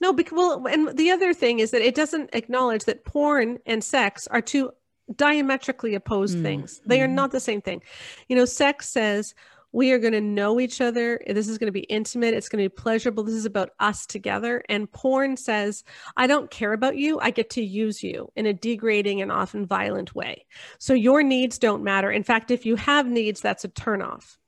No, 0.00 0.12
because 0.12 0.36
well, 0.36 0.66
and 0.66 0.96
the 0.96 1.10
other 1.10 1.32
thing 1.32 1.58
is 1.58 1.70
that 1.70 1.82
it 1.82 1.94
doesn't 1.94 2.30
acknowledge 2.32 2.84
that 2.84 3.04
porn 3.04 3.58
and 3.66 3.82
sex 3.82 4.26
are 4.26 4.40
two 4.42 4.70
diametrically 5.14 5.94
opposed 5.94 6.38
mm. 6.38 6.42
things. 6.42 6.80
They 6.86 7.00
are 7.00 7.06
mm-hmm. 7.06 7.14
not 7.14 7.30
the 7.30 7.40
same 7.40 7.60
thing. 7.60 7.82
You 8.28 8.36
know, 8.36 8.44
sex 8.44 8.88
says 8.88 9.34
we 9.72 9.92
are 9.92 9.98
going 9.98 10.14
to 10.14 10.20
know 10.20 10.58
each 10.58 10.80
other. 10.80 11.20
This 11.26 11.48
is 11.48 11.58
going 11.58 11.66
to 11.66 11.72
be 11.72 11.80
intimate. 11.80 12.34
It's 12.34 12.48
going 12.48 12.64
to 12.64 12.70
be 12.70 12.74
pleasurable. 12.74 13.24
This 13.24 13.34
is 13.34 13.44
about 13.44 13.70
us 13.78 14.06
together. 14.06 14.64
And 14.68 14.90
porn 14.90 15.36
says, 15.36 15.84
I 16.16 16.26
don't 16.26 16.50
care 16.50 16.72
about 16.72 16.96
you. 16.96 17.20
I 17.20 17.30
get 17.30 17.50
to 17.50 17.62
use 17.62 18.02
you 18.02 18.32
in 18.36 18.46
a 18.46 18.54
degrading 18.54 19.20
and 19.20 19.30
often 19.30 19.66
violent 19.66 20.14
way. 20.14 20.46
So 20.78 20.94
your 20.94 21.22
needs 21.22 21.58
don't 21.58 21.84
matter. 21.84 22.10
In 22.10 22.22
fact, 22.22 22.50
if 22.50 22.64
you 22.64 22.76
have 22.76 23.06
needs, 23.06 23.40
that's 23.40 23.64
a 23.64 23.68
turnoff. 23.68 24.38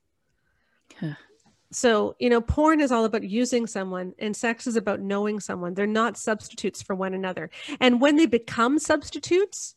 Huh. 0.99 1.13
So, 1.71 2.15
you 2.19 2.29
know, 2.29 2.41
porn 2.41 2.81
is 2.81 2.91
all 2.91 3.05
about 3.05 3.23
using 3.23 3.67
someone 3.67 4.13
and 4.17 4.35
sex 4.35 4.65
is 4.65 4.75
about 4.75 5.01
knowing 5.01 5.39
someone. 5.39 5.75
They're 5.75 5.85
not 5.85 6.17
substitutes 6.17 6.81
for 6.81 6.95
one 6.95 7.13
another. 7.13 7.51
And 7.79 8.01
when 8.01 8.15
they 8.15 8.25
become 8.25 8.79
substitutes, 8.79 9.75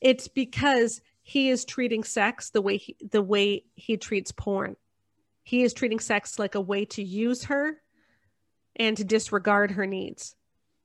it's 0.00 0.26
because 0.26 1.00
he 1.22 1.50
is 1.50 1.64
treating 1.64 2.02
sex 2.02 2.50
the 2.50 2.60
way 2.60 2.78
he, 2.78 2.96
the 3.08 3.22
way 3.22 3.64
he 3.76 3.96
treats 3.96 4.32
porn. 4.32 4.74
He 5.44 5.62
is 5.62 5.72
treating 5.72 6.00
sex 6.00 6.38
like 6.38 6.56
a 6.56 6.60
way 6.60 6.84
to 6.86 7.02
use 7.02 7.44
her 7.44 7.80
and 8.76 8.96
to 8.96 9.04
disregard 9.04 9.72
her 9.72 9.86
needs. 9.86 10.34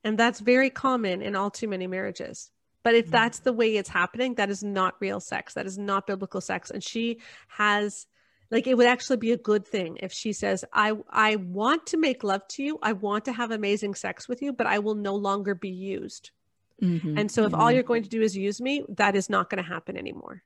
And 0.04 0.18
that's 0.18 0.40
very 0.40 0.70
common 0.70 1.24
in 1.24 1.36
all 1.36 1.50
too 1.50 1.68
many 1.68 1.88
marriages. 1.88 2.52
But 2.84 2.94
if 2.94 3.06
mm-hmm. 3.06 3.12
that's 3.14 3.40
the 3.40 3.54
way 3.54 3.76
it's 3.76 3.90
happening, 3.90 4.36
that 4.36 4.52
is 4.52 4.64
not 4.64 4.96
real 5.00 5.20
sex. 5.20 5.56
That 5.56 5.66
is 5.66 5.80
not 5.80 6.06
biblical 6.06 6.42
sex. 6.42 6.70
And 6.70 6.84
she 6.84 7.20
has 7.48 8.06
like 8.56 8.68
it 8.68 8.78
would 8.78 8.88
actually 8.88 9.18
be 9.18 9.34
a 9.34 9.38
good 9.38 9.68
thing 9.68 9.98
if 10.02 10.14
she 10.14 10.32
says 10.32 10.64
i 10.72 10.94
i 11.10 11.36
want 11.36 11.86
to 11.88 11.98
make 11.98 12.24
love 12.24 12.48
to 12.48 12.64
you. 12.64 12.80
I 12.82 12.94
want 12.94 13.26
to 13.26 13.34
have 13.34 13.52
amazing 13.52 13.96
sex 13.96 14.30
with 14.30 14.42
you 14.42 14.54
but 14.54 14.66
i 14.66 14.80
will 14.80 14.96
no 14.96 15.14
longer 15.14 15.54
be 15.54 15.70
used. 15.70 16.32
Mm-hmm. 16.82 17.18
and 17.18 17.32
so 17.32 17.46
if 17.46 17.54
all 17.54 17.72
you're 17.72 17.84
going 17.84 18.04
to 18.04 18.10
do 18.10 18.22
is 18.22 18.36
use 18.36 18.60
me 18.62 18.84
that 18.90 19.16
is 19.16 19.30
not 19.30 19.50
going 19.50 19.64
to 19.64 19.70
happen 19.70 19.98
anymore. 19.98 20.44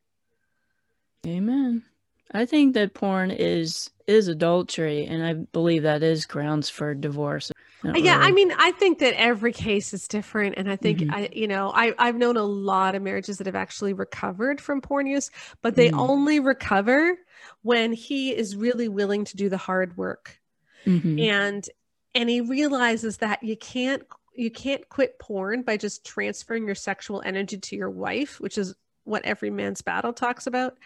Amen. 1.25 1.83
I 2.31 2.45
think 2.45 2.73
that 2.73 2.93
porn 2.93 3.31
is 3.31 3.89
is 4.07 4.27
adultery 4.27 5.05
and 5.05 5.23
i 5.23 5.33
believe 5.33 5.83
that 5.83 6.01
is 6.01 6.25
grounds 6.25 6.67
for 6.67 6.95
divorce 6.95 7.51
not 7.83 8.01
yeah, 8.01 8.17
really. 8.17 8.27
I 8.27 8.31
mean, 8.31 8.53
I 8.57 8.71
think 8.71 8.99
that 8.99 9.13
every 9.19 9.53
case 9.53 9.93
is 9.93 10.07
different, 10.07 10.55
and 10.57 10.69
I 10.69 10.75
think 10.75 10.99
mm-hmm. 10.99 11.13
I, 11.13 11.29
you 11.31 11.47
know, 11.47 11.71
I 11.73 11.93
I've 11.97 12.17
known 12.17 12.35
a 12.35 12.43
lot 12.43 12.95
of 12.95 13.01
marriages 13.01 13.37
that 13.37 13.47
have 13.47 13.55
actually 13.55 13.93
recovered 13.93 14.59
from 14.59 14.81
porn 14.81 15.07
use, 15.07 15.31
but 15.61 15.75
they 15.75 15.89
mm-hmm. 15.89 15.99
only 15.99 16.39
recover 16.39 17.17
when 17.61 17.93
he 17.93 18.35
is 18.35 18.55
really 18.55 18.89
willing 18.89 19.23
to 19.25 19.37
do 19.37 19.47
the 19.47 19.57
hard 19.57 19.95
work, 19.95 20.39
mm-hmm. 20.85 21.19
and 21.19 21.69
and 22.15 22.29
he 22.29 22.41
realizes 22.41 23.17
that 23.17 23.43
you 23.43 23.55
can't 23.55 24.03
you 24.35 24.51
can't 24.51 24.87
quit 24.89 25.19
porn 25.19 25.61
by 25.61 25.77
just 25.77 26.05
transferring 26.05 26.65
your 26.65 26.75
sexual 26.75 27.21
energy 27.25 27.57
to 27.57 27.75
your 27.75 27.89
wife, 27.89 28.39
which 28.39 28.57
is 28.57 28.75
what 29.03 29.23
every 29.25 29.49
man's 29.49 29.81
battle 29.81 30.13
talks 30.13 30.47
about. 30.47 30.77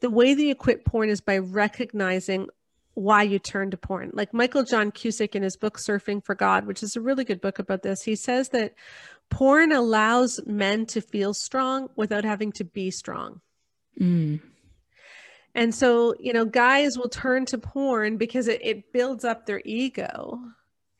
The 0.00 0.10
way 0.10 0.34
that 0.34 0.42
you 0.42 0.54
quit 0.54 0.84
porn 0.84 1.08
is 1.08 1.20
by 1.20 1.38
recognizing 1.38 2.48
why 2.96 3.22
you 3.22 3.38
turn 3.38 3.70
to 3.70 3.76
porn. 3.76 4.10
Like 4.14 4.32
Michael 4.32 4.64
John 4.64 4.90
Cusick 4.90 5.34
in 5.34 5.42
his 5.42 5.58
book 5.58 5.76
Surfing 5.78 6.24
for 6.24 6.34
God, 6.34 6.66
which 6.66 6.82
is 6.82 6.96
a 6.96 7.00
really 7.00 7.24
good 7.24 7.42
book 7.42 7.58
about 7.58 7.82
this, 7.82 8.02
he 8.02 8.16
says 8.16 8.48
that 8.48 8.72
porn 9.28 9.70
allows 9.70 10.40
men 10.46 10.86
to 10.86 11.02
feel 11.02 11.34
strong 11.34 11.90
without 11.94 12.24
having 12.24 12.52
to 12.52 12.64
be 12.64 12.90
strong. 12.90 13.42
Mm. 14.00 14.40
And 15.54 15.74
so, 15.74 16.14
you 16.18 16.32
know, 16.32 16.46
guys 16.46 16.96
will 16.96 17.10
turn 17.10 17.44
to 17.46 17.58
porn 17.58 18.16
because 18.16 18.48
it, 18.48 18.64
it 18.64 18.92
builds 18.94 19.26
up 19.26 19.44
their 19.44 19.60
ego 19.66 20.40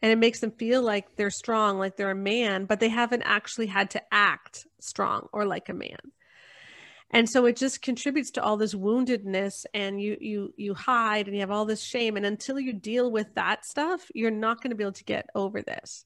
and 0.02 0.12
it 0.12 0.18
makes 0.18 0.40
them 0.40 0.50
feel 0.50 0.82
like 0.82 1.16
they're 1.16 1.30
strong, 1.30 1.78
like 1.78 1.96
they're 1.96 2.10
a 2.10 2.14
man, 2.14 2.66
but 2.66 2.78
they 2.78 2.90
haven't 2.90 3.22
actually 3.22 3.68
had 3.68 3.88
to 3.90 4.02
act 4.12 4.66
strong 4.80 5.28
or 5.32 5.46
like 5.46 5.70
a 5.70 5.74
man 5.74 5.96
and 7.10 7.28
so 7.28 7.46
it 7.46 7.56
just 7.56 7.82
contributes 7.82 8.32
to 8.32 8.42
all 8.42 8.56
this 8.56 8.74
woundedness 8.74 9.64
and 9.72 10.00
you 10.00 10.16
you 10.20 10.54
you 10.56 10.74
hide 10.74 11.26
and 11.26 11.36
you 11.36 11.40
have 11.40 11.50
all 11.50 11.64
this 11.64 11.82
shame. 11.82 12.16
And 12.16 12.26
until 12.26 12.58
you 12.58 12.72
deal 12.72 13.10
with 13.10 13.34
that 13.34 13.64
stuff 13.64 14.10
you're 14.14 14.30
not 14.30 14.60
going 14.60 14.70
to 14.70 14.76
be 14.76 14.84
able 14.84 14.92
to 14.92 15.04
get 15.04 15.28
over 15.34 15.62
this. 15.62 16.04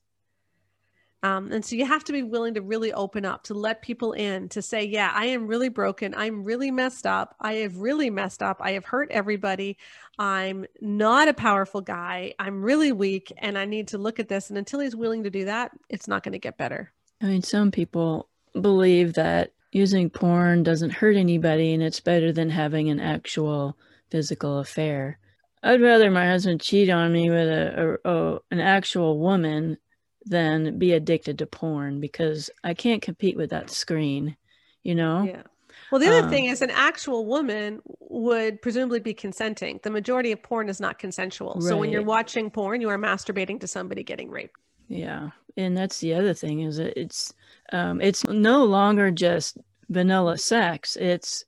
Um, 1.22 1.53
and 1.53 1.62
so 1.62 1.76
you 1.76 1.84
have 1.84 2.05
to 2.05 2.12
be 2.12 2.22
willing 2.22 2.55
to 2.55 2.62
really 2.62 2.94
open 2.94 3.26
up 3.26 3.44
to 3.44 3.55
let 3.55 3.82
people 3.82 4.14
in 4.14 4.48
to 4.51 4.62
say 4.62 4.84
yeah 4.84 5.11
i 5.14 5.26
am 5.26 5.46
really 5.46 5.68
broken. 5.70 6.14
I'm 6.14 6.44
really 6.44 6.70
messed 6.70 7.07
up. 7.07 7.34
I 7.40 7.55
have 7.55 7.76
really 7.76 8.11
messed 8.11 8.42
up. 8.42 8.59
I 8.61 8.72
have 8.72 8.84
hurt 8.84 9.11
everybody. 9.11 9.78
I'm 10.18 10.66
not 10.80 11.28
a 11.28 11.34
powerful 11.34 11.80
guy. 11.80 12.34
I'm 12.38 12.62
really 12.62 12.92
weak 12.92 13.32
and 13.38 13.57
i 13.57 13.64
need 13.64 13.88
to 13.88 13.98
look 13.98 14.20
at 14.20 14.28
this. 14.28 14.51
And 14.51 14.59
until 14.59 14.80
he's 14.80 14.96
willing 14.96 15.24
to 15.24 15.30
do 15.30 15.46
that 15.46 15.72
it's 15.88 16.09
not 16.09 16.22
going 16.22 16.32
to 16.32 16.38
get 16.38 16.59
better. 16.59 16.92
I 17.22 17.26
mean 17.26 17.42
some 17.42 17.70
people 17.70 18.28
believe 18.61 19.14
that 19.14 19.53
using 19.73 20.11
porn 20.11 20.62
doesn't 20.62 20.91
hurt 20.91 21.16
anybody 21.16 21.73
and 21.73 21.83
it's 21.83 22.01
better 22.01 22.33
than 22.33 22.51
having 22.51 22.89
an 22.89 23.01
actual 23.01 23.77
physical 24.11 24.59
affair. 24.59 25.18
I'd 25.62 25.81
rather 25.81 26.11
my 26.11 26.27
husband 26.27 26.61
cheat 26.61 26.91
on 26.91 27.12
me 27.12 27.31
with 27.31 27.49
a, 27.49 27.99
a, 28.05 28.11
a, 28.11 28.39
an 28.51 28.61
actual 28.61 29.18
woman 29.18 29.77
than 30.25 30.79
be 30.79 30.93
addicted 30.93 31.39
to 31.39 31.47
porn 31.47 32.01
because 32.01 32.51
I 32.64 32.75
can't 32.75 33.03
compete 33.03 33.37
with 33.37 33.51
that 33.51 33.71
screen, 33.71 34.37
you 34.83 34.95
know? 34.95 35.23
Yeah. 35.23 35.43
Well, 35.91 36.01
the 36.01 36.09
other 36.09 36.25
um, 36.25 36.31
thing 36.31 36.47
is, 36.47 36.62
an 36.62 36.71
actual 36.71 37.27
woman 37.27 37.81
would 37.99 38.62
presumably 38.62 39.01
be 39.01 39.14
consenting. 39.14 39.81
The 39.83 39.91
majority 39.91 40.31
of 40.33 40.43
porn 40.43 40.68
is 40.68 40.81
not 40.81 40.99
consensual. 40.99 41.55
Right. 41.57 41.68
So 41.68 41.77
when 41.77 41.91
you're 41.91 42.03
watching 42.03 42.51
porn, 42.51 42.81
you 42.81 42.89
are 42.91 42.99
masturbating 42.99 43.61
to 43.61 43.66
somebody 43.66 44.05
getting 44.05 44.31
raped. 44.31 44.57
Yeah, 44.89 45.31
and 45.57 45.77
that's 45.77 45.99
the 45.99 46.14
other 46.14 46.35
thing 46.35 46.61
is 46.61 46.79
it's 46.79 47.33
um, 47.73 48.01
it's 48.01 48.25
no 48.27 48.64
longer 48.64 49.11
just 49.11 49.59
vanilla 49.89 50.39
sex. 50.39 50.97
It's 50.97 51.45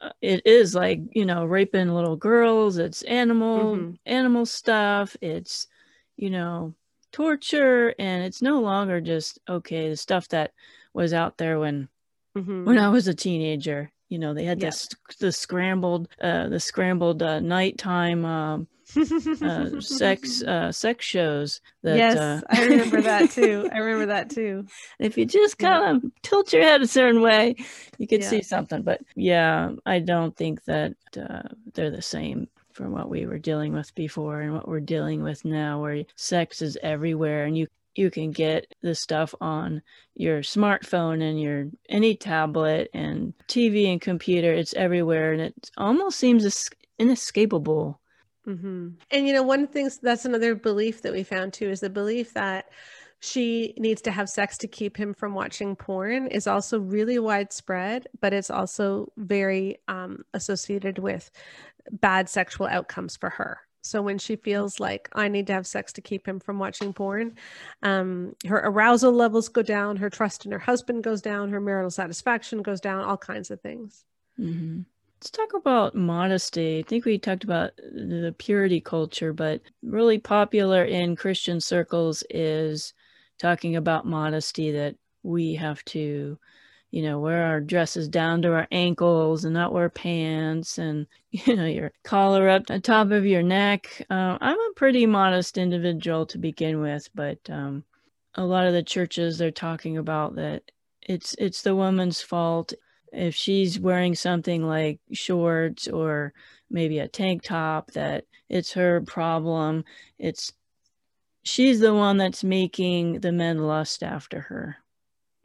uh, 0.00 0.10
it 0.20 0.46
is 0.46 0.74
like 0.74 1.00
you 1.12 1.24
know 1.24 1.44
raping 1.44 1.88
little 1.88 2.16
girls. 2.16 2.78
It's 2.78 3.02
animal 3.02 3.76
mm-hmm. 3.76 3.90
animal 4.06 4.46
stuff. 4.46 5.16
It's 5.20 5.66
you 6.16 6.30
know 6.30 6.74
torture, 7.12 7.94
and 7.98 8.24
it's 8.24 8.42
no 8.42 8.60
longer 8.60 9.00
just 9.00 9.38
okay 9.48 9.88
the 9.88 9.96
stuff 9.96 10.28
that 10.28 10.52
was 10.92 11.12
out 11.12 11.38
there 11.38 11.58
when 11.58 11.88
mm-hmm. 12.36 12.64
when 12.64 12.78
I 12.78 12.88
was 12.88 13.08
a 13.08 13.14
teenager. 13.14 13.90
You 14.08 14.18
know 14.18 14.34
they 14.34 14.44
had 14.44 14.60
yeah. 14.60 14.68
this 14.68 14.88
the 15.18 15.32
scrambled 15.32 16.08
uh, 16.20 16.48
the 16.48 16.60
scrambled 16.60 17.22
uh, 17.22 17.40
nighttime. 17.40 18.24
Um, 18.24 18.68
uh, 18.96 19.80
sex 19.80 20.42
uh, 20.46 20.72
sex 20.72 21.04
shows. 21.04 21.60
That, 21.82 21.96
yes, 21.96 22.16
uh, 22.16 22.40
I 22.48 22.64
remember 22.64 23.00
that 23.02 23.30
too. 23.32 23.68
I 23.72 23.78
remember 23.78 24.06
that 24.06 24.30
too. 24.30 24.66
If 24.98 25.18
you 25.18 25.26
just 25.26 25.58
kind 25.58 25.96
of 26.04 26.10
tilt 26.22 26.52
your 26.52 26.62
head 26.62 26.82
a 26.82 26.86
certain 26.86 27.22
way, 27.22 27.56
you 27.98 28.06
could 28.06 28.22
yeah. 28.22 28.28
see 28.28 28.42
something. 28.42 28.82
But 28.82 29.00
yeah, 29.14 29.70
I 29.86 30.00
don't 30.00 30.36
think 30.36 30.64
that 30.64 30.94
uh, 31.16 31.48
they're 31.74 31.90
the 31.90 32.02
same 32.02 32.48
from 32.72 32.92
what 32.92 33.08
we 33.08 33.26
were 33.26 33.38
dealing 33.38 33.72
with 33.72 33.94
before 33.94 34.40
and 34.40 34.52
what 34.52 34.66
we're 34.66 34.80
dealing 34.80 35.22
with 35.22 35.44
now, 35.44 35.80
where 35.80 36.04
sex 36.16 36.60
is 36.60 36.76
everywhere 36.82 37.44
and 37.44 37.56
you 37.56 37.68
you 37.94 38.10
can 38.10 38.32
get 38.32 38.74
the 38.82 38.94
stuff 38.94 39.34
on 39.40 39.82
your 40.14 40.40
smartphone 40.40 41.22
and 41.22 41.40
your 41.40 41.66
any 41.88 42.16
tablet 42.16 42.90
and 42.92 43.34
TV 43.48 43.90
and 43.90 44.00
computer. 44.00 44.52
It's 44.52 44.74
everywhere, 44.74 45.32
and 45.32 45.40
it 45.40 45.70
almost 45.76 46.18
seems 46.18 46.70
inescapable 46.98 48.00
Mm-hmm. 48.46 48.88
And 49.10 49.26
you 49.26 49.32
know, 49.32 49.42
one 49.42 49.66
thing 49.66 49.90
that's 50.02 50.24
another 50.24 50.54
belief 50.54 51.02
that 51.02 51.12
we 51.12 51.22
found 51.22 51.52
too 51.52 51.70
is 51.70 51.80
the 51.80 51.90
belief 51.90 52.34
that 52.34 52.66
she 53.20 53.72
needs 53.78 54.02
to 54.02 54.10
have 54.10 54.28
sex 54.28 54.58
to 54.58 54.68
keep 54.68 54.98
him 54.98 55.14
from 55.14 55.34
watching 55.34 55.76
porn 55.76 56.26
is 56.26 56.46
also 56.46 56.78
really 56.78 57.18
widespread, 57.18 58.06
but 58.20 58.34
it's 58.34 58.50
also 58.50 59.10
very 59.16 59.78
um, 59.88 60.24
associated 60.34 60.98
with 60.98 61.30
bad 61.90 62.28
sexual 62.28 62.66
outcomes 62.66 63.16
for 63.16 63.30
her. 63.30 63.60
So 63.80 64.00
when 64.00 64.18
she 64.18 64.36
feels 64.36 64.80
like 64.80 65.08
I 65.12 65.28
need 65.28 65.46
to 65.48 65.52
have 65.52 65.66
sex 65.66 65.92
to 65.94 66.00
keep 66.00 66.26
him 66.26 66.40
from 66.40 66.58
watching 66.58 66.92
porn, 66.92 67.36
um, 67.82 68.34
her 68.46 68.58
arousal 68.58 69.12
levels 69.12 69.48
go 69.48 69.62
down, 69.62 69.96
her 69.96 70.10
trust 70.10 70.46
in 70.46 70.52
her 70.52 70.58
husband 70.58 71.04
goes 71.04 71.20
down, 71.20 71.50
her 71.50 71.60
marital 71.60 71.90
satisfaction 71.90 72.62
goes 72.62 72.80
down, 72.80 73.04
all 73.04 73.18
kinds 73.18 73.50
of 73.50 73.60
things. 73.60 74.04
Mm-hmm. 74.38 74.82
Let's 75.24 75.30
talk 75.30 75.54
about 75.54 75.94
modesty. 75.94 76.80
I 76.80 76.82
think 76.82 77.06
we 77.06 77.16
talked 77.16 77.44
about 77.44 77.74
the 77.78 78.34
purity 78.36 78.78
culture, 78.78 79.32
but 79.32 79.62
really 79.82 80.18
popular 80.18 80.84
in 80.84 81.16
Christian 81.16 81.62
circles 81.62 82.22
is 82.28 82.92
talking 83.38 83.74
about 83.74 84.04
modesty 84.04 84.70
that 84.72 84.96
we 85.22 85.54
have 85.54 85.82
to, 85.86 86.38
you 86.90 87.02
know, 87.02 87.20
wear 87.20 87.42
our 87.46 87.62
dresses 87.62 88.06
down 88.06 88.42
to 88.42 88.52
our 88.52 88.68
ankles 88.70 89.46
and 89.46 89.54
not 89.54 89.72
wear 89.72 89.88
pants 89.88 90.76
and, 90.76 91.06
you 91.30 91.56
know, 91.56 91.64
your 91.64 91.92
collar 92.02 92.46
up 92.50 92.70
on 92.70 92.82
top 92.82 93.10
of 93.10 93.24
your 93.24 93.42
neck. 93.42 94.04
Uh, 94.10 94.36
I'm 94.42 94.58
a 94.58 94.74
pretty 94.76 95.06
modest 95.06 95.56
individual 95.56 96.26
to 96.26 96.36
begin 96.36 96.82
with, 96.82 97.08
but 97.14 97.38
um, 97.48 97.82
a 98.34 98.44
lot 98.44 98.66
of 98.66 98.74
the 98.74 98.82
churches 98.82 99.38
they're 99.38 99.50
talking 99.50 99.96
about 99.96 100.34
that 100.34 100.64
it's 101.00 101.34
it's 101.38 101.62
the 101.62 101.74
woman's 101.74 102.20
fault 102.20 102.74
if 103.14 103.34
she's 103.34 103.78
wearing 103.78 104.14
something 104.14 104.66
like 104.66 105.00
shorts 105.12 105.88
or 105.88 106.32
maybe 106.70 106.98
a 106.98 107.08
tank 107.08 107.42
top 107.42 107.90
that 107.92 108.24
it's 108.48 108.72
her 108.72 109.00
problem 109.02 109.84
it's 110.18 110.52
she's 111.42 111.80
the 111.80 111.94
one 111.94 112.16
that's 112.16 112.44
making 112.44 113.20
the 113.20 113.32
men 113.32 113.58
lust 113.58 114.02
after 114.02 114.40
her 114.40 114.76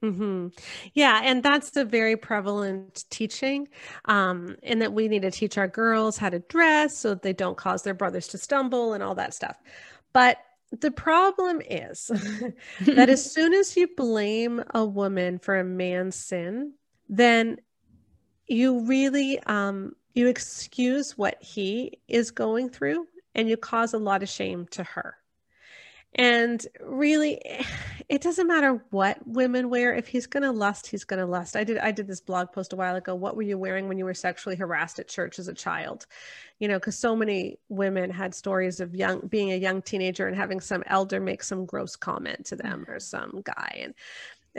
Mm-hmm. 0.03 0.47
Yeah, 0.93 1.22
and 1.24 1.43
that's 1.43 1.76
a 1.76 1.84
very 1.84 2.15
prevalent 2.15 3.05
teaching, 3.09 3.67
um, 4.05 4.55
in 4.63 4.80
that 4.80 4.93
we 4.93 5.07
need 5.07 5.24
to 5.24 5.32
teach 5.32 5.57
our 5.57 5.67
girls 5.67 6.17
how 6.17 6.30
to 6.30 6.39
dress 6.39 6.97
so 6.97 7.09
that 7.09 7.22
they 7.22 7.34
don't 7.34 7.57
cause 7.57 7.84
their 7.84 7.93
brothers 7.93 8.28
to 8.30 8.38
stumble 8.38 8.93
and 8.93 9.03
all 9.03 9.15
that 9.15 9.34
stuff. 9.34 9.57
But 10.13 10.38
the 10.72 10.91
problem 10.91 11.61
is 11.70 12.11
that 12.82 13.09
as 13.09 13.30
soon 13.34 13.53
as 13.53 13.76
you 13.76 13.89
blame 13.97 14.63
a 14.74 14.86
woman 14.86 15.39
for 15.39 15.59
a 15.59 15.63
man's 15.65 16.15
sin, 16.15 16.74
then 17.10 17.57
you 18.47 18.86
really 18.86 19.39
um, 19.41 19.93
you 20.14 20.28
excuse 20.28 21.18
what 21.18 21.41
he 21.41 21.99
is 22.07 22.32
going 22.32 22.70
through 22.70 23.07
and 23.36 23.49
you 23.49 23.57
cause 23.57 23.93
a 23.93 23.97
lot 23.97 24.24
of 24.24 24.30
shame 24.30 24.68
to 24.72 24.84
her. 24.84 25.16
And 26.16 26.66
really, 26.82 27.39
it 28.10 28.22
doesn't 28.22 28.47
matter 28.47 28.84
what 28.89 29.20
women 29.28 29.70
wear. 29.70 29.93
If 29.93 30.07
he's 30.07 30.26
going 30.26 30.43
to 30.43 30.51
lust, 30.51 30.88
he's 30.88 31.03
going 31.03 31.20
to 31.20 31.26
lust. 31.26 31.55
I 31.55 31.64
did 31.64 31.78
I 31.78 31.91
did 31.91 32.07
this 32.07 32.22
blog 32.22 32.51
post 32.51 32.74
a 32.74 32.76
while 32.76 32.95
ago. 32.95 33.14
What 33.14 33.36
were 33.36 33.43
you 33.43 33.57
wearing 33.57 33.88
when 33.88 33.99
you 33.99 34.05
were 34.05 34.16
sexually 34.16 34.55
harassed 34.55 34.99
at 34.99 35.07
church 35.07 35.38
as 35.38 35.47
a 35.47 35.53
child? 35.53 36.07
You 36.57 36.68
know, 36.68 36.80
because 36.80 36.97
so 36.97 37.16
many 37.16 37.60
women 37.70 38.10
had 38.10 38.34
stories 38.34 38.80
of 38.80 38.95
young 38.95 39.28
being 39.28 39.51
a 39.51 39.57
young 39.57 39.82
teenager 39.82 40.28
and 40.28 40.36
having 40.36 40.60
some 40.60 40.84
elder 40.88 41.20
make 41.20 41.43
some 41.43 41.66
gross 41.66 41.95
comment 41.95 42.47
to 42.47 42.55
them 42.55 42.86
or 42.88 42.99
some 42.99 43.41
guy 43.43 43.80
and 43.82 43.93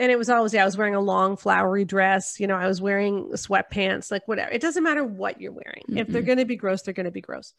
and 0.01 0.11
it 0.11 0.17
was 0.17 0.29
always 0.29 0.53
yeah 0.53 0.63
i 0.63 0.65
was 0.65 0.75
wearing 0.75 0.95
a 0.95 0.99
long 0.99 1.37
flowery 1.37 1.85
dress 1.85 2.39
you 2.39 2.47
know 2.47 2.57
i 2.57 2.67
was 2.67 2.81
wearing 2.81 3.29
sweatpants 3.29 4.11
like 4.11 4.27
whatever. 4.27 4.51
It 4.51 4.61
doesn't 4.61 4.83
matter 4.83 5.05
what 5.05 5.39
you're 5.39 5.51
wearing. 5.53 5.83
Mm-hmm. 5.87 5.97
if 5.99 6.07
they're 6.07 6.21
going 6.21 6.39
to 6.39 6.45
be 6.45 6.57
gross 6.57 6.81
they're 6.81 6.93
going 6.93 7.05
to 7.05 7.11
be 7.11 7.21
gross. 7.21 7.53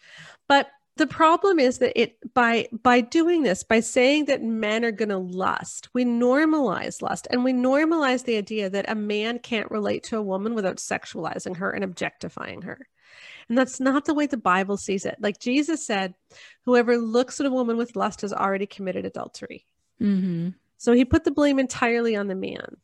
But 0.49 0.69
the 0.97 1.07
problem 1.07 1.59
is 1.59 1.79
that 1.79 1.99
it 1.99 2.19
by 2.35 2.69
by 2.83 3.01
doing 3.01 3.43
this 3.43 3.63
by 3.63 3.81
saying 3.81 4.27
that 4.27 4.43
men 4.43 4.85
are 4.85 4.93
going 4.93 5.09
to 5.09 5.17
lust 5.17 5.89
we 5.95 6.05
normalize 6.05 7.01
lust 7.01 7.27
and 7.31 7.45
we 7.45 7.53
normalize 7.53 8.25
the 8.25 8.37
idea 8.37 8.69
that 8.69 8.91
a 8.91 8.95
man 8.95 9.39
can't 9.39 9.71
relate 9.71 10.03
to 10.05 10.19
a 10.19 10.23
woman 10.23 10.55
without 10.55 10.77
sexualizing 10.77 11.57
her 11.57 11.71
and 11.71 11.85
objectifying 11.85 12.63
her. 12.63 12.87
And 13.49 13.57
that's 13.57 13.81
not 13.81 14.05
the 14.05 14.15
way 14.15 14.27
the 14.27 14.37
bible 14.37 14.77
sees 14.77 15.07
it. 15.07 15.17
Like 15.21 15.39
jesus 15.39 15.87
said 15.87 16.15
whoever 16.65 16.99
looks 16.99 17.41
at 17.41 17.47
a 17.47 17.51
woman 17.51 17.77
with 17.77 17.97
lust 17.97 18.21
has 18.21 18.33
already 18.33 18.67
committed 18.67 19.07
adultery. 19.07 19.65
Mm-hmm. 20.01 20.51
So 20.83 20.93
he 20.93 21.05
put 21.05 21.25
the 21.25 21.31
blame 21.31 21.59
entirely 21.59 22.17
on 22.17 22.27
the 22.27 22.35
man 22.35 22.77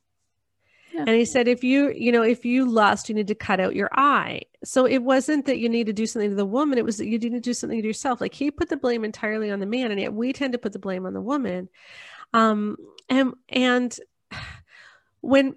yeah. 0.99 1.05
And 1.07 1.11
he 1.17 1.25
said, 1.25 1.47
if 1.47 1.63
you, 1.63 1.93
you 1.93 2.11
know, 2.11 2.23
if 2.23 2.45
you 2.45 2.69
lust, 2.69 3.09
you 3.09 3.15
need 3.15 3.29
to 3.29 3.35
cut 3.35 3.61
out 3.61 3.77
your 3.77 3.91
eye. 3.93 4.43
So 4.65 4.85
it 4.85 4.99
wasn't 4.99 5.47
that 5.47 5.59
you 5.59 5.69
need 5.69 5.87
to 5.87 5.93
do 5.93 6.07
something 6.07 6.31
to 6.31 6.37
the 6.37 6.45
woman, 6.45 6.79
it 6.79 6.85
was 6.85 6.97
that 6.99 7.07
you 7.07 7.19
need 7.19 7.33
to 7.33 7.41
do 7.41 7.55
something 7.55 7.81
to 7.81 7.87
yourself. 7.87 8.21
Like 8.21 8.35
he 8.35 8.51
put 8.51 8.69
the 8.69 8.77
blame 8.77 9.05
entirely 9.05 9.51
on 9.51 9.61
the 9.61 9.67
man, 9.67 9.91
and 9.91 10.01
yet 10.01 10.13
we 10.13 10.33
tend 10.33 10.53
to 10.55 10.59
put 10.59 10.73
the 10.73 10.79
blame 10.79 11.07
on 11.07 11.13
the 11.13 11.21
woman. 11.21 11.69
Um, 12.33 12.77
and 13.09 13.35
and 13.49 13.97
when 15.21 15.57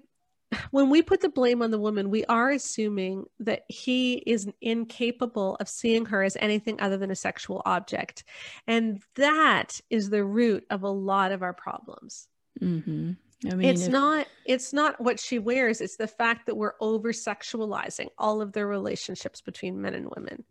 when 0.70 0.90
we 0.90 1.02
put 1.02 1.22
the 1.22 1.28
blame 1.28 1.62
on 1.62 1.70
the 1.70 1.78
woman, 1.78 2.10
we 2.10 2.24
are 2.26 2.50
assuming 2.50 3.24
that 3.40 3.62
he 3.68 4.14
is 4.14 4.48
incapable 4.60 5.56
of 5.56 5.68
seeing 5.68 6.04
her 6.06 6.22
as 6.22 6.36
anything 6.38 6.80
other 6.80 6.98
than 6.98 7.10
a 7.10 7.16
sexual 7.16 7.62
object. 7.64 8.22
And 8.66 9.02
that 9.16 9.80
is 9.88 10.10
the 10.10 10.24
root 10.24 10.66
of 10.70 10.82
a 10.82 10.88
lot 10.88 11.32
of 11.32 11.42
our 11.42 11.54
problems. 11.54 12.28
Mm-hmm. 12.60 13.12
I 13.50 13.54
mean, 13.54 13.68
it's 13.68 13.86
if- 13.86 13.92
not 13.92 14.26
it's 14.44 14.72
not 14.72 15.00
what 15.00 15.18
she 15.18 15.38
wears, 15.38 15.80
it's 15.80 15.96
the 15.96 16.06
fact 16.06 16.46
that 16.46 16.56
we're 16.56 16.74
over 16.80 17.12
sexualizing 17.12 18.08
all 18.18 18.40
of 18.40 18.52
their 18.52 18.66
relationships 18.66 19.40
between 19.40 19.80
men 19.80 19.94
and 19.94 20.10
women. 20.14 20.44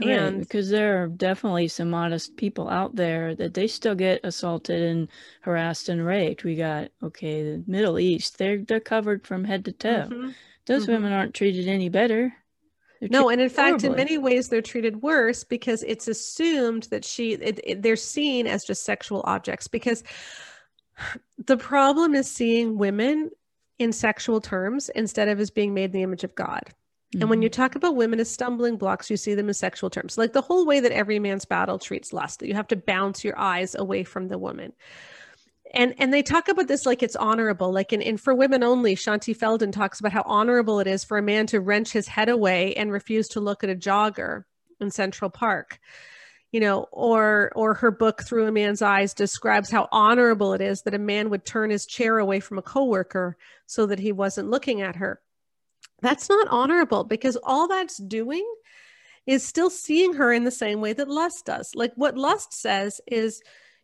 Right, 0.00 0.10
and 0.10 0.40
because 0.40 0.68
there 0.68 1.02
are 1.02 1.08
definitely 1.08 1.68
some 1.68 1.88
modest 1.88 2.36
people 2.36 2.68
out 2.68 2.96
there 2.96 3.34
that 3.36 3.54
they 3.54 3.66
still 3.66 3.94
get 3.94 4.20
assaulted 4.24 4.82
and 4.82 5.08
harassed 5.40 5.88
and 5.88 6.04
raped. 6.04 6.44
We 6.44 6.54
got 6.54 6.90
okay, 7.02 7.42
the 7.42 7.64
Middle 7.66 7.98
East, 7.98 8.36
they're 8.36 8.58
they're 8.58 8.80
covered 8.80 9.26
from 9.26 9.44
head 9.44 9.64
to 9.64 9.72
toe. 9.72 10.08
Mm-hmm. 10.10 10.30
Those 10.66 10.82
mm-hmm. 10.82 10.92
women 10.92 11.12
aren't 11.12 11.34
treated 11.34 11.68
any 11.68 11.88
better. 11.88 12.34
They're 13.00 13.08
no, 13.10 13.30
and 13.30 13.40
in 13.40 13.48
fact, 13.48 13.84
in 13.84 13.94
many 13.94 14.18
ways, 14.18 14.48
they're 14.48 14.60
treated 14.60 15.02
worse 15.02 15.44
because 15.44 15.82
it's 15.82 16.08
assumed 16.08 16.84
that 16.84 17.04
she 17.04 17.32
it, 17.32 17.60
it, 17.64 17.82
they're 17.82 17.96
seen 17.96 18.46
as 18.46 18.64
just 18.64 18.84
sexual 18.84 19.22
objects 19.24 19.66
because 19.66 20.02
the 21.44 21.56
problem 21.56 22.14
is 22.14 22.30
seeing 22.30 22.78
women 22.78 23.30
in 23.78 23.92
sexual 23.92 24.40
terms 24.40 24.88
instead 24.94 25.28
of 25.28 25.38
as 25.40 25.50
being 25.50 25.74
made 25.74 25.86
in 25.86 25.92
the 25.92 26.02
image 26.02 26.24
of 26.24 26.34
God. 26.34 26.62
Mm-hmm. 26.64 27.20
And 27.20 27.30
when 27.30 27.42
you 27.42 27.50
mm-hmm. 27.50 27.60
talk 27.62 27.74
about 27.74 27.96
women 27.96 28.20
as 28.20 28.30
stumbling 28.30 28.76
blocks, 28.76 29.10
you 29.10 29.16
see 29.16 29.34
them 29.34 29.48
in 29.48 29.54
sexual 29.54 29.90
terms. 29.90 30.18
Like 30.18 30.32
the 30.32 30.40
whole 30.40 30.66
way 30.66 30.80
that 30.80 30.92
every 30.92 31.18
man's 31.18 31.44
battle 31.44 31.78
treats 31.78 32.12
lust, 32.12 32.40
that 32.40 32.48
you 32.48 32.54
have 32.54 32.68
to 32.68 32.76
bounce 32.76 33.24
your 33.24 33.38
eyes 33.38 33.74
away 33.74 34.02
from 34.02 34.28
the 34.28 34.38
woman. 34.38 34.72
And 35.74 35.94
and 35.98 36.12
they 36.12 36.22
talk 36.22 36.48
about 36.48 36.68
this 36.68 36.86
like 36.86 37.02
it's 37.02 37.16
honorable. 37.16 37.72
Like 37.72 37.92
in, 37.92 38.00
in 38.00 38.16
For 38.16 38.34
Women 38.34 38.62
Only, 38.62 38.94
Shaunti 38.94 39.36
Feldhahn 39.36 39.72
talks 39.72 40.00
about 40.00 40.12
how 40.12 40.22
honorable 40.24 40.80
it 40.80 40.86
is 40.86 41.04
for 41.04 41.18
a 41.18 41.22
man 41.22 41.46
to 41.48 41.60
wrench 41.60 41.92
his 41.92 42.08
head 42.08 42.28
away 42.28 42.74
and 42.74 42.92
refuse 42.92 43.28
to 43.28 43.40
look 43.40 43.62
at 43.62 43.70
a 43.70 43.74
jogger 43.74 44.44
in 44.80 44.90
Central 44.90 45.30
Park 45.30 45.80
you 46.56 46.60
know 46.60 46.86
or 46.90 47.52
or 47.54 47.74
her 47.74 47.90
book 47.90 48.22
through 48.22 48.46
a 48.46 48.50
man's 48.50 48.80
eyes 48.80 49.12
describes 49.12 49.70
how 49.70 49.86
honorable 49.92 50.54
it 50.54 50.62
is 50.62 50.80
that 50.80 50.94
a 50.94 50.98
man 50.98 51.28
would 51.28 51.44
turn 51.44 51.68
his 51.68 51.84
chair 51.84 52.18
away 52.18 52.40
from 52.40 52.56
a 52.56 52.62
coworker 52.62 53.36
so 53.66 53.84
that 53.84 53.98
he 53.98 54.10
wasn't 54.10 54.48
looking 54.48 54.80
at 54.80 54.96
her. 54.96 55.20
That's 56.00 56.30
not 56.30 56.48
honorable 56.48 57.04
because 57.04 57.36
all 57.42 57.68
that's 57.68 57.98
doing 57.98 58.50
is 59.26 59.44
still 59.44 59.68
seeing 59.68 60.14
her 60.14 60.32
in 60.32 60.44
the 60.44 60.50
same 60.50 60.80
way 60.80 60.94
that 60.94 61.10
lust 61.10 61.44
does. 61.44 61.72
Like 61.74 61.92
what 61.94 62.16
lust 62.16 62.54
says 62.54 63.02
is 63.06 63.42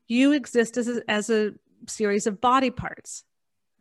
you 0.08 0.32
exist 0.32 0.78
as 0.78 0.88
a, 0.88 1.02
as 1.10 1.28
a 1.28 1.50
series 1.86 2.26
of 2.26 2.40
body 2.40 2.70
parts 2.70 3.22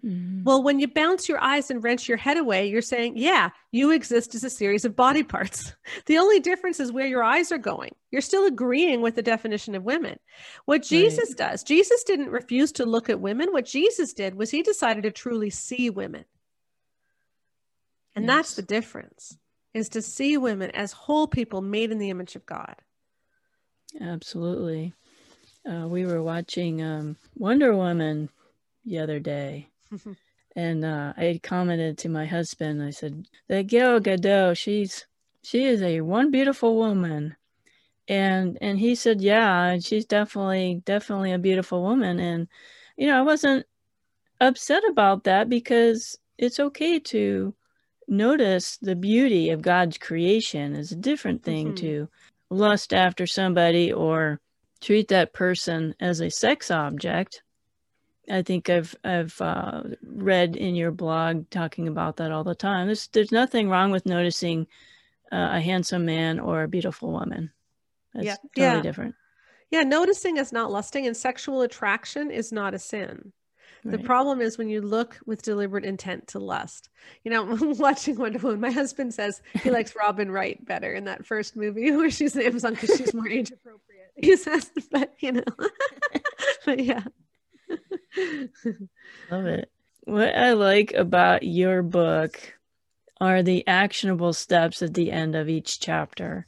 Mm-hmm. 0.06 0.44
Well, 0.44 0.64
when 0.64 0.80
you 0.80 0.88
bounce 0.88 1.30
your 1.30 1.40
eyes 1.40 1.70
and 1.70 1.84
wrench 1.84 2.08
your 2.08 2.18
head 2.18 2.38
away, 2.38 2.68
you're 2.68 2.82
saying, 2.82 3.18
yeah, 3.18 3.50
you 3.72 3.92
exist 3.92 4.34
as 4.34 4.44
a 4.44 4.50
series 4.50 4.84
of 4.84 4.96
body 4.96 5.24
parts. 5.24 5.76
The 6.06 6.18
only 6.18 6.40
difference 6.40 6.80
is 6.80 6.92
where 6.92 7.06
your 7.06 7.24
eyes 7.24 7.52
are 7.52 7.58
going. 7.58 7.94
You're 8.12 8.22
still 8.22 8.46
agreeing 8.46 9.02
with 9.02 9.16
the 9.16 9.22
definition 9.22 9.76
of 9.76 9.84
women. 9.84 10.18
What 10.66 10.84
Jesus 10.84 11.30
right. 11.30 11.52
does, 11.52 11.64
Jesus 11.64 12.04
didn't 12.04 12.30
refuse 12.30 12.72
to 12.74 12.86
look 12.86 13.10
at 13.10 13.20
women. 13.20 13.52
What 13.52 13.66
Jesus 13.66 14.14
did 14.14 14.36
was 14.36 14.50
he 14.50 14.64
decided 14.64 15.04
to 15.04 15.12
truly 15.12 15.50
see 15.50 15.90
women. 15.90 16.26
And 18.16 18.26
yes. 18.26 18.36
that's 18.36 18.56
the 18.56 18.62
difference 18.62 19.38
is 19.74 19.90
to 19.90 20.02
see 20.02 20.38
women 20.38 20.72
as 20.72 20.92
whole 20.92 21.28
people 21.28 21.62
made 21.62 21.92
in 21.92 21.98
the 21.98 22.10
image 22.10 22.36
of 22.36 22.46
God. 22.46 22.76
Absolutely. 24.00 24.94
Uh, 25.70 25.88
we 25.88 26.06
were 26.06 26.24
watching 26.24 26.82
um, 26.82 27.18
Wonder 27.36 27.76
Woman 27.76 28.30
the 28.86 29.00
other 29.00 29.20
day 29.20 29.71
and 30.56 30.84
uh, 30.84 31.14
I 31.18 31.40
commented 31.42 31.98
to 32.00 32.10
my 32.10 32.26
husband. 32.26 32.84
I 32.84 32.92
said, 32.92 33.28
"The 33.48 33.64
Gal 33.64 34.00
Gadot, 34.00 34.58
she's 34.58 35.06
she 35.44 35.66
is 35.66 35.82
a 35.82 36.02
one 36.02 36.32
beautiful 36.32 36.76
woman," 36.76 37.36
and 38.08 38.58
and 38.62 38.80
he 38.80 38.96
said, 38.96 39.22
"Yeah, 39.22 39.78
she's 39.80 40.06
definitely 40.06 40.82
definitely 40.86 41.32
a 41.32 41.40
beautiful 41.40 41.82
woman." 41.82 42.20
And 42.20 42.48
you 42.98 43.08
know, 43.08 43.18
I 43.18 43.22
wasn't 43.22 43.66
upset 44.40 44.84
about 44.90 45.24
that 45.26 45.50
because 45.50 46.18
it's 46.38 46.60
okay 46.60 47.00
to 47.00 47.54
notice 48.08 48.78
the 48.78 48.96
beauty 48.96 49.50
of 49.52 49.62
God's 49.62 49.98
creation. 49.98 50.76
is 50.76 50.92
a 50.92 50.96
different 50.96 51.44
thing 51.44 51.68
mm-hmm. 51.68 51.76
to 51.76 52.10
lust 52.50 52.94
after 52.94 53.26
somebody 53.26 53.94
or 53.94 54.42
treat 54.82 55.08
that 55.08 55.34
person 55.34 55.96
as 56.00 56.20
a 56.20 56.30
sex 56.30 56.70
object 56.72 57.44
I 58.30 58.42
think 58.44 58.70
I've 58.70 58.96
I've 59.04 59.40
uh, 59.42 59.84
read 60.04 60.56
in 60.56 60.76
your 60.76 60.92
blog 60.92 61.50
talking 61.50 61.88
about 61.88 62.18
that 62.18 62.32
all 62.32 62.44
the 62.44 62.56
time. 62.56 62.88
There's 62.88 63.08
there's 63.08 63.32
nothing 63.32 63.70
wrong 63.70 63.92
with 63.92 64.06
noticing 64.06 64.68
uh, 65.32 65.50
a 65.54 65.62
handsome 65.62 66.06
man 66.06 66.40
or 66.40 66.64
a 66.64 66.68
beautiful 66.68 67.12
woman. 67.12 67.52
That's 68.14 68.26
yeah. 68.26 68.36
totally 68.56 68.78
yeah. 68.78 68.82
different. 68.82 69.16
Yeah, 69.70 69.84
noticing 69.84 70.38
is 70.38 70.52
not 70.52 70.72
lusting, 70.72 71.08
and 71.08 71.16
sexual 71.16 71.62
attraction 71.62 72.30
is 72.30 72.52
not 72.52 72.74
a 72.74 72.80
sin. 72.80 73.32
Right. 73.84 73.98
The 73.98 74.04
problem 74.04 74.42
is 74.42 74.58
when 74.58 74.70
you 74.70 74.82
look 74.82 75.18
with 75.26 75.42
deliberate 75.42 75.86
intent 75.86 76.28
to 76.30 76.40
lust. 76.40 76.90
You 77.24 77.32
know, 77.32 77.58
watching 77.62 78.18
Wonder 78.18 78.40
Woman, 78.40 78.60
my 78.60 78.72
husband 78.72 79.14
says 79.14 79.42
he 79.64 79.72
likes 79.72 79.96
Robin 79.96 80.30
Wright 80.30 80.64
better 80.66 80.94
in 80.94 81.06
that 81.06 81.26
first 81.26 81.56
movie 81.56 81.92
where 81.96 82.12
she's 82.12 82.34
the 82.34 82.46
Amazon 82.46 82.74
because 82.74 82.98
she's 82.98 83.14
more 83.14 83.28
age 83.28 83.52
appropriate. 83.52 84.12
He 84.18 84.36
says, 84.36 84.70
but 84.92 85.14
you 85.20 85.32
know, 85.32 85.44
but 86.66 86.84
yeah. 86.84 87.04
Love 89.32 89.46
it. 89.46 89.72
What 90.06 90.36
I 90.36 90.54
like 90.54 90.94
about 90.94 91.44
your 91.44 91.84
book 91.84 92.56
are 93.20 93.44
the 93.44 93.66
actionable 93.68 94.34
steps 94.34 94.82
at 94.82 94.96
the 94.96 95.12
end 95.12 95.36
of 95.36 95.48
each 95.48 95.80
chapter. 95.80 96.48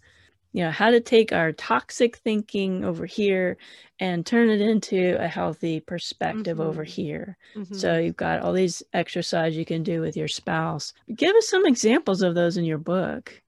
You 0.54 0.66
know, 0.66 0.72
how 0.72 0.92
to 0.92 1.00
take 1.00 1.32
our 1.32 1.52
toxic 1.52 2.18
thinking 2.18 2.84
over 2.84 3.06
here 3.06 3.58
and 4.00 4.26
turn 4.26 4.50
it 4.50 4.62
into 4.62 5.16
a 5.20 5.28
healthy 5.28 5.80
perspective 5.80 6.58
mm-hmm. 6.58 6.68
over 6.68 6.84
here. 6.84 7.38
Mm-hmm. 7.56 7.76
So 7.76 7.98
you've 7.98 8.18
got 8.18 8.42
all 8.42 8.54
these 8.54 8.84
exercises 8.94 9.58
you 9.58 9.66
can 9.66 9.84
do 9.84 10.02
with 10.02 10.18
your 10.18 10.28
spouse. 10.28 10.94
Give 11.16 11.36
us 11.36 11.48
some 11.48 11.66
examples 11.66 12.22
of 12.22 12.36
those 12.36 12.58
in 12.58 12.66
your 12.66 12.80
book. 12.80 13.43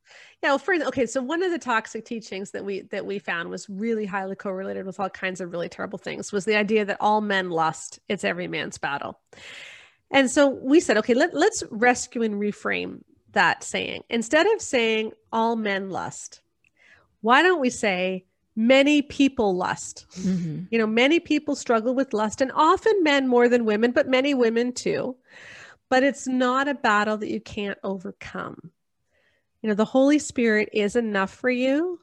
Yeah, 0.46 0.58
for 0.58 0.76
okay, 0.76 1.08
so 1.08 1.24
one 1.24 1.42
of 1.42 1.52
the 1.52 1.58
toxic 1.58 2.06
teachings 2.06 2.52
that 2.52 2.64
we 2.64 2.82
that 2.92 3.04
we 3.04 3.18
found 3.18 3.50
was 3.50 3.68
really 3.68 4.06
highly 4.06 4.36
correlated 4.36 4.86
with 4.86 5.00
all 5.00 5.10
kinds 5.10 5.42
of 5.42 5.52
really 5.52 5.70
terrible 5.70 5.98
things 5.98 6.32
was 6.32 6.46
the 6.46 6.56
idea 6.56 6.86
that 6.86 6.98
all 7.00 7.20
men 7.20 7.50
lust, 7.50 8.00
it's 8.10 8.24
every 8.24 8.48
man's 8.48 8.78
battle. 8.78 9.20
And 10.12 10.30
so 10.30 10.48
we 10.48 10.82
said, 10.82 10.98
okay, 10.98 11.16
let, 11.16 11.34
let's 11.34 11.64
rescue 11.72 12.22
and 12.22 12.36
reframe 12.36 13.02
that 13.32 13.64
saying. 13.64 14.04
Instead 14.08 14.46
of 14.54 14.62
saying 14.62 15.14
all 15.32 15.56
men 15.56 15.90
lust, 15.90 16.42
why 17.22 17.42
don't 17.42 17.60
we 17.60 17.72
say 17.72 18.26
many 18.56 19.02
people 19.02 19.56
lust? 19.56 20.06
Mm-hmm. 20.20 20.66
You 20.70 20.78
know, 20.78 20.86
many 20.86 21.20
people 21.20 21.56
struggle 21.56 21.96
with 21.96 22.14
lust, 22.14 22.40
and 22.40 22.52
often 22.54 23.02
men 23.02 23.28
more 23.28 23.50
than 23.50 23.66
women, 23.66 23.94
but 23.94 24.08
many 24.08 24.36
women 24.36 24.74
too. 24.74 25.16
But 25.90 26.04
it's 26.04 26.28
not 26.28 26.68
a 26.68 26.76
battle 26.76 27.18
that 27.18 27.32
you 27.32 27.42
can't 27.42 27.80
overcome 27.84 28.70
you 29.66 29.70
know 29.70 29.74
the 29.74 29.84
holy 29.84 30.20
spirit 30.20 30.70
is 30.74 30.96
enough 30.96 31.34
for 31.34 31.50
you 31.50 32.00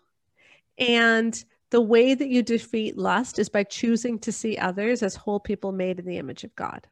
and 0.78 1.44
the 1.70 1.80
way 1.80 2.12
that 2.12 2.26
you 2.26 2.42
defeat 2.42 2.98
lust 2.98 3.38
is 3.38 3.48
by 3.48 3.62
choosing 3.62 4.18
to 4.18 4.32
see 4.32 4.58
others 4.58 5.00
as 5.00 5.14
whole 5.14 5.38
people 5.38 5.70
made 5.70 6.00
in 6.00 6.04
the 6.04 6.18
image 6.18 6.42
of 6.42 6.56
God. 6.56 6.88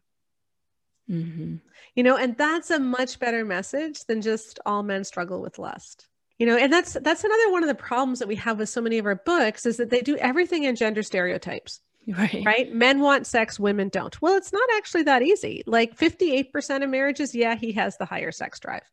Mm-hmm. 1.10 1.56
You 1.96 2.02
know, 2.04 2.16
and 2.16 2.38
that's 2.38 2.70
a 2.70 2.78
much 2.78 3.18
better 3.18 3.44
message 3.44 4.04
than 4.04 4.22
just 4.22 4.60
all 4.64 4.84
men 4.84 5.02
struggle 5.02 5.42
with 5.42 5.58
lust. 5.58 6.06
You 6.38 6.46
know, 6.46 6.56
and 6.56 6.72
that's 6.72 6.92
that's 6.92 7.24
another 7.24 7.50
one 7.50 7.64
of 7.64 7.68
the 7.68 7.74
problems 7.74 8.20
that 8.20 8.28
we 8.28 8.36
have 8.36 8.60
with 8.60 8.68
so 8.68 8.80
many 8.80 8.98
of 8.98 9.06
our 9.06 9.16
books 9.16 9.66
is 9.66 9.76
that 9.78 9.90
they 9.90 10.02
do 10.02 10.16
everything 10.18 10.62
in 10.62 10.76
gender 10.76 11.02
stereotypes. 11.02 11.80
Right. 12.06 12.42
Right? 12.44 12.72
Men 12.72 13.00
want 13.00 13.26
sex, 13.26 13.60
women 13.60 13.88
don't. 13.90 14.20
Well, 14.22 14.36
it's 14.36 14.54
not 14.54 14.68
actually 14.76 15.02
that 15.02 15.22
easy. 15.22 15.62
Like 15.66 15.96
58% 15.96 16.82
of 16.82 16.88
marriages, 16.88 17.34
yeah, 17.34 17.54
he 17.54 17.72
has 17.72 17.98
the 17.98 18.06
higher 18.06 18.32
sex 18.32 18.58
drive. 18.58 18.90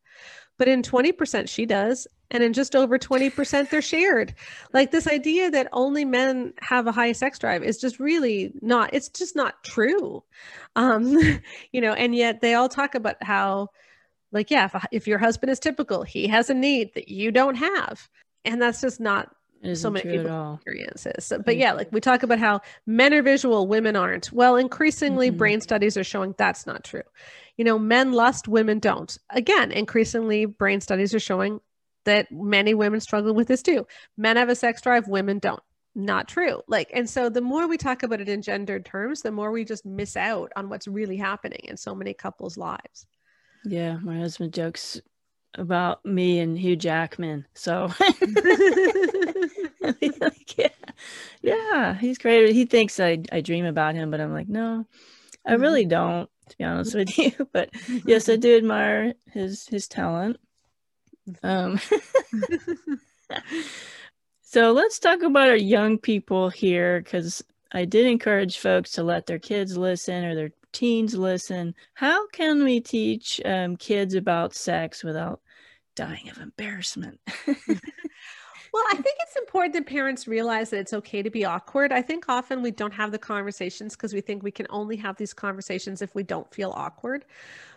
But 0.58 0.68
in 0.68 0.82
20% 0.82 1.48
she 1.48 1.66
does, 1.66 2.06
and 2.30 2.42
in 2.42 2.52
just 2.52 2.76
over 2.76 2.98
20% 2.98 3.70
they're 3.70 3.80
shared. 3.80 4.34
Like 4.72 4.90
this 4.90 5.06
idea 5.06 5.50
that 5.50 5.68
only 5.72 6.04
men 6.04 6.52
have 6.60 6.86
a 6.86 6.92
high 6.92 7.12
sex 7.12 7.38
drive 7.38 7.62
is 7.62 7.78
just 7.78 7.98
really 7.98 8.52
not 8.60 8.90
it's 8.92 9.08
just 9.08 9.34
not 9.36 9.62
true. 9.64 10.22
Um 10.76 11.16
you 11.72 11.80
know, 11.80 11.92
and 11.92 12.14
yet 12.14 12.40
they 12.40 12.54
all 12.54 12.68
talk 12.68 12.94
about 12.94 13.16
how 13.22 13.68
like 14.32 14.50
yeah, 14.50 14.66
if, 14.66 14.86
if 14.92 15.08
your 15.08 15.18
husband 15.18 15.50
is 15.50 15.60
typical, 15.60 16.02
he 16.02 16.26
has 16.26 16.50
a 16.50 16.54
need 16.54 16.92
that 16.94 17.08
you 17.08 17.30
don't 17.32 17.56
have. 17.56 18.08
And 18.44 18.60
that's 18.60 18.80
just 18.80 19.00
not 19.00 19.34
so 19.74 19.90
many 19.90 20.08
people 20.08 20.54
experiences. 20.54 21.32
But 21.44 21.56
yeah, 21.56 21.72
like 21.72 21.90
we 21.92 22.00
talk 22.00 22.22
about 22.22 22.38
how 22.38 22.60
men 22.86 23.12
are 23.14 23.22
visual, 23.22 23.66
women 23.66 23.96
aren't. 23.96 24.32
Well, 24.32 24.56
increasingly, 24.56 25.28
mm-hmm. 25.28 25.38
brain 25.38 25.60
studies 25.60 25.96
are 25.96 26.04
showing 26.04 26.34
that's 26.38 26.66
not 26.66 26.84
true. 26.84 27.02
You 27.56 27.64
know, 27.64 27.78
men 27.78 28.12
lust, 28.12 28.46
women 28.48 28.78
don't. 28.78 29.16
Again, 29.30 29.72
increasingly, 29.72 30.46
brain 30.46 30.80
studies 30.80 31.14
are 31.14 31.20
showing 31.20 31.60
that 32.04 32.30
many 32.30 32.74
women 32.74 33.00
struggle 33.00 33.34
with 33.34 33.48
this 33.48 33.62
too. 33.62 33.86
Men 34.16 34.36
have 34.36 34.48
a 34.48 34.54
sex 34.54 34.80
drive, 34.80 35.08
women 35.08 35.38
don't. 35.38 35.62
Not 35.94 36.28
true. 36.28 36.62
Like, 36.68 36.90
and 36.94 37.10
so 37.10 37.28
the 37.28 37.40
more 37.40 37.66
we 37.66 37.76
talk 37.76 38.04
about 38.04 38.20
it 38.20 38.28
in 38.28 38.40
gendered 38.40 38.84
terms, 38.84 39.22
the 39.22 39.32
more 39.32 39.50
we 39.50 39.64
just 39.64 39.84
miss 39.84 40.16
out 40.16 40.52
on 40.54 40.68
what's 40.68 40.86
really 40.86 41.16
happening 41.16 41.60
in 41.64 41.76
so 41.76 41.94
many 41.94 42.14
couples' 42.14 42.56
lives. 42.56 43.06
Yeah, 43.64 43.98
my 43.98 44.18
husband 44.18 44.54
jokes 44.54 45.00
about 45.58 46.04
me 46.04 46.38
and 46.38 46.58
Hugh 46.58 46.76
Jackman. 46.76 47.46
So 47.54 47.90
like, 48.00 48.20
yeah. 50.56 50.68
yeah, 51.42 51.94
he's 51.94 52.18
great. 52.18 52.52
He 52.52 52.64
thinks 52.64 53.00
I, 53.00 53.18
I 53.32 53.40
dream 53.40 53.64
about 53.64 53.94
him, 53.94 54.10
but 54.10 54.20
I'm 54.20 54.32
like, 54.32 54.48
no, 54.48 54.86
I 55.46 55.52
mm-hmm. 55.52 55.62
really 55.62 55.84
don't, 55.84 56.28
to 56.48 56.56
be 56.56 56.64
honest 56.64 56.94
with 56.94 57.16
you. 57.18 57.32
But 57.52 57.70
yes, 58.04 58.28
I 58.28 58.36
do 58.36 58.56
admire 58.56 59.14
his 59.32 59.66
his 59.66 59.88
talent. 59.88 60.38
Um 61.42 61.80
so 64.42 64.72
let's 64.72 64.98
talk 64.98 65.22
about 65.22 65.48
our 65.48 65.56
young 65.56 65.98
people 65.98 66.48
here 66.48 67.00
because 67.00 67.42
I 67.72 67.84
did 67.84 68.06
encourage 68.06 68.58
folks 68.58 68.92
to 68.92 69.02
let 69.02 69.26
their 69.26 69.38
kids 69.38 69.76
listen 69.76 70.24
or 70.24 70.34
their 70.34 70.52
teens 70.72 71.14
listen. 71.14 71.74
How 71.92 72.26
can 72.28 72.64
we 72.64 72.80
teach 72.80 73.42
um, 73.44 73.76
kids 73.76 74.14
about 74.14 74.54
sex 74.54 75.04
without 75.04 75.42
dying 75.98 76.28
of 76.30 76.38
embarrassment? 76.38 77.20
Well, 78.72 78.84
I 78.92 78.96
think 78.96 79.16
it's 79.22 79.36
important 79.36 79.74
that 79.74 79.86
parents 79.86 80.28
realize 80.28 80.70
that 80.70 80.80
it's 80.80 80.92
okay 80.92 81.22
to 81.22 81.30
be 81.30 81.44
awkward. 81.44 81.92
I 81.92 82.02
think 82.02 82.28
often 82.28 82.62
we 82.62 82.70
don't 82.70 82.92
have 82.92 83.12
the 83.12 83.18
conversations 83.18 83.96
because 83.96 84.12
we 84.12 84.20
think 84.20 84.42
we 84.42 84.50
can 84.50 84.66
only 84.70 84.96
have 84.96 85.16
these 85.16 85.32
conversations 85.32 86.02
if 86.02 86.14
we 86.14 86.22
don't 86.22 86.52
feel 86.52 86.72
awkward. 86.76 87.24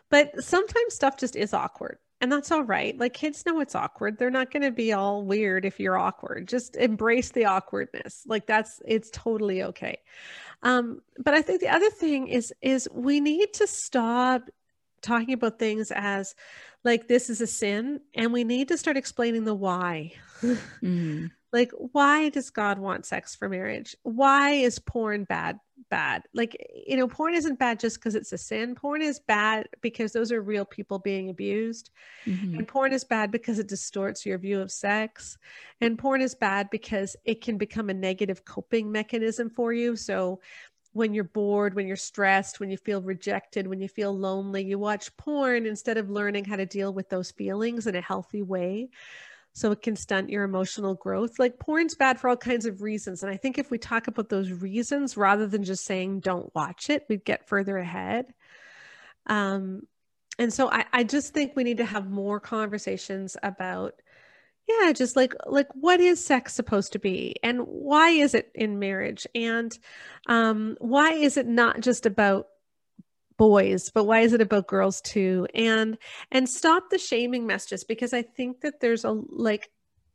But 0.10 0.44
sometimes 0.44 0.94
stuff 0.94 1.18
just 1.18 1.36
is 1.36 1.54
awkward. 1.54 1.98
And 2.20 2.32
that's 2.32 2.52
all 2.52 2.64
right. 2.64 2.96
Like 2.98 3.14
kids 3.14 3.46
know 3.46 3.62
it's 3.62 3.74
awkward. 3.74 4.18
They're 4.18 4.30
not 4.30 4.52
going 4.52 4.64
to 4.64 4.72
be 4.72 4.94
all 4.94 5.24
weird 5.24 5.66
if 5.66 5.80
you're 5.80 5.98
awkward. 5.98 6.48
Just 6.48 6.76
embrace 6.76 7.32
the 7.32 7.46
awkwardness. 7.46 8.24
Like 8.28 8.46
that's 8.46 8.82
it's 8.86 9.10
totally 9.12 9.64
okay. 9.64 9.98
Um, 10.62 11.02
but 11.18 11.34
I 11.34 11.42
think 11.42 11.62
the 11.62 11.70
other 11.70 11.90
thing 11.90 12.28
is 12.28 12.54
is 12.62 12.88
we 12.94 13.20
need 13.20 13.54
to 13.54 13.66
stop 13.66 14.44
talking 15.02 15.34
about 15.34 15.58
things 15.58 15.92
as 15.92 16.36
like 16.84 17.08
this 17.08 17.30
is 17.30 17.42
a 17.42 17.48
sin 17.48 18.02
and 18.16 18.34
we 18.34 18.44
need 18.44 18.68
to 18.70 18.78
start 18.78 18.98
explaining 18.98 19.46
the 19.46 19.56
why. 19.56 20.14
mm-hmm. 20.42 21.28
Like 21.54 21.72
why 21.92 22.30
does 22.30 22.50
God 22.50 22.80
want 22.80 23.06
sex 23.06 23.36
for 23.36 23.50
marriage? 23.50 23.96
Why 24.04 24.52
is 24.52 24.80
porn 24.80 25.26
bad? 25.26 25.60
Bad. 25.90 26.24
Like 26.34 26.56
you 26.88 26.96
know, 26.96 27.08
porn 27.08 27.34
isn't 27.34 27.60
bad 27.60 27.80
just 27.80 27.98
because 27.98 28.16
it's 28.16 28.32
a 28.32 28.38
sin. 28.38 28.76
Porn 28.76 29.02
is 29.02 29.20
bad 29.20 29.68
because 29.82 30.14
those 30.14 30.32
are 30.32 30.42
real 30.42 30.64
people 30.64 31.00
being 31.00 31.30
abused. 31.30 31.90
Mm-hmm. 32.26 32.60
And 32.60 32.68
porn 32.68 32.94
is 32.94 33.04
bad 33.04 33.30
because 33.30 33.60
it 33.60 33.68
distorts 33.68 34.26
your 34.26 34.38
view 34.38 34.62
of 34.62 34.72
sex. 34.72 35.38
And 35.82 36.00
porn 36.00 36.22
is 36.22 36.34
bad 36.34 36.70
because 36.70 37.18
it 37.26 37.42
can 37.42 37.58
become 37.58 37.90
a 37.90 37.94
negative 37.94 38.46
coping 38.46 38.90
mechanism 38.90 39.50
for 39.50 39.74
you. 39.74 39.98
So 39.98 40.40
when 40.94 41.14
you're 41.14 41.24
bored, 41.24 41.74
when 41.74 41.88
you're 41.88 41.96
stressed, 41.96 42.60
when 42.60 42.70
you 42.70 42.78
feel 42.78 43.02
rejected, 43.02 43.68
when 43.68 43.80
you 43.80 43.88
feel 43.88 44.18
lonely, 44.18 44.64
you 44.64 44.78
watch 44.78 45.16
porn 45.16 45.66
instead 45.66 45.98
of 45.98 46.10
learning 46.10 46.46
how 46.46 46.58
to 46.58 46.66
deal 46.66 46.94
with 46.94 47.10
those 47.10 47.32
feelings 47.32 47.88
in 47.88 47.96
a 47.96 48.02
healthy 48.02 48.42
way. 48.42 48.90
So 49.54 49.72
it 49.72 49.82
can 49.82 49.96
stunt 49.96 50.30
your 50.30 50.44
emotional 50.44 50.96
growth. 50.96 51.40
Like 51.40 51.60
porn's 51.60 51.96
bad 51.96 52.20
for 52.20 52.30
all 52.30 52.38
kinds 52.38 52.66
of 52.66 52.82
reasons. 52.82 53.22
And 53.24 53.32
I 53.32 53.38
think 53.38 53.58
if 53.58 53.70
we 53.70 53.78
talk 53.78 54.08
about 54.08 54.30
those 54.30 54.52
reasons 54.52 55.18
rather 55.18 55.48
than 55.48 55.64
just 55.64 55.86
saying 55.86 56.22
don't 56.22 56.54
watch 56.56 56.90
it, 56.90 57.06
we'd 57.10 57.26
get 57.26 57.48
further 57.48 57.78
ahead. 57.78 58.34
Um, 59.28 59.84
and 60.40 60.54
so 60.54 60.70
I, 60.70 60.86
I 60.94 61.04
just 61.04 61.34
think 61.34 61.54
we 61.56 61.64
need 61.64 61.78
to 61.78 61.86
have 61.86 62.10
more 62.10 62.40
conversations 62.40 63.38
about 63.44 63.94
yeah 64.80 64.92
just 64.94 65.16
like 65.16 65.34
like 65.46 65.68
what 65.74 66.00
is 66.00 66.24
sex 66.24 66.54
supposed 66.54 66.94
to 66.94 67.00
be 67.00 67.36
and 67.44 67.62
why 67.62 68.10
is 68.10 68.34
it 68.34 68.52
in 68.56 68.80
marriage 68.80 69.28
and 69.36 69.78
um 70.28 70.78
why 70.80 71.14
is 71.14 71.38
it 71.38 71.48
not 71.48 71.80
just 71.80 72.06
about 72.06 72.48
boys 73.38 73.90
but 73.90 74.06
why 74.06 74.20
is 74.20 74.34
it 74.34 74.42
about 74.42 74.68
girls 74.68 75.02
too 75.02 75.48
and 75.56 75.98
and 76.32 76.48
stop 76.48 76.90
the 76.90 76.98
shaming 76.98 77.48
messages 77.48 77.84
because 77.84 78.14
i 78.14 78.22
think 78.22 78.62
that 78.62 78.80
there's 78.80 79.04
a 79.04 79.12
like 79.30 79.70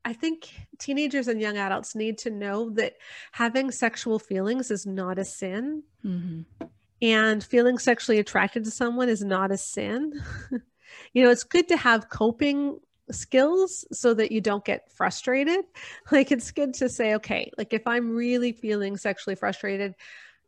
I 0.06 0.12
think 0.12 0.48
teenagers 0.78 1.26
and 1.26 1.40
young 1.40 1.56
adults 1.56 1.96
need 1.96 2.18
to 2.18 2.30
know 2.30 2.70
that 2.74 2.94
having 3.32 3.72
sexual 3.72 4.20
feelings 4.20 4.70
is 4.70 4.86
not 4.86 5.18
a 5.18 5.24
sin. 5.24 5.82
Mm-hmm. 6.04 6.66
And 7.02 7.42
feeling 7.42 7.76
sexually 7.76 8.20
attracted 8.20 8.64
to 8.64 8.70
someone 8.70 9.08
is 9.08 9.24
not 9.24 9.50
a 9.50 9.58
sin. 9.58 10.12
you 11.12 11.24
know, 11.24 11.30
it's 11.30 11.42
good 11.42 11.66
to 11.68 11.76
have 11.76 12.08
coping 12.08 12.78
skills 13.10 13.84
so 13.92 14.14
that 14.14 14.32
you 14.32 14.40
don't 14.40 14.64
get 14.64 14.90
frustrated. 14.92 15.64
Like 16.12 16.30
it's 16.30 16.52
good 16.52 16.74
to 16.74 16.88
say, 16.88 17.16
okay, 17.16 17.50
like 17.58 17.72
if 17.72 17.86
I'm 17.86 18.14
really 18.14 18.52
feeling 18.52 18.96
sexually 18.96 19.34
frustrated, 19.34 19.94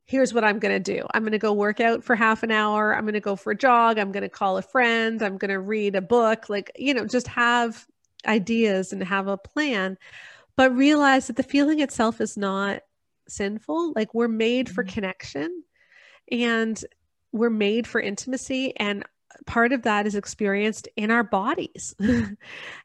here's 0.04 0.32
what 0.32 0.44
I'm 0.44 0.61
going 0.61 0.82
to 0.82 0.94
do. 0.94 1.04
I'm 1.12 1.22
going 1.22 1.32
to 1.32 1.38
go 1.38 1.52
work 1.52 1.80
out 1.80 2.04
for 2.04 2.14
half 2.14 2.42
an 2.42 2.52
hour. 2.52 2.94
I'm 2.94 3.04
going 3.04 3.14
to 3.14 3.20
go 3.20 3.34
for 3.34 3.50
a 3.50 3.56
jog. 3.56 3.98
I'm 3.98 4.12
going 4.12 4.22
to 4.22 4.28
call 4.28 4.56
a 4.56 4.62
friend. 4.62 5.20
I'm 5.20 5.36
going 5.36 5.50
to 5.50 5.59
read 5.59 5.96
a 5.96 6.00
book. 6.00 6.48
Like, 6.48 6.70
you 6.76 6.94
know, 6.94 7.06
just 7.06 7.26
have 7.26 7.86
ideas 8.26 8.92
and 8.92 9.02
have 9.02 9.26
a 9.26 9.36
plan, 9.36 9.98
but 10.56 10.74
realize 10.74 11.26
that 11.26 11.36
the 11.36 11.42
feeling 11.42 11.80
itself 11.80 12.20
is 12.20 12.36
not 12.36 12.82
sinful. 13.28 13.92
Like 13.94 14.14
we're 14.14 14.28
made 14.28 14.68
for 14.68 14.82
mm-hmm. 14.82 14.94
connection 14.94 15.62
and 16.30 16.82
we're 17.32 17.50
made 17.50 17.86
for 17.86 18.00
intimacy 18.00 18.76
and 18.76 19.04
part 19.47 19.72
of 19.72 19.82
that 19.82 20.07
is 20.07 20.14
experienced 20.14 20.89
in 20.97 21.11
our 21.11 21.24
bodies. 21.24 21.95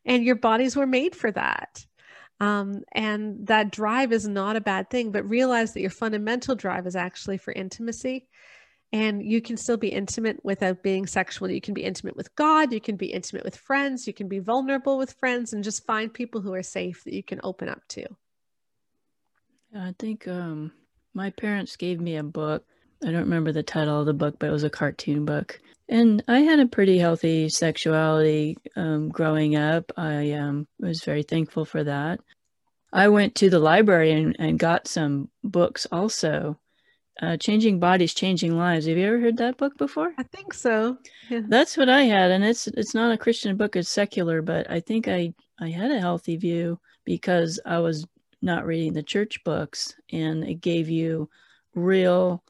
And 0.06 0.24
your 0.24 0.36
bodies 0.36 0.76
were 0.76 0.88
made 0.88 1.16
for 1.16 1.32
that. 1.32 1.86
Um, 2.40 2.84
and 2.92 3.48
that 3.48 3.72
drive 3.72 4.12
is 4.12 4.28
not 4.28 4.56
a 4.56 4.62
bad 4.62 4.90
thing 4.90 5.12
but 5.12 5.30
realize 5.30 5.74
that 5.74 5.82
your 5.82 5.90
fundamental 5.90 6.56
drive 6.56 6.88
is 6.88 6.96
actually 6.96 7.38
for 7.38 7.54
intimacy. 7.54 8.28
And 8.92 9.24
you 9.24 9.42
can 9.42 9.58
still 9.58 9.78
be 9.78 9.88
intimate 9.88 10.44
without 10.44 10.84
being 10.84 11.08
sexual. 11.08 11.50
You 11.50 11.62
can 11.62 11.74
be 11.74 11.84
intimate 11.84 12.16
with 12.16 12.36
god. 12.36 12.72
You 12.72 12.82
can 12.82 12.96
be 12.96 13.08
intimate 13.08 13.44
with 13.44 13.56
friends. 13.56 14.06
You 14.06 14.14
can 14.14 14.28
be 14.28 14.40
vulnerable 14.40 14.98
with 14.98 15.14
friends 15.14 15.54
and 15.54 15.64
just 15.64 15.86
find 15.86 16.14
people 16.14 16.42
who 16.42 16.54
are 16.54 16.64
safe 16.64 17.04
that 17.06 17.14
you 17.14 17.24
can 17.24 17.40
open 17.44 17.70
up 17.70 17.82
to. 17.90 18.06
I 19.76 19.96
think 19.98 20.28
um, 20.28 20.72
my 21.14 21.32
parents 21.32 21.76
gave 21.76 22.00
me 22.00 22.18
a 22.18 22.24
book 22.24 22.66
I 23.04 23.12
don't 23.12 23.22
remember 23.22 23.52
the 23.52 23.64
title 23.64 24.00
of 24.00 24.06
the 24.06 24.14
book, 24.14 24.36
but 24.40 24.50
it 24.50 24.54
was 24.54 24.64
a 24.64 24.70
cartoon 24.70 25.26
book. 25.26 25.60
And 25.90 26.24
I 26.28 26.40
had 26.40 26.60
a 26.60 26.68
pretty 26.68 26.98
healthy 26.98 27.50
sexuality 27.50 28.58
um, 28.76 29.10
growing 29.10 29.56
up. 29.56 29.92
I 29.98 30.32
um, 30.32 30.68
was 30.80 31.04
very 31.04 31.24
thankful 31.24 31.66
for 31.66 31.84
that. 31.84 32.20
I 32.94 33.10
went 33.10 33.36
to 33.36 33.50
the 33.50 33.60
library 33.60 34.12
and, 34.12 34.36
and 34.40 34.58
got 34.58 34.88
some 34.88 35.30
books 35.44 35.86
also. 35.92 36.58
Uh, 37.22 37.38
Changing 37.38 37.80
Bodies, 37.80 38.14
Changing 38.14 38.58
Lives. 38.58 38.88
Have 38.88 38.98
you 38.98 39.06
ever 39.06 39.20
heard 39.20 39.38
that 39.38 39.58
book 39.58 39.78
before? 39.78 40.14
I 40.18 40.24
think 40.24 40.54
so. 40.54 40.98
Yeah. 41.30 41.42
That's 41.48 41.78
what 41.78 41.90
I 41.90 42.04
had, 42.04 42.32
and 42.32 42.44
it's 42.44 42.66
it's 42.68 42.96
not 42.96 43.12
a 43.12 43.18
Christian 43.18 43.56
book; 43.56 43.76
it's 43.76 43.90
secular. 43.90 44.42
But 44.42 44.70
I 44.70 44.80
think 44.80 45.08
I 45.08 45.32
I 45.60 45.70
had 45.70 45.92
a 45.92 46.00
healthy 46.00 46.38
view 46.38 46.80
because 47.06 47.60
I 47.66 47.78
was 47.80 48.08
not 48.42 48.66
reading 48.66 48.94
the 48.94 49.04
church 49.04 49.44
books, 49.44 49.96
and 50.12 50.44
it 50.44 50.56
gave 50.56 50.90
you 50.90 51.30
real 51.76 52.44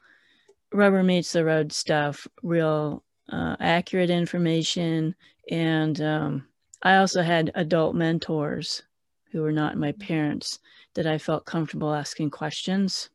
rubber 0.73 1.03
meets 1.03 1.33
the 1.33 1.45
road 1.45 1.71
stuff, 1.71 2.27
real 2.41 3.03
uh, 3.31 3.55
accurate 3.59 4.09
information. 4.09 5.15
And 5.49 6.01
um, 6.01 6.47
I 6.81 6.97
also 6.97 7.21
had 7.21 7.51
adult 7.55 7.95
mentors 7.95 8.83
who 9.31 9.41
were 9.41 9.51
not 9.51 9.77
my 9.77 9.91
parents 9.93 10.59
that 10.93 11.07
I 11.07 11.17
felt 11.17 11.45
comfortable 11.45 11.93
asking 11.93 12.29
questions. 12.29 13.09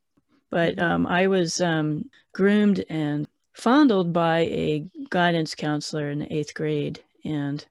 But 0.51 0.79
um, 0.81 1.07
I 1.07 1.27
was 1.27 1.61
um, 1.61 2.09
groomed 2.33 2.85
and 2.89 3.29
fondled 3.53 4.13
by 4.13 4.41
a 4.41 4.85
guidance 5.11 5.55
counselor 5.55 6.11
in 6.11 6.21
the 6.21 6.33
eighth 6.33 6.55
grade. 6.55 7.01
And 7.25 7.65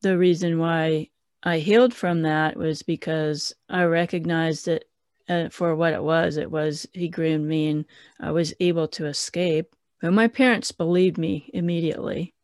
the 0.00 0.16
reason 0.16 0.58
why 0.58 1.10
I 1.42 1.58
healed 1.58 1.94
from 1.94 2.22
that 2.22 2.56
was 2.56 2.82
because 2.82 3.54
I 3.68 3.84
recognized 3.84 4.66
that 4.66 4.84
uh, 5.30 5.48
for 5.48 5.76
what 5.76 5.92
it 5.92 6.02
was, 6.02 6.36
it 6.36 6.50
was 6.50 6.86
he 6.92 7.08
groomed 7.08 7.46
me 7.46 7.68
and 7.68 7.84
I 8.18 8.32
was 8.32 8.52
able 8.58 8.88
to 8.88 9.06
escape. 9.06 9.74
But 10.02 10.12
my 10.12 10.28
parents 10.28 10.72
believed 10.72 11.18
me 11.18 11.50
immediately 11.54 12.34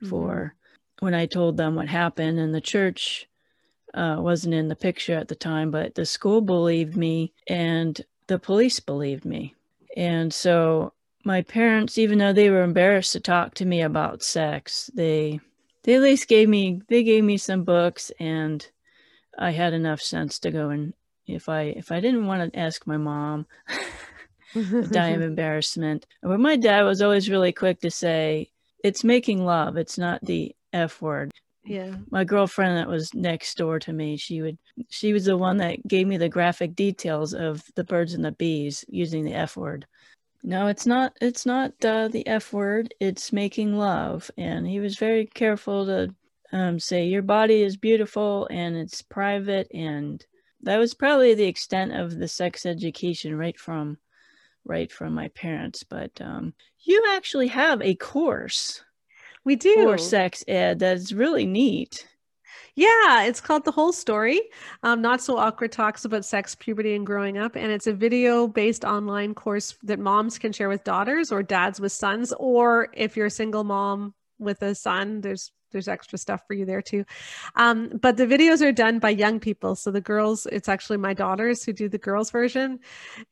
mm-hmm. 0.00 0.08
for 0.08 0.54
when 1.00 1.14
I 1.14 1.26
told 1.26 1.56
them 1.56 1.74
what 1.74 1.88
happened, 1.88 2.38
and 2.38 2.54
the 2.54 2.60
church 2.60 3.28
uh, 3.94 4.16
wasn't 4.18 4.54
in 4.54 4.68
the 4.68 4.76
picture 4.76 5.14
at 5.14 5.28
the 5.28 5.34
time, 5.34 5.70
but 5.70 5.94
the 5.94 6.06
school 6.06 6.40
believed 6.40 6.96
me 6.96 7.32
and 7.46 8.00
the 8.26 8.38
police 8.38 8.80
believed 8.80 9.24
me. 9.24 9.54
And 9.96 10.32
so 10.32 10.92
my 11.24 11.42
parents, 11.42 11.98
even 11.98 12.18
though 12.18 12.32
they 12.32 12.50
were 12.50 12.62
embarrassed 12.62 13.12
to 13.12 13.20
talk 13.20 13.54
to 13.54 13.64
me 13.64 13.82
about 13.82 14.22
sex, 14.22 14.90
they 14.94 15.40
they 15.82 15.94
at 15.94 16.02
least 16.02 16.28
gave 16.28 16.48
me 16.48 16.82
they 16.88 17.02
gave 17.02 17.24
me 17.24 17.36
some 17.36 17.64
books 17.64 18.12
and 18.20 18.68
I 19.38 19.50
had 19.50 19.72
enough 19.72 20.00
sense 20.00 20.38
to 20.40 20.50
go 20.50 20.70
and 20.70 20.92
if 21.28 21.48
I 21.48 21.62
if 21.62 21.92
I 21.92 22.00
didn't 22.00 22.26
want 22.26 22.52
to 22.52 22.58
ask 22.58 22.86
my 22.86 22.96
mom 22.96 23.46
die 24.90 25.08
of 25.10 25.22
embarrassment. 25.22 26.06
But 26.22 26.40
my 26.40 26.56
dad 26.56 26.82
was 26.82 27.02
always 27.02 27.30
really 27.30 27.52
quick 27.52 27.80
to 27.80 27.90
say, 27.90 28.50
it's 28.82 29.04
making 29.04 29.44
love, 29.44 29.76
it's 29.76 29.98
not 29.98 30.24
the 30.24 30.54
F 30.72 31.02
word. 31.02 31.32
Yeah. 31.64 31.96
My 32.10 32.24
girlfriend 32.24 32.78
that 32.78 32.88
was 32.88 33.12
next 33.12 33.56
door 33.58 33.78
to 33.80 33.92
me, 33.92 34.16
she 34.16 34.40
would 34.40 34.58
she 34.88 35.12
was 35.12 35.26
the 35.26 35.36
one 35.36 35.58
that 35.58 35.86
gave 35.86 36.06
me 36.06 36.16
the 36.16 36.28
graphic 36.28 36.74
details 36.74 37.34
of 37.34 37.62
the 37.74 37.84
birds 37.84 38.14
and 38.14 38.24
the 38.24 38.32
bees 38.32 38.84
using 38.88 39.24
the 39.24 39.34
F 39.34 39.56
word. 39.56 39.86
No, 40.42 40.68
it's 40.68 40.86
not 40.86 41.12
it's 41.20 41.44
not 41.44 41.72
uh, 41.84 42.08
the 42.08 42.26
F 42.26 42.52
word, 42.52 42.94
it's 43.00 43.32
making 43.32 43.76
love. 43.76 44.30
And 44.38 44.66
he 44.66 44.80
was 44.80 44.96
very 44.96 45.26
careful 45.26 45.84
to 45.86 46.14
um, 46.52 46.80
say 46.80 47.04
your 47.04 47.22
body 47.22 47.62
is 47.62 47.76
beautiful 47.76 48.48
and 48.50 48.76
it's 48.76 49.02
private 49.02 49.68
and 49.74 50.24
that 50.62 50.78
was 50.78 50.94
probably 50.94 51.34
the 51.34 51.44
extent 51.44 51.92
of 51.92 52.18
the 52.18 52.28
sex 52.28 52.66
education 52.66 53.36
right 53.36 53.58
from 53.58 53.96
right 54.64 54.90
from 54.92 55.14
my 55.14 55.28
parents 55.28 55.82
but 55.82 56.10
um, 56.20 56.52
you 56.80 57.04
actually 57.10 57.48
have 57.48 57.80
a 57.82 57.94
course 57.94 58.82
we 59.44 59.56
do 59.56 59.74
for 59.82 59.98
sex 59.98 60.44
ed 60.48 60.78
that's 60.78 61.12
really 61.12 61.46
neat 61.46 62.06
yeah, 62.78 63.24
it's 63.24 63.40
called 63.40 63.64
The 63.64 63.72
Whole 63.72 63.92
Story. 63.92 64.40
Um, 64.84 65.02
Not 65.02 65.20
So 65.20 65.36
Awkward 65.36 65.72
Talks 65.72 66.04
About 66.04 66.24
Sex, 66.24 66.54
Puberty, 66.54 66.94
and 66.94 67.04
Growing 67.04 67.36
Up. 67.36 67.56
And 67.56 67.72
it's 67.72 67.88
a 67.88 67.92
video 67.92 68.46
based 68.46 68.84
online 68.84 69.34
course 69.34 69.74
that 69.82 69.98
moms 69.98 70.38
can 70.38 70.52
share 70.52 70.68
with 70.68 70.84
daughters 70.84 71.32
or 71.32 71.42
dads 71.42 71.80
with 71.80 71.90
sons. 71.90 72.32
Or 72.38 72.88
if 72.92 73.16
you're 73.16 73.26
a 73.26 73.30
single 73.30 73.64
mom 73.64 74.14
with 74.38 74.62
a 74.62 74.76
son, 74.76 75.22
there's 75.22 75.50
there's 75.70 75.88
extra 75.88 76.18
stuff 76.18 76.46
for 76.46 76.54
you 76.54 76.64
there 76.64 76.82
too. 76.82 77.04
Um, 77.56 77.88
but 78.00 78.16
the 78.16 78.26
videos 78.26 78.62
are 78.62 78.72
done 78.72 78.98
by 78.98 79.10
young 79.10 79.40
people. 79.40 79.74
So 79.74 79.90
the 79.90 80.00
girls, 80.00 80.46
it's 80.46 80.68
actually 80.68 80.98
my 80.98 81.14
daughters 81.14 81.64
who 81.64 81.72
do 81.72 81.88
the 81.88 81.98
girls 81.98 82.30
version. 82.30 82.80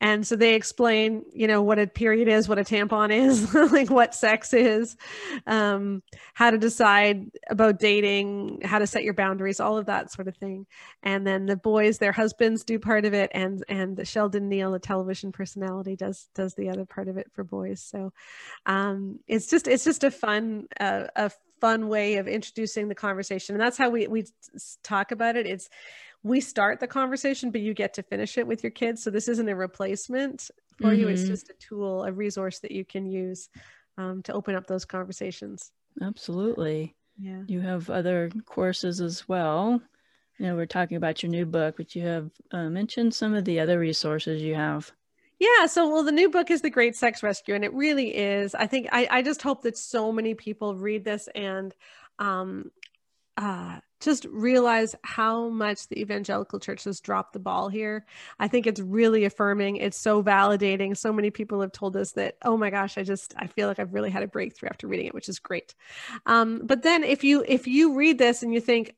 And 0.01 0.25
so 0.25 0.35
they 0.35 0.53
explain, 0.53 1.23
you 1.33 1.47
know, 1.47 1.61
what 1.61 1.79
a 1.79 1.87
period 1.87 2.27
is, 2.27 2.47
what 2.47 2.59
a 2.59 2.63
tampon 2.63 3.11
is, 3.11 3.53
like 3.71 3.89
what 3.89 4.15
sex 4.15 4.53
is, 4.53 4.97
um, 5.45 6.03
how 6.33 6.51
to 6.51 6.57
decide 6.57 7.31
about 7.49 7.79
dating, 7.79 8.61
how 8.63 8.79
to 8.79 8.87
set 8.87 9.03
your 9.03 9.13
boundaries, 9.13 9.59
all 9.59 9.77
of 9.77 9.85
that 9.87 10.11
sort 10.11 10.27
of 10.27 10.35
thing. 10.37 10.65
And 11.03 11.25
then 11.25 11.45
the 11.45 11.57
boys, 11.57 11.97
their 11.97 12.11
husbands 12.11 12.63
do 12.63 12.79
part 12.79 13.05
of 13.05 13.13
it. 13.13 13.31
And, 13.33 13.63
and 13.67 14.07
Sheldon 14.07 14.49
Neal, 14.49 14.71
the 14.71 14.79
television 14.79 15.31
personality 15.31 15.95
does, 15.95 16.29
does 16.35 16.53
the 16.55 16.69
other 16.69 16.85
part 16.85 17.07
of 17.07 17.17
it 17.17 17.31
for 17.33 17.43
boys. 17.43 17.81
So 17.81 18.13
um, 18.65 19.19
it's 19.27 19.47
just, 19.47 19.67
it's 19.67 19.83
just 19.83 20.03
a 20.03 20.11
fun, 20.11 20.67
uh, 20.79 21.05
a 21.15 21.31
fun 21.59 21.87
way 21.87 22.17
of 22.17 22.27
introducing 22.27 22.87
the 22.87 22.95
conversation. 22.95 23.55
And 23.55 23.61
that's 23.61 23.77
how 23.77 23.89
we 23.89 24.07
we 24.07 24.25
talk 24.83 25.11
about 25.11 25.35
it. 25.35 25.45
It's 25.45 25.69
we 26.23 26.41
start 26.41 26.79
the 26.79 26.87
conversation 26.87 27.51
but 27.51 27.61
you 27.61 27.73
get 27.73 27.93
to 27.93 28.03
finish 28.03 28.37
it 28.37 28.47
with 28.47 28.63
your 28.63 28.71
kids. 28.71 29.03
So 29.03 29.09
this 29.09 29.27
isn't 29.27 29.49
a 29.49 29.55
replacement 29.55 30.49
for 30.79 30.87
mm-hmm. 30.87 31.01
you. 31.01 31.07
It's 31.07 31.21
mm-hmm. 31.21 31.31
just 31.31 31.49
a 31.49 31.53
tool 31.53 32.03
a 32.03 32.11
resource 32.11 32.59
that 32.59 32.71
you 32.71 32.85
can 32.85 33.05
use 33.05 33.49
um, 33.97 34.21
to 34.23 34.33
open 34.33 34.55
up 34.55 34.67
those 34.67 34.85
conversations. 34.85 35.71
Absolutely. 36.01 36.95
Yeah. 37.19 37.41
You 37.47 37.61
have 37.61 37.89
other 37.89 38.29
courses 38.45 39.01
as 39.01 39.27
well. 39.27 39.81
You 40.37 40.45
know 40.45 40.55
we're 40.55 40.67
talking 40.67 40.97
about 40.97 41.23
your 41.23 41.31
new 41.31 41.45
book 41.45 41.75
but 41.77 41.95
you 41.95 42.03
have 42.03 42.29
uh, 42.51 42.69
mentioned 42.69 43.13
some 43.15 43.33
of 43.33 43.43
the 43.45 43.59
other 43.59 43.79
resources 43.79 44.41
you 44.41 44.53
have 44.53 44.91
yeah. 45.39 45.65
So, 45.67 45.89
well, 45.89 46.03
the 46.03 46.11
new 46.11 46.29
book 46.29 46.49
is 46.51 46.61
The 46.61 46.69
Great 46.69 46.95
Sex 46.95 47.21
Rescue, 47.23 47.55
and 47.55 47.63
it 47.63 47.73
really 47.73 48.15
is. 48.15 48.55
I 48.55 48.67
think 48.67 48.87
I, 48.91 49.07
I 49.09 49.21
just 49.21 49.41
hope 49.41 49.63
that 49.63 49.77
so 49.77 50.11
many 50.11 50.33
people 50.33 50.75
read 50.75 51.03
this 51.03 51.29
and 51.35 51.75
um, 52.19 52.71
uh, 53.37 53.79
just 53.99 54.25
realize 54.25 54.95
how 55.03 55.49
much 55.49 55.87
the 55.87 55.99
evangelical 55.99 56.59
church 56.59 56.83
has 56.83 56.99
dropped 56.99 57.33
the 57.33 57.39
ball 57.39 57.67
here. 57.67 58.05
I 58.39 58.47
think 58.47 58.67
it's 58.67 58.79
really 58.79 59.25
affirming. 59.25 59.77
It's 59.77 59.97
so 59.97 60.23
validating. 60.23 60.95
So 60.95 61.11
many 61.11 61.31
people 61.31 61.61
have 61.61 61.71
told 61.71 61.95
us 61.97 62.11
that, 62.13 62.35
oh 62.43 62.57
my 62.57 62.69
gosh, 62.69 62.97
I 62.97 63.03
just 63.03 63.33
I 63.37 63.47
feel 63.47 63.67
like 63.67 63.79
I've 63.79 63.93
really 63.93 64.11
had 64.11 64.23
a 64.23 64.27
breakthrough 64.27 64.69
after 64.69 64.87
reading 64.87 65.07
it, 65.07 65.13
which 65.13 65.29
is 65.29 65.39
great. 65.39 65.73
Um, 66.25 66.61
but 66.63 66.83
then 66.83 67.03
if 67.03 67.23
you 67.23 67.43
if 67.47 67.67
you 67.67 67.95
read 67.95 68.17
this 68.17 68.43
and 68.43 68.53
you 68.53 68.61
think, 68.61 68.95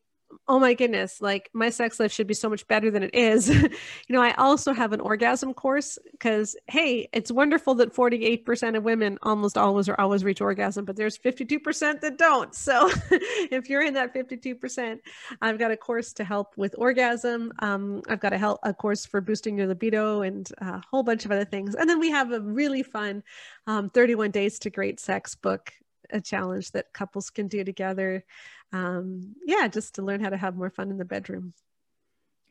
oh 0.48 0.60
my 0.60 0.74
goodness, 0.74 1.22
like 1.22 1.50
my 1.54 1.70
sex 1.70 2.00
life 2.00 2.12
should 2.12 2.28
be 2.28 2.34
so 2.34 2.50
much 2.50 2.68
better 2.68 2.90
than 2.92 3.04
it 3.04 3.14
is. 3.14 3.50
you 3.50 3.70
know, 4.10 4.22
I 4.22 4.34
also 4.34 4.74
have 4.74 4.94
an 4.94 5.00
orgasm 5.00 5.54
course 5.54 5.98
because, 6.12 6.56
hey, 6.68 7.08
it's 7.14 7.32
wonderful 7.32 7.76
that 7.76 7.94
48% 7.94 8.78
of 8.78 8.84
women 8.84 9.18
almost 9.24 9.58
always 9.58 9.88
or 9.88 10.00
always 10.00 10.24
reach 10.24 10.42
orgasm, 10.42 10.86
but 10.86 10.96
there's 10.96 11.18
52% 11.18 12.02
that 12.02 12.18
don't. 12.18 12.54
So 12.54 12.90
if 13.12 13.70
you're 13.70 13.84
in 13.84 13.94
that 13.96 14.14
52%, 14.14 15.00
I've 15.42 15.60
got 15.60 15.72
a 15.72 15.78
course 15.78 16.14
to 16.14 16.24
help 16.24 16.58
with 16.58 16.76
orgasm. 16.78 17.52
Um, 17.60 18.02
I've 18.08 18.20
got 18.20 18.34
a, 18.34 18.38
help, 18.38 18.60
a 18.64 18.74
course 18.74 19.06
for 19.06 19.22
boosting 19.22 19.58
your 19.58 19.68
libido 19.68 20.22
and 20.22 20.50
a 20.60 20.82
whole 20.90 21.04
bunch 21.04 21.26
of 21.26 21.32
other 21.32 21.46
things. 21.46 21.76
And 21.76 21.90
then 21.90 22.00
we 22.00 22.10
have 22.12 22.32
a 22.32 22.40
really 22.40 22.84
fun 22.84 23.24
um, 23.68 23.90
31 23.90 24.32
Days 24.32 24.60
to 24.60 24.70
Great 24.70 25.00
Sex 25.00 25.36
book, 25.36 25.72
a 26.12 26.22
challenge 26.22 26.72
that 26.72 26.94
couples 26.94 27.30
can 27.30 27.48
do 27.48 27.64
together 27.64 28.24
um, 28.72 29.36
yeah, 29.46 29.68
just 29.68 29.96
to 29.96 30.02
learn 30.02 30.22
how 30.22 30.30
to 30.30 30.38
have 30.38 30.56
more 30.56 30.70
fun 30.70 30.92
in 30.92 30.98
the 30.98 31.06
bedroom. 31.06 31.54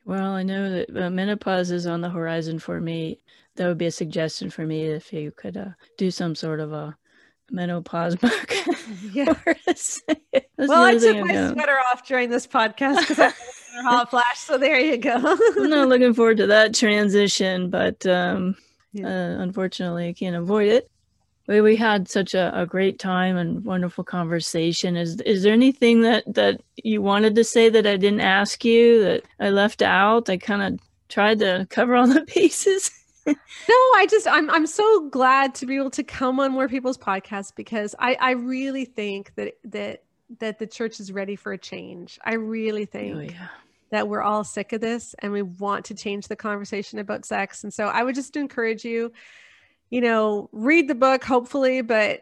Well, 0.05 0.31
I 0.31 0.43
know 0.43 0.69
that 0.71 0.97
uh, 0.97 1.09
menopause 1.09 1.71
is 1.71 1.85
on 1.85 2.01
the 2.01 2.09
horizon 2.09 2.59
for 2.59 2.79
me. 2.79 3.21
That 3.55 3.67
would 3.67 3.77
be 3.77 3.85
a 3.85 3.91
suggestion 3.91 4.49
for 4.49 4.65
me 4.65 4.85
if 4.85 5.13
you 5.13 5.31
could 5.31 5.55
uh, 5.55 5.69
do 5.97 6.09
some 6.09 6.35
sort 6.35 6.59
of 6.59 6.73
a 6.73 6.97
menopause 7.51 8.15
book. 8.15 8.53
yeah. 9.11 9.33
well, 10.57 10.83
I 10.83 10.97
took 10.97 11.25
my 11.25 11.51
sweater 11.51 11.79
off 11.91 12.07
during 12.07 12.29
this 12.29 12.47
podcast 12.47 12.99
because 13.01 13.19
I 13.19 13.33
hot 13.83 14.09
flash. 14.09 14.39
So 14.39 14.57
there 14.57 14.79
you 14.79 14.97
go. 14.97 15.15
I'm 15.15 15.69
not 15.69 15.89
looking 15.89 16.13
forward 16.13 16.37
to 16.37 16.47
that 16.47 16.73
transition, 16.73 17.69
but 17.69 18.05
um, 18.05 18.55
yeah. 18.93 19.07
uh, 19.07 19.41
unfortunately, 19.41 20.07
I 20.07 20.13
can't 20.13 20.35
avoid 20.35 20.69
it 20.69 20.89
we, 21.49 21.61
we 21.61 21.75
had 21.75 22.07
such 22.07 22.35
a, 22.35 22.51
a 22.57 22.67
great 22.67 22.99
time 22.99 23.35
and 23.35 23.65
wonderful 23.65 24.03
conversation. 24.03 24.95
Is 24.95 25.19
is 25.21 25.41
there 25.41 25.51
anything 25.51 26.01
that 26.01 26.23
that 26.35 26.61
you 26.77 27.01
wanted 27.01 27.33
to 27.35 27.43
say 27.43 27.69
that 27.69 27.87
I 27.87 27.97
didn't 27.97 28.21
ask 28.21 28.63
you 28.63 29.03
that 29.03 29.23
I 29.39 29.49
left 29.49 29.81
out? 29.81 30.29
I 30.29 30.37
kind 30.37 30.61
of 30.61 30.79
tried 31.09 31.39
to 31.39 31.65
cover 31.71 31.95
all 31.95 32.07
the 32.13 32.21
pieces. 32.21 32.91
no, 33.25 33.35
I 33.67 34.05
just 34.09 34.27
I'm 34.27 34.47
I'm 34.51 34.67
so 34.67 35.09
glad 35.09 35.55
to 35.55 35.65
be 35.65 35.75
able 35.75 35.89
to 35.91 36.03
come 36.03 36.39
on 36.39 36.51
more 36.51 36.69
people's 36.69 36.99
podcasts 36.99 37.53
because 37.53 37.95
I 37.97 38.15
I 38.21 38.31
really 38.31 38.85
think 38.85 39.33
that 39.33 39.55
that 39.65 40.03
that 40.37 40.59
the 40.59 40.67
church 40.67 40.99
is 40.99 41.11
ready 41.11 41.35
for 41.35 41.51
a 41.51 41.57
change. 41.57 42.19
I 42.23 42.35
really 42.35 42.83
oh, 42.83 42.91
think. 42.91 43.15
Oh, 43.15 43.21
yeah 43.21 43.47
that 43.91 44.07
we're 44.07 44.21
all 44.21 44.43
sick 44.43 44.71
of 44.71 44.81
this 44.81 45.15
and 45.17 45.31
we 45.31 45.41
want 45.41 45.83
to 45.83 45.95
change 45.95 46.27
the 46.27 46.35
conversation 46.35 46.99
about 46.99 47.25
sex. 47.25 47.63
And 47.63 47.73
so 47.73 47.87
I 47.87 48.03
would 48.03 48.13
just 48.13 48.35
encourage 48.35 48.85
you 48.85 49.11
you 49.89 50.01
know, 50.01 50.49
read 50.51 50.87
the 50.87 50.95
book, 50.95 51.23
hopefully, 51.23 51.81
but 51.81 52.21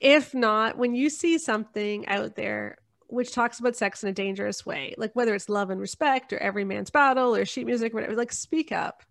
if 0.00 0.34
not, 0.34 0.76
when 0.76 0.94
you 0.94 1.10
see 1.10 1.38
something 1.38 2.06
out 2.08 2.34
there 2.34 2.78
which 3.12 3.32
talks 3.32 3.60
about 3.60 3.76
sex 3.76 4.02
in 4.02 4.08
a 4.08 4.12
dangerous 4.12 4.64
way, 4.64 4.94
like 4.96 5.14
whether 5.14 5.34
it's 5.34 5.50
love 5.50 5.68
and 5.68 5.78
respect 5.78 6.32
or 6.32 6.38
every 6.38 6.64
man's 6.64 6.88
battle 6.88 7.36
or 7.36 7.44
sheet 7.44 7.66
music, 7.66 7.92
or 7.92 7.96
whatever, 7.96 8.16
like 8.16 8.32
speak 8.32 8.72
up. 8.72 9.02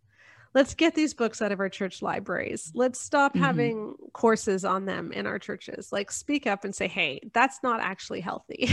Let's 0.55 0.73
get 0.73 0.95
these 0.95 1.13
books 1.13 1.41
out 1.41 1.51
of 1.51 1.59
our 1.59 1.69
church 1.69 2.01
libraries. 2.01 2.71
Let's 2.73 2.99
stop 2.99 3.33
mm-hmm. 3.33 3.43
having 3.43 3.95
courses 4.11 4.65
on 4.65 4.85
them 4.85 5.11
in 5.11 5.27
our 5.27 5.37
churches. 5.37 5.91
Like 5.91 6.11
speak 6.11 6.47
up 6.47 6.65
and 6.65 6.75
say, 6.75 6.87
"Hey, 6.87 7.21
that's 7.31 7.59
not 7.63 7.79
actually 7.79 8.19
healthy." 8.21 8.69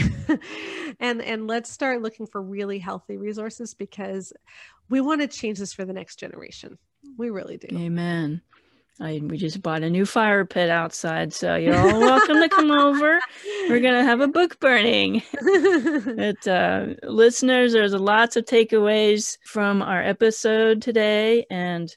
and 0.99 1.23
and 1.23 1.47
let's 1.47 1.71
start 1.71 2.03
looking 2.03 2.27
for 2.27 2.43
really 2.43 2.79
healthy 2.79 3.17
resources 3.17 3.75
because 3.75 4.33
we 4.89 5.01
want 5.01 5.21
to 5.21 5.29
change 5.29 5.59
this 5.59 5.75
for 5.75 5.85
the 5.85 5.93
next 5.93 6.17
generation. 6.17 6.79
We 7.17 7.31
really 7.31 7.59
do. 7.59 7.69
Amen. 7.77 8.41
I, 9.01 9.21
we 9.23 9.37
just 9.39 9.63
bought 9.63 9.85
a 9.85 9.91
new 9.91 10.05
fire 10.05 10.45
pit 10.45 10.71
outside, 10.71 11.33
so 11.33 11.55
you're 11.55 11.77
all 11.77 12.01
welcome 12.01 12.37
to 12.41 12.49
come 12.49 12.73
over. 12.73 13.21
We're 13.69 13.81
gonna 13.81 14.03
have 14.03 14.21
a 14.21 14.29
book 14.39 14.59
burning. 14.59 15.23
but 16.17 16.49
uh, 16.49 16.95
listeners, 17.05 17.73
there's 17.73 17.93
lots 17.93 18.37
of 18.37 18.45
takeaways 18.45 19.39
from 19.45 19.83
our 19.83 20.03
episode 20.03 20.83
today, 20.83 21.47
and 21.49 21.95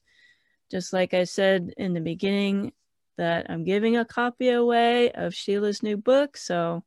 just 0.69 0.93
like 0.93 1.15
I 1.15 1.23
said 1.23 1.73
in 1.75 1.93
the 1.93 2.01
beginning, 2.01 2.71
that 3.17 3.47
I'm 3.49 3.63
giving 3.63 3.97
a 3.97 4.05
copy 4.05 4.49
away 4.49 5.11
of 5.11 5.33
Sheila's 5.33 5.81
new 5.81 5.97
book. 5.97 6.37
So 6.37 6.83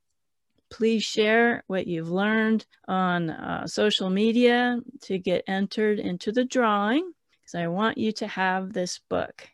please 0.70 1.02
share 1.02 1.64
what 1.66 1.86
you've 1.86 2.10
learned 2.10 2.66
on 2.88 3.30
uh, 3.30 3.66
social 3.66 4.10
media 4.10 4.78
to 5.02 5.18
get 5.18 5.44
entered 5.46 5.98
into 5.98 6.32
the 6.32 6.44
drawing 6.44 7.12
because 7.32 7.54
I 7.54 7.68
want 7.68 7.98
you 7.98 8.12
to 8.12 8.26
have 8.26 8.72
this 8.72 9.00
book 9.08 9.48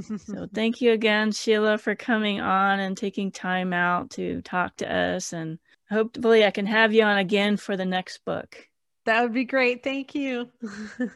so 0.00 0.48
thank 0.52 0.80
you 0.80 0.90
again, 0.92 1.32
Sheila, 1.32 1.78
for 1.78 1.94
coming 1.94 2.40
on 2.40 2.80
and 2.80 2.96
taking 2.96 3.30
time 3.30 3.72
out 3.72 4.10
to 4.12 4.40
talk 4.42 4.76
to 4.78 4.92
us. 4.92 5.32
And 5.32 5.60
hopefully 5.88 6.44
I 6.44 6.50
can 6.50 6.66
have 6.66 6.92
you 6.92 7.04
on 7.04 7.18
again 7.18 7.56
for 7.56 7.76
the 7.76 7.84
next 7.84 8.24
book. 8.24 8.66
That 9.06 9.22
would 9.22 9.34
be 9.34 9.44
great. 9.44 9.84
Thank 9.84 10.14
you. 10.14 10.50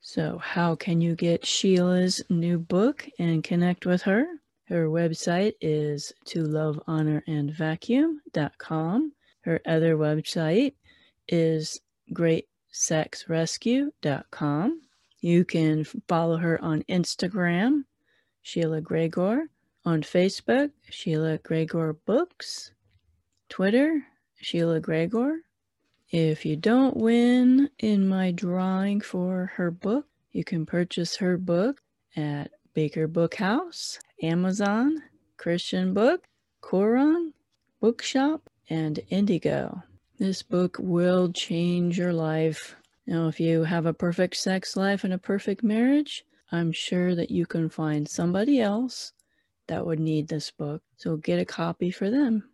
so, 0.00 0.38
how 0.38 0.74
can 0.74 1.00
you 1.00 1.14
get 1.14 1.46
Sheila's 1.46 2.20
new 2.28 2.58
book 2.58 3.08
and 3.18 3.44
connect 3.44 3.86
with 3.86 4.02
her? 4.02 4.26
Her 4.66 4.88
website 4.88 5.54
is 5.60 6.12
to 6.26 6.42
love, 6.42 6.80
honor, 6.86 7.24
and 7.26 7.52
vacuum.com. 7.52 9.12
Her 9.42 9.60
other 9.66 9.96
website 9.96 10.74
is 11.28 11.80
greatsexrescue.com. 12.12 14.80
You 15.20 15.44
can 15.44 15.84
follow 16.08 16.36
her 16.36 16.62
on 16.62 16.82
Instagram 16.88 17.82
Sheila 18.42 18.80
Gregoire. 18.80 19.46
On 19.84 20.02
Facebook, 20.02 20.70
Sheila 20.90 21.38
Gregoire 21.38 21.94
Books. 21.94 22.72
Twitter, 23.48 24.04
Sheila 24.36 24.80
Gregoire. 24.80 25.38
If 26.10 26.44
you 26.44 26.56
don't 26.56 26.96
win 26.96 27.70
in 27.78 28.06
my 28.06 28.32
drawing 28.32 29.00
for 29.00 29.52
her 29.56 29.70
book, 29.70 30.06
you 30.30 30.44
can 30.44 30.66
purchase 30.66 31.16
her 31.16 31.36
book 31.38 31.80
at 32.16 32.50
Baker 32.74 33.08
Bookhouse, 33.08 33.98
Amazon, 34.22 35.02
Christian 35.36 35.94
Book, 35.94 36.24
Koorong, 36.62 37.32
Bookshop, 37.80 38.48
and 38.70 39.00
Indigo. 39.08 39.82
This 40.18 40.42
book 40.42 40.76
will 40.78 41.32
change 41.32 41.98
your 41.98 42.12
life. 42.12 42.76
Now, 43.06 43.28
if 43.28 43.40
you 43.40 43.64
have 43.64 43.86
a 43.86 43.94
perfect 43.94 44.36
sex 44.36 44.76
life 44.76 45.04
and 45.04 45.12
a 45.12 45.18
perfect 45.18 45.64
marriage, 45.64 46.24
I'm 46.52 46.70
sure 46.70 47.14
that 47.14 47.30
you 47.30 47.46
can 47.46 47.70
find 47.70 48.06
somebody 48.06 48.60
else 48.60 49.12
that 49.68 49.84
would 49.86 49.98
need 49.98 50.28
this 50.28 50.50
book. 50.50 50.82
So 50.96 51.16
get 51.16 51.38
a 51.38 51.46
copy 51.46 51.90
for 51.90 52.10
them. 52.10 52.44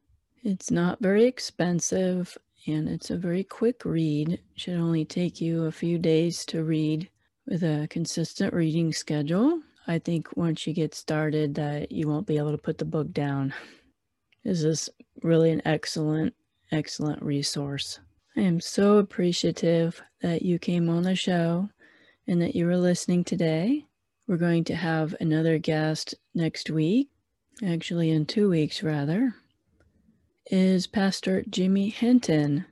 It's 0.44 0.70
not 0.70 1.00
very 1.00 1.24
expensive 1.24 2.38
and 2.66 2.88
it's 2.88 3.10
a 3.10 3.16
very 3.16 3.42
quick 3.42 3.84
read. 3.84 4.34
It 4.34 4.40
should 4.54 4.78
only 4.78 5.04
take 5.04 5.40
you 5.40 5.64
a 5.64 5.72
few 5.72 5.98
days 5.98 6.44
to 6.46 6.62
read 6.62 7.10
with 7.46 7.64
a 7.64 7.88
consistent 7.90 8.54
reading 8.54 8.92
schedule. 8.92 9.60
I 9.88 9.98
think 9.98 10.28
once 10.36 10.66
you 10.66 10.74
get 10.74 10.94
started 10.94 11.54
that 11.56 11.90
you 11.90 12.06
won't 12.06 12.26
be 12.26 12.36
able 12.36 12.52
to 12.52 12.58
put 12.58 12.78
the 12.78 12.84
book 12.84 13.10
down. 13.12 13.52
This 14.44 14.62
is 14.62 14.88
really 15.22 15.50
an 15.50 15.62
excellent, 15.64 16.34
excellent 16.70 17.20
resource. 17.22 17.98
I 18.36 18.42
am 18.42 18.60
so 18.60 18.98
appreciative 18.98 20.00
that 20.20 20.42
you 20.42 20.60
came 20.60 20.88
on 20.88 21.02
the 21.02 21.16
show 21.16 21.70
and 22.28 22.40
that 22.42 22.54
you 22.54 22.66
were 22.66 22.76
listening 22.76 23.24
today. 23.24 23.87
We're 24.28 24.36
going 24.36 24.64
to 24.64 24.76
have 24.76 25.14
another 25.20 25.56
guest 25.56 26.14
next 26.34 26.68
week, 26.68 27.08
actually, 27.66 28.10
in 28.10 28.26
two 28.26 28.50
weeks, 28.50 28.82
rather, 28.82 29.34
is 30.50 30.86
Pastor 30.86 31.44
Jimmy 31.48 31.88
Hinton. 31.88 32.66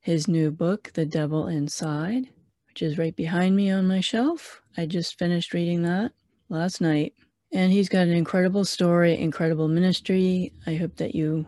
His 0.00 0.26
new 0.26 0.50
book, 0.50 0.90
The 0.94 1.06
Devil 1.06 1.46
Inside, 1.46 2.28
which 2.66 2.82
is 2.82 2.98
right 2.98 3.14
behind 3.14 3.54
me 3.54 3.70
on 3.70 3.86
my 3.86 4.00
shelf. 4.00 4.62
I 4.76 4.86
just 4.86 5.16
finished 5.16 5.54
reading 5.54 5.84
that 5.84 6.10
last 6.48 6.80
night. 6.80 7.14
And 7.52 7.70
he's 7.70 7.88
got 7.88 8.08
an 8.08 8.12
incredible 8.12 8.64
story, 8.64 9.16
incredible 9.16 9.68
ministry. 9.68 10.52
I 10.66 10.74
hope 10.74 10.96
that 10.96 11.14
you 11.14 11.46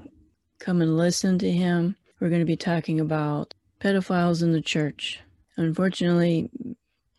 come 0.61 0.81
and 0.83 0.97
listen 0.97 1.37
to 1.41 1.51
him. 1.51 1.97
We're 2.21 2.29
going 2.29 2.43
to 2.43 2.47
be 2.47 2.57
talking 2.57 3.01
about 3.01 3.55
pedophiles 3.81 4.45
in 4.45 4.53
the 4.53 4.63
church. 4.63 5.19
Unfortunately, 5.57 6.49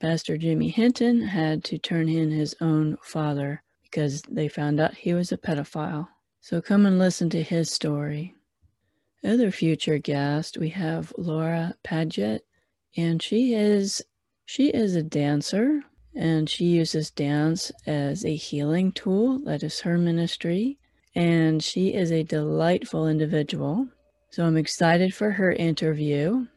Pastor 0.03 0.35
Jimmy 0.35 0.67
Hinton 0.67 1.21
had 1.21 1.63
to 1.63 1.77
turn 1.77 2.09
in 2.09 2.29
his 2.29 2.53
own 2.59 2.97
father 3.01 3.63
because 3.83 4.21
they 4.23 4.49
found 4.49 4.77
out 4.77 4.95
he 4.95 5.13
was 5.13 5.31
a 5.31 5.37
pedophile. 5.37 6.09
So 6.41 6.61
come 6.61 6.85
and 6.85 6.99
listen 6.99 7.29
to 7.29 7.41
his 7.41 7.71
story. 7.71 8.35
Other 9.23 9.49
future 9.49 9.99
guest, 9.99 10.57
we 10.57 10.67
have 10.71 11.13
Laura 11.17 11.75
Paget, 11.85 12.45
and 12.97 13.23
she 13.23 13.53
is 13.53 14.03
she 14.43 14.71
is 14.71 14.97
a 14.97 15.03
dancer 15.03 15.83
and 16.13 16.49
she 16.49 16.65
uses 16.65 17.09
dance 17.09 17.71
as 17.87 18.25
a 18.25 18.35
healing 18.35 18.91
tool. 18.91 19.39
That 19.45 19.63
is 19.63 19.79
her 19.79 19.97
ministry. 19.97 20.79
And 21.15 21.63
she 21.63 21.93
is 21.93 22.11
a 22.11 22.23
delightful 22.23 23.07
individual. 23.07 23.87
So 24.31 24.45
I'm 24.45 24.57
excited 24.57 25.15
for 25.15 25.31
her 25.31 25.53
interview. 25.53 26.47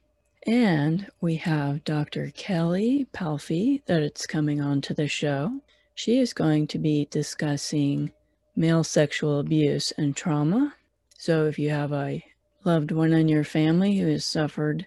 And 0.46 1.08
we 1.20 1.36
have 1.36 1.82
Dr. 1.82 2.30
Kelly 2.30 3.08
Palfy 3.12 3.82
that 3.86 4.02
it's 4.02 4.26
coming 4.26 4.60
on 4.60 4.80
to 4.82 4.94
the 4.94 5.08
show. 5.08 5.60
She 5.96 6.20
is 6.20 6.32
going 6.32 6.68
to 6.68 6.78
be 6.78 7.08
discussing 7.10 8.12
male 8.54 8.84
sexual 8.84 9.40
abuse 9.40 9.92
and 9.98 10.14
trauma. 10.14 10.74
So 11.18 11.46
if 11.46 11.58
you 11.58 11.70
have 11.70 11.92
a 11.92 12.24
loved 12.64 12.92
one 12.92 13.12
in 13.12 13.28
your 13.28 13.42
family 13.42 13.98
who 13.98 14.06
has 14.06 14.24
suffered, 14.24 14.86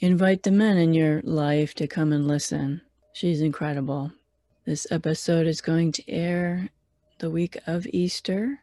invite 0.00 0.44
the 0.44 0.50
men 0.50 0.78
in 0.78 0.94
your 0.94 1.20
life 1.22 1.74
to 1.74 1.86
come 1.86 2.10
and 2.10 2.26
listen. 2.26 2.80
She's 3.12 3.42
incredible. 3.42 4.12
This 4.64 4.86
episode 4.90 5.46
is 5.46 5.60
going 5.60 5.92
to 5.92 6.10
air 6.10 6.70
the 7.18 7.30
week 7.30 7.58
of 7.66 7.86
Easter, 7.92 8.60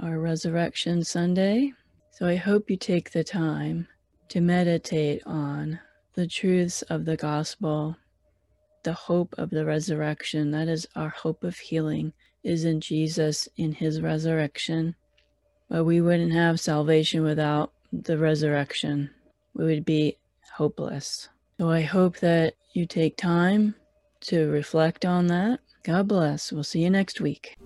our 0.00 0.18
Resurrection 0.18 1.04
Sunday. 1.04 1.74
So 2.10 2.26
I 2.26 2.34
hope 2.34 2.70
you 2.70 2.76
take 2.76 3.12
the 3.12 3.24
time 3.24 3.86
to 4.30 4.40
meditate 4.40 5.22
on 5.26 5.78
the 6.14 6.26
truths 6.26 6.82
of 6.82 7.04
the 7.04 7.16
gospel, 7.16 7.96
the 8.84 8.92
hope 8.92 9.34
of 9.38 9.50
the 9.50 9.64
resurrection. 9.64 10.52
That 10.52 10.68
is 10.68 10.86
our 10.96 11.08
hope 11.08 11.44
of 11.44 11.56
healing, 11.56 12.12
is 12.44 12.64
in 12.64 12.80
Jesus, 12.80 13.48
in 13.56 13.72
his 13.72 14.00
resurrection. 14.00 14.94
But 15.68 15.84
we 15.84 16.00
wouldn't 16.00 16.32
have 16.32 16.60
salvation 16.60 17.22
without 17.22 17.72
the 17.92 18.18
resurrection. 18.18 19.10
We 19.54 19.64
would 19.64 19.84
be 19.84 20.16
hopeless. 20.54 21.28
So 21.58 21.68
I 21.68 21.82
hope 21.82 22.18
that 22.18 22.54
you 22.72 22.86
take 22.86 23.16
time 23.16 23.74
to 24.22 24.48
reflect 24.48 25.04
on 25.04 25.26
that. 25.26 25.60
God 25.82 26.08
bless. 26.08 26.52
We'll 26.52 26.64
see 26.64 26.82
you 26.82 26.90
next 26.90 27.20
week. 27.20 27.56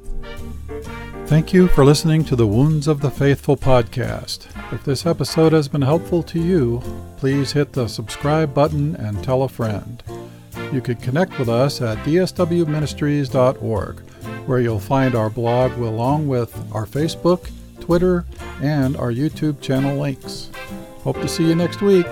Thank 1.27 1.53
you 1.53 1.69
for 1.69 1.85
listening 1.85 2.25
to 2.27 2.37
the 2.37 2.47
Wounds 2.47 2.87
of 2.87 3.01
the 3.01 3.11
Faithful 3.11 3.57
podcast. 3.57 4.47
If 4.73 4.85
this 4.85 5.07
episode 5.07 5.53
has 5.53 5.69
been 5.69 5.83
helpful 5.83 6.23
to 6.25 6.39
you, 6.39 6.83
please 7.17 7.53
hit 7.53 7.73
the 7.73 7.89
subscribe 7.89 8.53
button 8.53 8.95
and 8.97 9.25
tell 9.25 9.43
a 9.43 9.49
friend. 9.49 10.03
You 10.73 10.81
can 10.81 10.97
connect 10.97 11.39
with 11.39 11.49
us 11.49 11.81
at 11.81 11.99
dswministries.org, 11.99 14.01
where 14.47 14.61
you'll 14.61 14.81
find 14.81 15.15
our 15.15 15.31
blog 15.31 15.73
along 15.73 16.29
with 16.29 16.55
our 16.73 16.87
Facebook, 16.87 17.51
Twitter, 17.81 18.25
and 18.61 18.97
our 18.97 19.11
YouTube 19.11 19.61
channel 19.61 19.99
links. 19.99 20.51
Hope 21.03 21.21
to 21.21 21.29
see 21.29 21.49
you 21.49 21.55
next 21.55 21.81
week. 21.81 22.07